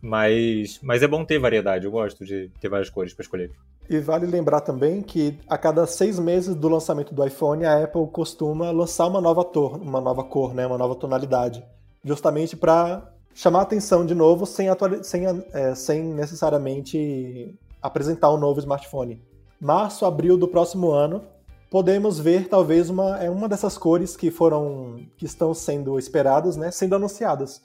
Mas, 0.00 0.78
mas 0.82 1.02
é 1.02 1.08
bom 1.08 1.24
ter 1.24 1.38
variedade. 1.38 1.86
Eu 1.86 1.90
gosto 1.90 2.24
de 2.24 2.50
ter 2.60 2.68
várias 2.68 2.90
cores 2.90 3.14
para 3.14 3.22
escolher. 3.22 3.50
E 3.88 3.98
vale 3.98 4.26
lembrar 4.26 4.60
também 4.60 5.02
que 5.02 5.38
a 5.48 5.58
cada 5.58 5.86
seis 5.86 6.18
meses 6.18 6.54
do 6.54 6.68
lançamento 6.68 7.14
do 7.14 7.24
iPhone, 7.24 7.64
a 7.64 7.84
Apple 7.84 8.06
costuma 8.08 8.70
lançar 8.70 9.06
uma 9.06 9.20
nova, 9.20 9.44
tor 9.44 9.76
uma 9.76 10.00
nova 10.00 10.24
cor, 10.24 10.54
né, 10.54 10.66
uma 10.66 10.78
nova 10.78 10.94
tonalidade, 10.94 11.62
justamente 12.02 12.56
para 12.56 13.13
chamar 13.34 13.62
atenção 13.62 14.06
de 14.06 14.14
novo 14.14 14.46
sem, 14.46 14.68
sem, 15.02 15.24
é, 15.52 15.74
sem 15.74 16.02
necessariamente 16.02 17.58
apresentar 17.82 18.32
um 18.32 18.38
novo 18.38 18.60
smartphone. 18.60 19.20
Março, 19.60 20.06
abril 20.06 20.38
do 20.38 20.48
próximo 20.48 20.92
ano, 20.92 21.24
podemos 21.70 22.18
ver 22.18 22.48
talvez 22.48 22.88
uma, 22.88 23.22
é 23.22 23.28
uma 23.28 23.48
dessas 23.48 23.76
cores 23.76 24.16
que 24.16 24.30
foram 24.30 25.04
que 25.16 25.26
estão 25.26 25.52
sendo 25.52 25.98
esperadas, 25.98 26.56
né, 26.56 26.70
sendo 26.70 26.94
anunciadas. 26.94 27.60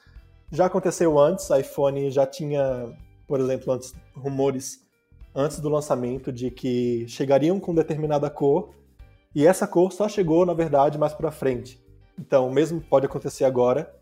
Já 0.52 0.66
aconteceu 0.66 1.20
antes, 1.20 1.50
iPhone 1.52 2.10
já 2.10 2.26
tinha, 2.26 2.92
por 3.28 3.40
exemplo, 3.40 3.72
antes 3.72 3.94
rumores 4.16 4.90
antes 5.36 5.60
do 5.60 5.70
lançamento 5.70 6.32
de 6.32 6.50
que 6.50 7.06
chegariam 7.08 7.60
com 7.60 7.74
determinada 7.76 8.30
cor 8.30 8.72
e 9.34 9.46
essa 9.46 9.68
cor 9.68 9.92
só 9.92 10.10
chegou, 10.10 10.46
na 10.46 10.54
verdade, 10.54 10.98
mais 10.98 11.14
para 11.14 11.32
frente. 11.32 11.80
Então, 12.18 12.50
mesmo 12.50 12.82
pode 12.82 13.06
acontecer 13.06 13.46
agora 13.46 13.94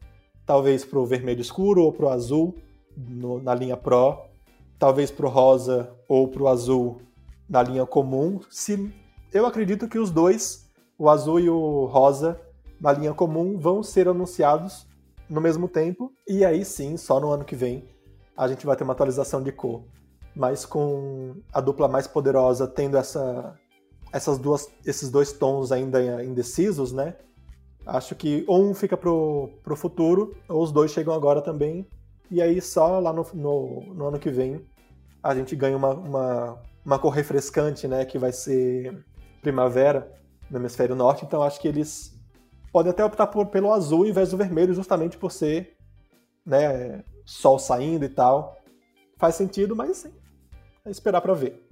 talvez 0.47 0.85
para 0.85 0.97
o 0.97 1.05
vermelho 1.05 1.41
escuro 1.41 1.83
ou 1.83 1.91
para 1.91 2.05
o 2.05 2.09
azul 2.09 2.55
no, 2.95 3.39
na 3.43 3.53
linha 3.53 3.75
Pro, 3.75 4.17
talvez 4.79 5.11
para 5.11 5.25
o 5.25 5.29
rosa 5.29 5.91
ou 6.07 6.29
para 6.29 6.41
o 6.41 6.47
azul 6.47 7.01
na 7.47 7.61
linha 7.61 7.85
comum. 7.85 8.39
Se 8.49 8.91
eu 9.33 9.45
acredito 9.45 9.89
que 9.89 9.99
os 9.99 10.09
dois, 10.09 10.65
o 10.97 11.09
azul 11.09 11.39
e 11.39 11.49
o 11.49 11.85
rosa 11.85 12.39
na 12.79 12.93
linha 12.93 13.13
comum, 13.13 13.59
vão 13.59 13.83
ser 13.83 14.07
anunciados 14.07 14.87
no 15.29 15.41
mesmo 15.41 15.67
tempo 15.67 16.13
e 16.25 16.45
aí 16.45 16.63
sim, 16.63 16.95
só 16.95 17.19
no 17.19 17.29
ano 17.29 17.43
que 17.43 17.55
vem, 17.55 17.83
a 18.35 18.47
gente 18.47 18.65
vai 18.65 18.77
ter 18.77 18.85
uma 18.85 18.93
atualização 18.93 19.43
de 19.43 19.51
cor. 19.51 19.83
Mas 20.33 20.65
com 20.65 21.35
a 21.51 21.59
dupla 21.59 21.87
mais 21.87 22.07
poderosa 22.07 22.67
tendo 22.67 22.95
essa, 22.95 23.53
essas 24.13 24.37
duas, 24.37 24.69
esses 24.85 25.09
dois 25.09 25.33
tons 25.33 25.73
ainda 25.73 26.23
indecisos, 26.23 26.93
né? 26.93 27.15
Acho 27.88 28.15
que 28.15 28.43
ou 28.47 28.69
um 28.69 28.73
fica 28.73 28.97
pro, 28.97 29.49
pro 29.63 29.75
futuro, 29.77 30.35
ou 30.49 30.61
os 30.61 30.73
dois 30.73 30.91
chegam 30.91 31.13
agora 31.13 31.41
também. 31.41 31.88
E 32.29 32.41
aí 32.41 32.59
só 32.61 32.99
lá 32.99 33.13
no, 33.13 33.25
no, 33.33 33.93
no 33.93 34.07
ano 34.07 34.19
que 34.19 34.29
vem 34.29 34.61
a 35.23 35.33
gente 35.33 35.55
ganha 35.55 35.77
uma, 35.77 35.93
uma, 35.93 36.59
uma 36.85 36.99
cor 36.99 37.11
refrescante, 37.11 37.88
né? 37.88 38.03
Que 38.03 38.19
vai 38.19 38.33
ser 38.33 39.05
primavera 39.41 40.11
no 40.49 40.59
hemisfério 40.59 40.95
norte. 40.95 41.23
Então 41.23 41.41
acho 41.41 41.61
que 41.61 41.67
eles 41.67 42.13
podem 42.73 42.91
até 42.91 43.03
optar 43.03 43.27
por, 43.27 43.45
pelo 43.47 43.71
azul 43.71 44.05
em 44.05 44.11
vez 44.11 44.31
do 44.31 44.38
vermelho, 44.38 44.73
justamente 44.73 45.17
por 45.17 45.31
ser 45.31 45.77
né, 46.45 47.03
sol 47.25 47.57
saindo 47.57 48.03
e 48.03 48.09
tal. 48.09 48.57
Faz 49.17 49.35
sentido, 49.35 49.75
mas 49.75 49.97
sim, 49.97 50.13
é 50.85 50.91
esperar 50.91 51.21
para 51.21 51.33
ver. 51.33 51.66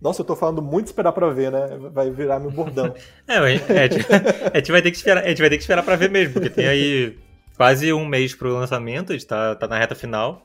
Nossa, 0.00 0.20
eu 0.20 0.26
tô 0.26 0.36
falando 0.36 0.60
muito 0.60 0.86
esperar 0.86 1.12
pra 1.12 1.30
ver, 1.30 1.50
né? 1.50 1.68
Vai 1.92 2.10
virar 2.10 2.38
meu 2.38 2.50
bordão. 2.50 2.94
é, 3.26 3.36
a 3.36 3.48
gente, 3.48 4.06
a 4.52 4.58
gente 4.58 4.72
vai 4.72 4.82
ter 4.82 4.90
que 4.90 4.96
esperar, 4.96 5.24
a 5.24 5.28
gente 5.28 5.40
vai 5.40 5.48
ter 5.48 5.56
que 5.56 5.62
esperar 5.62 5.82
pra 5.82 5.96
ver 5.96 6.10
mesmo, 6.10 6.34
porque 6.34 6.50
tem 6.50 6.66
aí 6.66 7.18
quase 7.56 7.92
um 7.92 8.04
mês 8.04 8.34
pro 8.34 8.52
lançamento, 8.52 9.12
a 9.12 9.14
gente 9.14 9.26
tá, 9.26 9.54
tá 9.54 9.66
na 9.66 9.78
reta 9.78 9.94
final. 9.94 10.44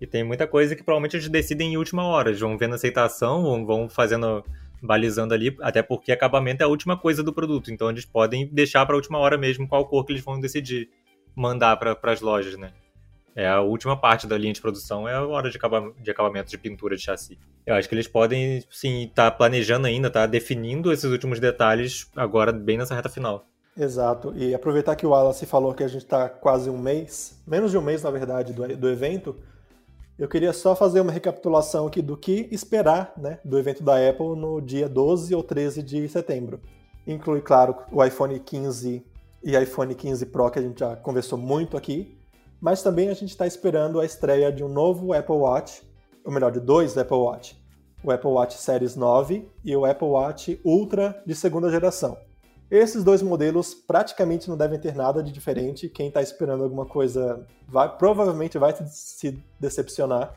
E 0.00 0.06
tem 0.06 0.24
muita 0.24 0.48
coisa 0.48 0.74
que 0.74 0.82
provavelmente 0.82 1.16
eles 1.16 1.28
decidem 1.28 1.74
em 1.74 1.76
última 1.76 2.04
hora. 2.04 2.30
Eles 2.30 2.40
vão 2.40 2.58
vendo 2.58 2.74
aceitação, 2.74 3.42
vão, 3.42 3.64
vão 3.64 3.88
fazendo, 3.88 4.44
balizando 4.82 5.32
ali, 5.32 5.56
até 5.60 5.80
porque 5.80 6.10
acabamento 6.10 6.60
é 6.60 6.66
a 6.66 6.68
última 6.68 6.96
coisa 6.96 7.22
do 7.22 7.32
produto. 7.32 7.72
Então 7.72 7.88
eles 7.88 8.04
podem 8.04 8.48
deixar 8.48 8.84
pra 8.84 8.96
última 8.96 9.18
hora 9.18 9.38
mesmo 9.38 9.68
qual 9.68 9.86
cor 9.86 10.04
que 10.04 10.12
eles 10.12 10.24
vão 10.24 10.40
decidir 10.40 10.88
mandar 11.36 11.76
para 11.76 11.96
as 12.12 12.20
lojas, 12.20 12.56
né? 12.58 12.72
É 13.34 13.48
a 13.48 13.60
última 13.60 13.96
parte 13.96 14.26
da 14.26 14.36
linha 14.36 14.52
de 14.52 14.60
produção, 14.60 15.08
é 15.08 15.14
a 15.14 15.26
hora 15.26 15.50
de, 15.50 15.56
acaba, 15.56 15.92
de 16.02 16.10
acabamento 16.10 16.50
de 16.50 16.58
pintura 16.58 16.96
de 16.96 17.02
chassi. 17.02 17.38
Eu 17.66 17.74
acho 17.74 17.88
que 17.88 17.94
eles 17.94 18.06
podem, 18.06 18.62
sim, 18.70 19.04
estar 19.04 19.30
tá 19.30 19.36
planejando 19.36 19.86
ainda, 19.86 20.10
tá 20.10 20.26
definindo 20.26 20.92
esses 20.92 21.10
últimos 21.10 21.40
detalhes 21.40 22.10
agora, 22.14 22.52
bem 22.52 22.76
nessa 22.76 22.94
reta 22.94 23.08
final. 23.08 23.46
Exato. 23.76 24.34
E 24.36 24.54
aproveitar 24.54 24.96
que 24.96 25.06
o 25.06 25.10
Wallace 25.10 25.46
falou 25.46 25.72
que 25.72 25.82
a 25.82 25.88
gente 25.88 26.02
está 26.02 26.28
quase 26.28 26.68
um 26.68 26.76
mês, 26.76 27.42
menos 27.46 27.70
de 27.70 27.78
um 27.78 27.82
mês, 27.82 28.02
na 28.02 28.10
verdade, 28.10 28.52
do, 28.52 28.76
do 28.76 28.88
evento, 28.90 29.34
eu 30.18 30.28
queria 30.28 30.52
só 30.52 30.76
fazer 30.76 31.00
uma 31.00 31.10
recapitulação 31.10 31.86
aqui 31.86 32.02
do 32.02 32.16
que 32.16 32.48
esperar 32.52 33.14
né, 33.16 33.38
do 33.44 33.58
evento 33.58 33.82
da 33.82 33.96
Apple 34.08 34.36
no 34.36 34.60
dia 34.60 34.88
12 34.88 35.34
ou 35.34 35.42
13 35.42 35.82
de 35.82 36.06
setembro. 36.08 36.60
Inclui, 37.06 37.40
claro, 37.40 37.76
o 37.90 38.04
iPhone 38.04 38.38
15 38.38 39.04
e 39.42 39.56
iPhone 39.56 39.94
15 39.94 40.26
Pro, 40.26 40.50
que 40.50 40.58
a 40.58 40.62
gente 40.62 40.78
já 40.78 40.94
conversou 40.94 41.38
muito 41.38 41.76
aqui, 41.76 42.16
mas 42.62 42.80
também 42.80 43.08
a 43.08 43.14
gente 43.14 43.30
está 43.30 43.44
esperando 43.44 43.98
a 43.98 44.04
estreia 44.04 44.52
de 44.52 44.62
um 44.62 44.68
novo 44.68 45.12
Apple 45.12 45.34
Watch, 45.34 45.82
ou 46.24 46.32
melhor, 46.32 46.52
de 46.52 46.60
dois 46.60 46.96
Apple 46.96 47.16
Watch. 47.16 47.60
O 48.04 48.12
Apple 48.12 48.30
Watch 48.30 48.56
Series 48.56 48.94
9 48.94 49.48
e 49.64 49.76
o 49.76 49.84
Apple 49.84 50.06
Watch 50.06 50.60
Ultra 50.64 51.20
de 51.26 51.34
segunda 51.34 51.68
geração. 51.68 52.16
Esses 52.70 53.02
dois 53.02 53.20
modelos 53.20 53.74
praticamente 53.74 54.48
não 54.48 54.56
devem 54.56 54.78
ter 54.78 54.94
nada 54.94 55.24
de 55.24 55.32
diferente. 55.32 55.88
Quem 55.88 56.06
está 56.06 56.22
esperando 56.22 56.62
alguma 56.62 56.86
coisa 56.86 57.44
vai, 57.66 57.88
provavelmente 57.96 58.56
vai 58.58 58.72
se 58.86 59.42
decepcionar. 59.58 60.32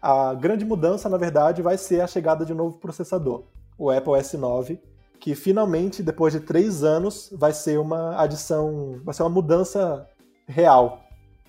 A 0.00 0.32
grande 0.32 0.64
mudança, 0.64 1.10
na 1.10 1.18
verdade, 1.18 1.60
vai 1.60 1.76
ser 1.76 2.00
a 2.00 2.06
chegada 2.06 2.46
de 2.46 2.54
um 2.54 2.56
novo 2.56 2.78
processador, 2.78 3.44
o 3.78 3.90
Apple 3.90 4.14
S9, 4.14 4.78
que 5.20 5.34
finalmente, 5.34 6.02
depois 6.02 6.32
de 6.32 6.40
três 6.40 6.82
anos, 6.82 7.28
vai 7.34 7.52
ser 7.52 7.78
uma 7.78 8.18
adição, 8.18 8.98
vai 9.04 9.14
ser 9.14 9.22
uma 9.22 9.30
mudança 9.30 10.08
real 10.46 11.03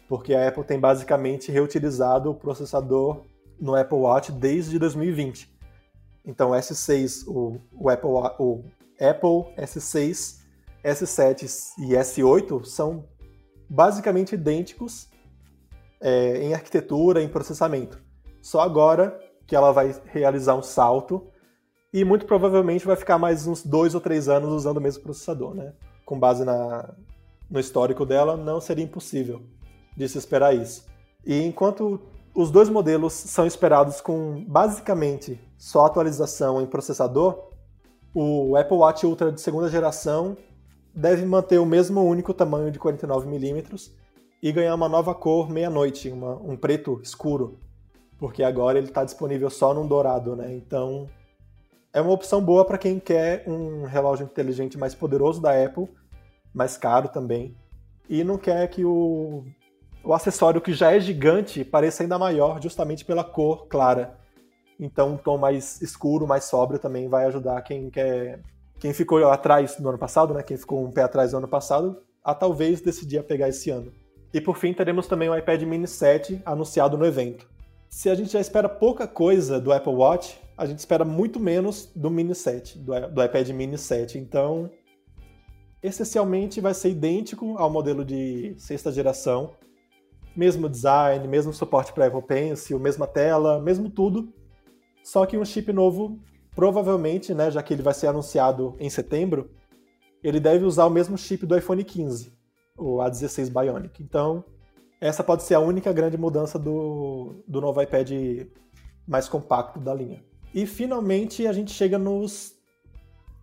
porque 0.08 0.34
a 0.34 0.48
Apple 0.48 0.64
tem 0.64 0.80
basicamente 0.80 1.52
reutilizado 1.52 2.30
o 2.30 2.36
processador 2.36 3.24
no 3.60 3.76
Apple 3.76 3.98
Watch 3.98 4.32
desde 4.32 4.78
2020. 4.78 5.54
Então, 6.26 6.52
S6, 6.52 7.28
o, 7.28 7.60
o, 7.72 7.90
Apple, 7.90 8.10
o 8.40 8.64
Apple 9.00 9.54
S6, 9.58 10.42
S7 10.84 11.74
e 11.80 11.94
S8 11.94 12.66
são 12.66 13.06
basicamente 13.70 14.36
idênticos 14.36 15.10
é, 16.02 16.44
em 16.44 16.54
arquitetura, 16.54 17.22
em 17.22 17.28
processamento. 17.28 18.02
Só 18.42 18.60
agora 18.60 19.20
que 19.48 19.56
ela 19.56 19.72
vai 19.72 19.96
realizar 20.06 20.56
um 20.56 20.64
salto 20.64 21.28
e 21.94 22.04
muito 22.04 22.26
provavelmente 22.26 22.86
vai 22.86 22.96
ficar 22.96 23.18
mais 23.18 23.48
uns 23.48 23.64
dois 23.64 23.96
ou 23.96 24.02
três 24.02 24.28
anos 24.28 24.52
usando 24.52 24.78
o 24.78 24.82
mesmo 24.82 25.02
processador, 25.02 25.56
né? 25.56 25.74
Com 26.04 26.20
base 26.20 26.44
na, 26.44 26.94
no 27.50 27.60
histórico 27.60 28.06
dela, 28.06 28.36
não 28.36 28.60
seria 28.60 28.84
impossível 28.84 29.42
de 29.96 30.08
se 30.08 30.18
esperar 30.18 30.56
isso. 30.56 30.86
E 31.26 31.42
enquanto 31.44 32.02
os 32.34 32.52
dois 32.52 32.70
modelos 32.70 33.14
são 33.14 33.48
esperados 33.48 34.02
com 34.02 34.44
basicamente 34.48 35.40
só 35.58 35.86
atualização 35.86 36.62
em 36.62 36.66
processador, 36.66 37.50
o 38.14 38.56
Apple 38.56 38.78
Watch 38.78 39.06
Ultra 39.06 39.32
de 39.32 39.42
segunda 39.42 39.70
geração 39.70 40.38
deve 40.94 41.26
manter 41.26 41.60
o 41.60 41.66
mesmo 41.66 42.02
único 42.02 42.34
tamanho 42.34 42.72
de 42.72 42.80
49mm 42.80 43.92
e 44.42 44.52
ganhar 44.52 44.76
uma 44.76 44.88
nova 44.88 45.14
cor 45.14 45.50
meia-noite, 45.50 46.12
um 46.12 46.56
preto 46.56 47.00
escuro, 47.02 47.60
porque 48.18 48.44
agora 48.44 48.78
ele 48.78 48.88
está 48.88 49.04
disponível 49.04 49.50
só 49.50 49.74
num 49.74 49.88
dourado, 49.88 50.36
né? 50.36 50.54
Então 50.54 51.10
é 51.92 52.00
uma 52.00 52.12
opção 52.12 52.42
boa 52.42 52.64
para 52.64 52.78
quem 52.78 53.00
quer 53.00 53.44
um 53.48 53.86
relógio 53.86 54.26
inteligente 54.26 54.78
mais 54.78 54.94
poderoso 54.94 55.42
da 55.42 55.52
Apple, 55.52 55.90
mais 56.54 56.78
caro 56.78 57.10
também, 57.10 57.56
e 58.08 58.24
não 58.24 58.38
quer 58.38 58.68
que 58.70 58.86
o, 58.86 59.44
o 60.06 60.14
acessório 60.14 60.62
que 60.62 60.72
já 60.72 60.92
é 60.92 61.00
gigante 61.00 61.66
pareça 61.66 62.04
ainda 62.04 62.20
maior, 62.20 62.62
justamente 62.62 63.04
pela 63.04 63.24
cor 63.24 63.68
clara. 63.68 64.18
Então 64.80 65.14
um 65.14 65.18
tom 65.18 65.38
mais 65.38 65.82
escuro, 65.82 66.28
mais 66.28 66.44
sóbrio 66.44 66.80
também 66.80 67.10
vai 67.10 67.26
ajudar 67.26 67.62
quem 67.64 67.90
quer. 67.90 68.40
Quem 68.80 68.94
ficou 68.94 69.28
atrás 69.30 69.80
no 69.80 69.90
ano 69.90 69.98
passado, 69.98 70.34
né? 70.34 70.44
Quem 70.44 70.58
ficou 70.58 70.86
um 70.86 70.92
pé 70.92 71.04
atrás 71.04 71.32
no 71.32 71.40
ano 71.40 71.48
passado, 71.48 72.04
a 72.24 72.36
talvez 72.36 72.82
decidir 72.82 73.18
a 73.18 73.24
pegar 73.24 73.50
esse 73.50 73.70
ano. 73.70 73.92
E 74.34 74.40
por 74.40 74.58
fim, 74.58 74.74
teremos 74.74 75.08
também 75.08 75.30
o 75.30 75.36
iPad 75.36 75.64
Mini 75.64 75.88
7 75.88 76.42
anunciado 76.46 76.98
no 76.98 77.06
evento. 77.06 77.48
Se 77.90 78.10
a 78.10 78.16
gente 78.16 78.34
já 78.34 78.40
espera 78.42 78.68
pouca 78.68 79.08
coisa 79.08 79.62
do 79.62 79.72
Apple 79.72 79.94
Watch, 79.94 80.38
a 80.58 80.66
gente 80.66 80.80
espera 80.80 81.06
muito 81.06 81.40
menos 81.40 81.90
do 81.96 82.12
Mini 82.12 82.36
7, 82.36 82.78
do, 82.80 83.08
do 83.08 83.24
iPad 83.24 83.50
Mini 83.52 83.78
7. 83.78 84.18
Então, 84.18 84.70
essencialmente 85.82 86.60
vai 86.60 86.74
ser 86.74 86.90
idêntico 86.90 87.58
ao 87.58 87.70
modelo 87.70 88.04
de 88.04 88.54
sexta 88.58 88.92
geração. 88.92 89.54
Mesmo 90.36 90.68
design, 90.70 91.28
mesmo 91.28 91.54
suporte 91.54 91.94
para 91.94 92.08
Apple 92.08 92.22
Pencil, 92.22 92.80
mesma 92.80 93.08
tela, 93.08 93.60
mesmo 93.60 93.90
tudo. 93.90 94.34
Só 95.04 95.26
que 95.26 95.38
um 95.38 95.46
chip 95.46 95.72
novo, 95.72 96.20
provavelmente, 96.56 97.34
né, 97.34 97.50
já 97.52 97.64
que 97.64 97.74
ele 97.74 97.84
vai 97.84 97.94
ser 97.94 98.08
anunciado 98.08 98.76
em 98.80 98.90
setembro, 98.90 99.50
ele 100.24 100.40
deve 100.40 100.66
usar 100.66 100.86
o 100.86 100.90
mesmo 100.90 101.18
chip 101.18 101.46
do 101.46 101.58
iPhone 101.58 101.84
15 101.84 102.36
o 102.78 102.98
A16 102.98 103.50
Bionic. 103.50 104.04
Então, 104.04 104.44
essa 105.00 105.24
pode 105.24 105.44
ser 105.44 105.56
a 105.56 105.60
única 105.60 105.92
grande 105.94 106.18
mudança 106.18 106.58
do, 106.60 107.44
do 107.48 107.62
novo 107.62 107.82
iPad 107.82 108.10
mais 109.08 109.28
compacto 109.28 109.80
da 109.80 109.94
linha. 109.94 110.24
E 110.54 110.66
finalmente 110.66 111.46
a 111.48 111.54
gente 111.54 111.72
chega 111.72 111.98
nos 111.98 112.54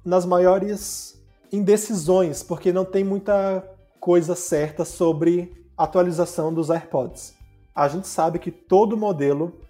nas 0.04 0.26
maiores 0.26 1.22
indecisões, 1.52 2.42
porque 2.42 2.72
não 2.72 2.84
tem 2.84 3.04
muita 3.04 3.62
coisa 4.00 4.34
certa 4.34 4.84
sobre 4.84 5.61
atualização 5.76 6.52
dos 6.52 6.70
AirPods. 6.70 7.34
A 7.74 7.88
gente 7.88 8.06
sabe 8.06 8.38
que 8.38 8.50
todo 8.50 8.96
modelo 8.96 9.60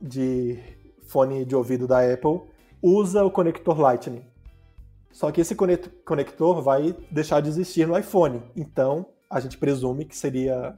de 0.00 0.58
fone 1.06 1.44
de 1.44 1.56
ouvido 1.56 1.86
da 1.86 2.00
Apple 2.00 2.42
usa 2.80 3.24
o 3.24 3.30
conector 3.30 3.78
Lightning. 3.78 4.24
Só 5.12 5.30
que 5.32 5.40
esse 5.40 5.56
conector 5.56 6.62
vai 6.62 6.96
deixar 7.10 7.40
de 7.40 7.48
existir 7.48 7.86
no 7.86 7.98
iPhone. 7.98 8.42
Então, 8.54 9.06
a 9.28 9.40
gente 9.40 9.58
presume 9.58 10.04
que 10.04 10.16
seria 10.16 10.76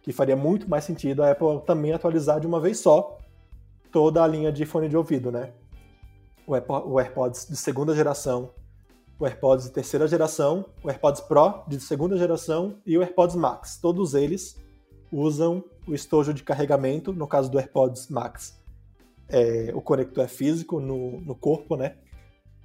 que 0.00 0.12
faria 0.12 0.36
muito 0.36 0.68
mais 0.68 0.84
sentido 0.84 1.22
a 1.22 1.30
Apple 1.30 1.62
também 1.66 1.92
atualizar 1.92 2.38
de 2.38 2.46
uma 2.46 2.60
vez 2.60 2.78
só 2.78 3.18
toda 3.90 4.22
a 4.22 4.26
linha 4.26 4.52
de 4.52 4.66
fone 4.66 4.88
de 4.88 4.96
ouvido, 4.96 5.32
né? 5.32 5.52
O 6.46 7.00
AirPods 7.00 7.48
de 7.48 7.56
segunda 7.56 7.94
geração, 7.94 8.50
o 9.18 9.26
AirPods 9.26 9.66
de 9.66 9.72
terceira 9.72 10.06
geração, 10.06 10.66
o 10.82 10.88
AirPods 10.88 11.20
Pro 11.22 11.62
de 11.68 11.80
segunda 11.80 12.16
geração 12.16 12.78
e 12.86 12.96
o 12.98 13.02
AirPods 13.02 13.36
Max. 13.36 13.78
Todos 13.80 14.14
eles 14.14 14.56
usam 15.12 15.64
o 15.86 15.94
estojo 15.94 16.34
de 16.34 16.42
carregamento, 16.42 17.12
no 17.12 17.26
caso 17.26 17.50
do 17.50 17.58
AirPods 17.58 18.08
Max. 18.08 18.60
É, 19.28 19.72
o 19.74 19.80
conector 19.80 20.24
é 20.24 20.28
físico 20.28 20.80
no, 20.80 21.20
no 21.20 21.34
corpo, 21.34 21.76
né? 21.76 21.96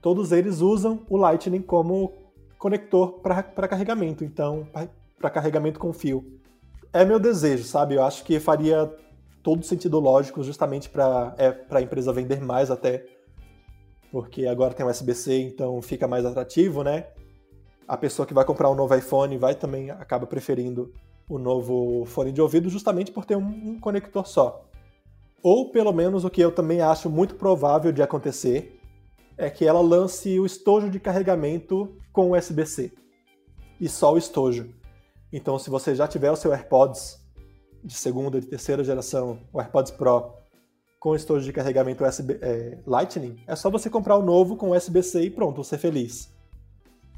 todos 0.01 0.31
eles 0.31 0.61
usam 0.61 1.05
o 1.09 1.17
Lightning 1.17 1.61
como 1.61 2.13
conector 2.57 3.19
para 3.21 3.67
carregamento, 3.67 4.23
então, 4.23 4.67
para 5.17 5.29
carregamento 5.29 5.79
com 5.79 5.93
fio. 5.93 6.39
É 6.91 7.05
meu 7.05 7.19
desejo, 7.19 7.63
sabe? 7.63 7.95
Eu 7.95 8.03
acho 8.03 8.23
que 8.23 8.39
faria 8.39 8.91
todo 9.43 9.63
sentido 9.63 9.99
lógico, 9.99 10.43
justamente 10.43 10.89
para 10.89 11.33
é, 11.37 11.55
a 11.69 11.81
empresa 11.81 12.11
vender 12.11 12.41
mais 12.41 12.69
até, 12.71 13.05
porque 14.11 14.45
agora 14.45 14.73
tem 14.73 14.85
USB-C, 14.85 15.41
então 15.41 15.81
fica 15.81 16.07
mais 16.07 16.25
atrativo, 16.25 16.83
né? 16.83 17.07
A 17.87 17.97
pessoa 17.97 18.25
que 18.25 18.33
vai 18.33 18.45
comprar 18.45 18.69
um 18.69 18.75
novo 18.75 18.95
iPhone 18.95 19.37
vai 19.37 19.55
também 19.55 19.91
acaba 19.91 20.25
preferindo 20.25 20.93
o 21.27 21.37
novo 21.37 22.05
fone 22.05 22.31
de 22.31 22.41
ouvido 22.41 22.69
justamente 22.69 23.11
por 23.11 23.25
ter 23.25 23.35
um, 23.35 23.45
um 23.45 23.79
conector 23.79 24.27
só. 24.27 24.65
Ou 25.41 25.71
pelo 25.71 25.93
menos 25.93 26.25
o 26.25 26.29
que 26.29 26.41
eu 26.41 26.51
também 26.51 26.81
acho 26.81 27.09
muito 27.09 27.35
provável 27.35 27.91
de 27.91 28.01
acontecer 28.01 28.79
é 29.37 29.49
que 29.49 29.65
ela 29.65 29.79
lance 29.79 30.37
o 30.39 30.45
estojo 30.45 30.89
de 30.89 30.99
carregamento 30.99 31.95
com 32.11 32.31
USB-C. 32.31 32.91
E 33.79 33.87
só 33.87 34.13
o 34.13 34.17
estojo. 34.17 34.69
Então, 35.31 35.57
se 35.57 35.69
você 35.69 35.95
já 35.95 36.07
tiver 36.07 36.31
o 36.31 36.35
seu 36.35 36.51
AirPods 36.51 37.19
de 37.81 37.93
segunda, 37.93 38.41
de 38.41 38.47
terceira 38.47 38.83
geração, 38.83 39.39
o 39.53 39.61
AirPods 39.61 39.91
Pro 39.91 40.33
com 40.99 41.15
estojo 41.15 41.45
de 41.45 41.53
carregamento 41.53 42.03
USB, 42.03 42.37
é, 42.41 42.77
Lightning, 42.85 43.37
é 43.47 43.55
só 43.55 43.69
você 43.69 43.89
comprar 43.89 44.17
o 44.17 44.23
novo 44.23 44.55
com 44.55 44.71
USB-C 44.71 45.21
e 45.23 45.29
pronto, 45.29 45.63
você 45.63 45.77
feliz. 45.77 46.33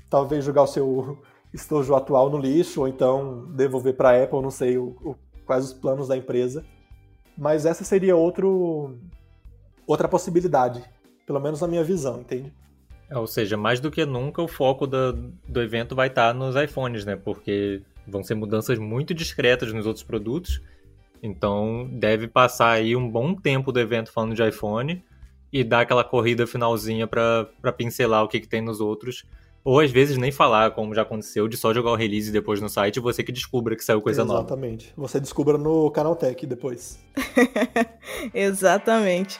Talvez 0.09 0.45
jogar 0.45 0.63
o 0.63 0.67
seu 0.67 1.19
estojo 1.53 1.95
atual 1.95 2.29
no 2.29 2.37
lixo 2.37 2.81
ou 2.81 2.87
então 2.87 3.51
devolver 3.55 3.95
para 3.95 4.11
a 4.11 4.23
Apple, 4.23 4.41
não 4.41 4.51
sei 4.51 4.77
o, 4.77 4.95
o, 5.03 5.15
quais 5.45 5.65
os 5.65 5.73
planos 5.73 6.07
da 6.07 6.15
empresa. 6.15 6.63
Mas 7.37 7.65
essa 7.65 7.83
seria 7.83 8.15
outro, 8.15 8.97
outra 9.87 10.07
possibilidade 10.07 10.83
pelo 11.31 11.39
menos 11.39 11.61
na 11.61 11.67
minha 11.67 11.83
visão, 11.83 12.19
entende? 12.19 12.53
É, 13.09 13.17
ou 13.17 13.25
seja, 13.25 13.55
mais 13.55 13.79
do 13.79 13.89
que 13.89 14.05
nunca 14.05 14.41
o 14.41 14.47
foco 14.47 14.85
do, 14.85 15.13
do 15.47 15.61
evento 15.61 15.95
vai 15.95 16.07
estar 16.07 16.33
nos 16.33 16.55
iPhones, 16.55 17.05
né? 17.05 17.15
Porque 17.15 17.81
vão 18.05 18.21
ser 18.21 18.35
mudanças 18.35 18.77
muito 18.77 19.13
discretas 19.13 19.71
nos 19.71 19.85
outros 19.85 20.03
produtos. 20.03 20.61
Então 21.21 21.87
deve 21.91 22.27
passar 22.27 22.71
aí 22.71 22.95
um 22.95 23.09
bom 23.09 23.35
tempo 23.35 23.71
do 23.71 23.79
evento 23.79 24.11
falando 24.11 24.33
de 24.33 24.47
iPhone 24.47 25.03
e 25.53 25.63
dar 25.63 25.81
aquela 25.81 26.03
corrida 26.03 26.47
finalzinha 26.47 27.05
para 27.05 27.45
pincelar 27.75 28.23
o 28.23 28.27
que, 28.27 28.39
que 28.39 28.47
tem 28.47 28.61
nos 28.61 28.79
outros. 28.79 29.25
Ou 29.63 29.79
às 29.79 29.91
vezes 29.91 30.17
nem 30.17 30.31
falar, 30.31 30.71
como 30.71 30.95
já 30.95 31.03
aconteceu, 31.03 31.47
de 31.47 31.55
só 31.55 31.71
jogar 31.71 31.91
o 31.91 31.95
release 31.95 32.31
depois 32.31 32.59
no 32.59 32.67
site 32.67 32.97
e 32.97 32.99
você 32.99 33.23
que 33.23 33.31
descubra 33.31 33.75
que 33.75 33.83
saiu 33.83 34.01
coisa 34.01 34.23
Exatamente. 34.23 34.41
nova. 34.41 34.47
Exatamente. 34.47 34.93
Você 34.97 35.19
descubra 35.19 35.57
no 35.57 35.91
Canaltech 35.91 36.47
depois. 36.47 36.99
Exatamente. 38.33 39.39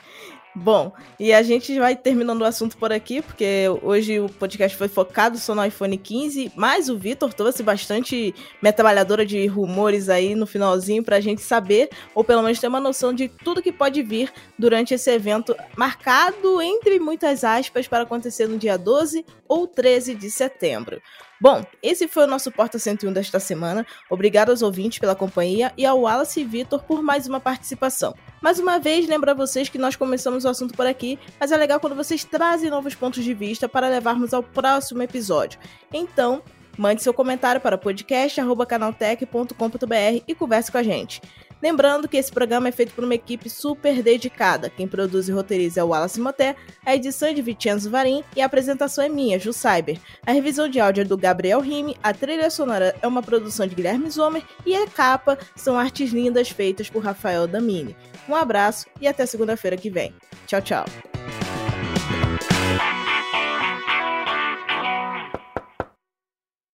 Bom, 0.54 0.92
e 1.18 1.32
a 1.32 1.42
gente 1.42 1.80
vai 1.80 1.96
terminando 1.96 2.42
o 2.42 2.46
assunto 2.46 2.78
por 2.78 2.92
aqui, 2.92 3.22
porque 3.22 3.68
hoje 3.82 4.20
o 4.20 4.28
podcast 4.28 4.78
foi 4.78 4.90
focado 4.90 5.38
só 5.38 5.56
no 5.56 5.64
iPhone 5.64 5.98
15, 5.98 6.52
mas 6.58 6.90
o 6.90 6.98
Vitor 6.98 7.34
trouxe 7.34 7.64
bastante 7.64 8.36
metralhadora 8.62 9.26
de 9.26 9.48
rumores 9.48 10.10
aí 10.10 10.36
no 10.36 10.46
finalzinho 10.46 11.04
pra 11.04 11.22
gente 11.22 11.42
saber, 11.42 11.90
ou 12.14 12.22
pelo 12.22 12.44
menos 12.44 12.60
ter 12.60 12.68
uma 12.68 12.82
noção 12.82 13.14
de 13.14 13.30
tudo 13.30 13.62
que 13.62 13.72
pode 13.72 14.04
vir 14.04 14.30
durante 14.60 14.94
esse 14.94 15.10
evento, 15.10 15.56
marcado 15.78 16.62
entre 16.62 17.00
muitas 17.00 17.46
aspas 17.46 17.88
para 17.88 18.04
acontecer 18.04 18.46
no 18.48 18.58
dia 18.58 18.78
12 18.78 19.26
ou 19.48 19.66
13 19.66 20.16
de 20.16 20.30
setembro. 20.30 21.02
Bom, 21.42 21.66
esse 21.82 22.08
foi 22.08 22.26
o 22.26 22.28
nosso 22.28 22.52
Porta 22.52 22.78
101 22.78 23.12
desta 23.12 23.40
semana. 23.40 23.84
Obrigado 24.08 24.52
aos 24.52 24.62
ouvintes 24.62 25.00
pela 25.00 25.16
companhia 25.16 25.74
e 25.76 25.88
ao 25.88 26.02
Wallace 26.02 26.42
e 26.42 26.44
Vitor 26.44 26.84
por 26.84 27.02
mais 27.02 27.28
uma 27.28 27.40
participação. 27.40 28.14
Mais 28.40 28.60
uma 28.60 28.78
vez, 28.78 29.08
lembro 29.08 29.32
a 29.32 29.34
vocês 29.34 29.68
que 29.68 29.80
nós 29.80 29.96
começamos 29.96 30.46
o 30.46 30.50
assunto 30.50 30.76
por 30.76 30.86
aqui, 30.86 31.18
mas 31.40 31.52
é 31.52 31.58
legal 31.58 31.80
quando 31.80 31.96
vocês 31.96 32.24
trazem 32.24 32.70
novos 32.70 32.94
pontos 32.94 33.24
de 33.24 33.34
vista 33.34 33.68
para 33.68 33.90
levarmos 33.90 34.36
ao 34.36 34.44
próximo 34.44 35.02
episódio. 35.02 35.60
Então, 35.92 36.44
mande 36.78 37.02
seu 37.02 37.12
comentário 37.12 37.60
para 37.60 37.76
podcast.canaltech.com.br 37.76 40.24
e 40.28 40.36
converse 40.36 40.72
com 40.72 40.78
a 40.78 40.84
gente. 40.84 41.22
Lembrando 41.62 42.08
que 42.08 42.18
esse 42.18 42.32
programa 42.32 42.70
é 42.70 42.72
feito 42.72 42.94
por 42.94 43.04
uma 43.04 43.16
equipe 43.16 43.50
super 43.50 44.02
dedicada. 44.02 44.70
Quem 44.70 44.88
produz 44.88 45.30
e 45.30 45.32
roteiriza 45.32 45.82
é 45.82 45.84
o 45.84 45.90
Wallace 45.90 46.20
Moté, 46.20 46.56
a 46.86 46.96
edição 46.96 47.30
é 47.30 47.34
de 47.34 47.42
Vicenzo 47.42 47.90
Varim 47.90 48.24
e 48.36 48.42
a 48.42 48.46
apresentação 48.46 49.04
é 49.04 49.10
minha, 49.10 49.40
Ju 49.40 49.54
Cyber. 49.54 50.00
A 50.26 50.32
revisão 50.32 50.68
de 50.68 50.80
áudio 50.80 51.02
é 51.02 51.06
do 51.06 51.18
Gabriel 51.18 51.60
Rime, 51.60 51.96
a 52.02 52.14
trilha 52.14 52.50
sonora 52.50 52.96
é 53.02 53.08
uma 53.08 53.22
produção 53.22 53.68
de 53.68 53.76
Guilherme 53.76 54.10
Zomer 54.10 54.44
e 54.66 54.76
a 54.76 54.88
capa 54.88 55.38
são 55.56 55.78
artes 55.78 56.12
lindas 56.12 56.50
feitas 56.50 56.90
por 56.90 57.04
Rafael 57.04 57.48
Damini. 57.48 57.96
Um 58.28 58.36
abraço 58.36 58.88
e 59.00 59.08
até 59.08 59.26
segunda-feira 59.26 59.78
que 59.78 59.90
vem. 59.90 60.14
Tchau, 60.48 60.62
tchau. 60.62 60.86